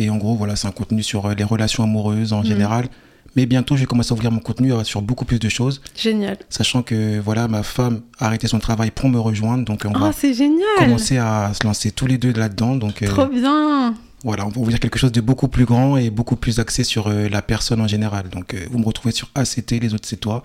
Et 0.01 0.11
en 0.11 0.17
gros, 0.17 0.35
voilà, 0.35 0.57
c'est 0.57 0.67
un 0.67 0.73
contenu 0.73 1.03
sur 1.05 1.27
euh, 1.27 1.35
les 1.35 1.45
relations 1.45 1.85
amoureuses 1.85 2.33
en 2.33 2.41
Mhm. 2.41 2.47
général. 2.47 2.89
Mais 3.37 3.47
bientôt, 3.47 3.77
je 3.77 3.83
vais 3.83 3.87
commencer 3.87 4.11
à 4.13 4.15
ouvrir 4.15 4.33
mon 4.33 4.41
contenu 4.41 4.73
euh, 4.73 4.83
sur 4.83 5.03
beaucoup 5.03 5.25
plus 5.25 5.39
de 5.39 5.49
choses, 5.49 5.81
Génial. 5.97 6.37
sachant 6.49 6.83
que 6.83 7.21
voilà, 7.21 7.47
ma 7.47 7.63
femme 7.63 8.01
a 8.19 8.27
arrêté 8.27 8.49
son 8.49 8.59
travail 8.59 8.91
pour 8.91 9.09
me 9.09 9.21
rejoindre, 9.21 9.65
donc 9.65 9.83
on 9.85 9.93
Oh, 9.95 9.99
va 10.01 10.11
génial 10.33 10.67
commencer 10.79 11.17
à 11.19 11.53
se 11.55 11.65
lancer 11.65 11.93
tous 11.93 12.07
les 12.07 12.19
deux 12.19 12.33
là-dedans. 12.33 12.75
Donc 12.75 13.03
euh, 13.03 13.07
Trop 13.07 13.27
bien 13.27 13.95
voilà, 14.25 14.45
on 14.47 14.49
va 14.51 14.61
ouvrir 14.61 14.79
quelque 14.81 14.99
chose 14.99 15.13
de 15.13 15.21
beaucoup 15.23 15.49
plus 15.49 15.65
grand 15.65 15.97
et 15.97 16.11
beaucoup 16.11 16.37
plus 16.37 16.59
axé 16.59 16.83
sur 16.85 17.07
euh, 17.07 17.29
la 17.29 17.41
personne 17.41 17.81
en 17.81 17.87
général. 17.87 18.29
Donc 18.31 18.53
euh, 18.55 18.67
vous 18.71 18.79
me 18.79 18.85
retrouvez 18.85 19.13
sur 19.13 19.31
ACT, 19.35 19.79
les 19.81 19.95
autres 19.95 20.07
c'est 20.09 20.21
toi. 20.21 20.43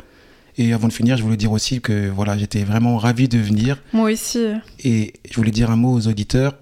Et 0.58 0.72
avant 0.72 0.88
de 0.88 0.94
finir, 0.94 1.18
je 1.18 1.24
voulais 1.24 1.36
dire 1.38 1.52
aussi 1.52 1.82
que 1.82 2.08
voilà, 2.10 2.38
j'étais 2.38 2.64
vraiment 2.64 2.98
ravi 2.98 3.28
de 3.28 3.38
venir. 3.40 3.82
Moi 3.94 4.12
aussi. 4.12 4.46
Et 4.84 5.14
je 5.30 5.36
voulais 5.36 5.52
dire 5.52 5.72
un 5.72 5.76
mot 5.76 5.92
aux 5.94 6.08
auditeurs. 6.08 6.54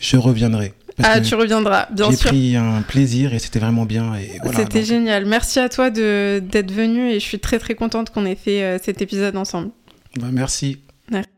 Je 0.00 0.16
reviendrai. 0.16 0.72
Ah, 1.02 1.20
tu 1.20 1.34
reviendras, 1.34 1.86
bien 1.92 2.10
J'ai 2.10 2.16
sûr. 2.16 2.30
pris 2.30 2.56
un 2.56 2.82
plaisir 2.82 3.32
et 3.34 3.38
c'était 3.38 3.58
vraiment 3.58 3.84
bien. 3.84 4.14
Et 4.16 4.38
voilà, 4.42 4.58
C'était 4.58 4.80
donc, 4.80 4.88
génial. 4.88 5.26
Merci 5.26 5.58
à 5.60 5.68
toi 5.68 5.90
d'être 5.90 6.72
venu 6.72 7.10
et 7.10 7.14
je 7.20 7.24
suis 7.24 7.38
très 7.38 7.58
très 7.58 7.74
contente 7.74 8.10
qu'on 8.10 8.26
ait 8.26 8.34
fait 8.34 8.62
euh, 8.62 8.78
cet 8.82 9.00
épisode 9.02 9.36
ensemble. 9.36 9.70
bah, 10.18 10.28
merci. 10.32 10.78
Merci. 11.10 11.28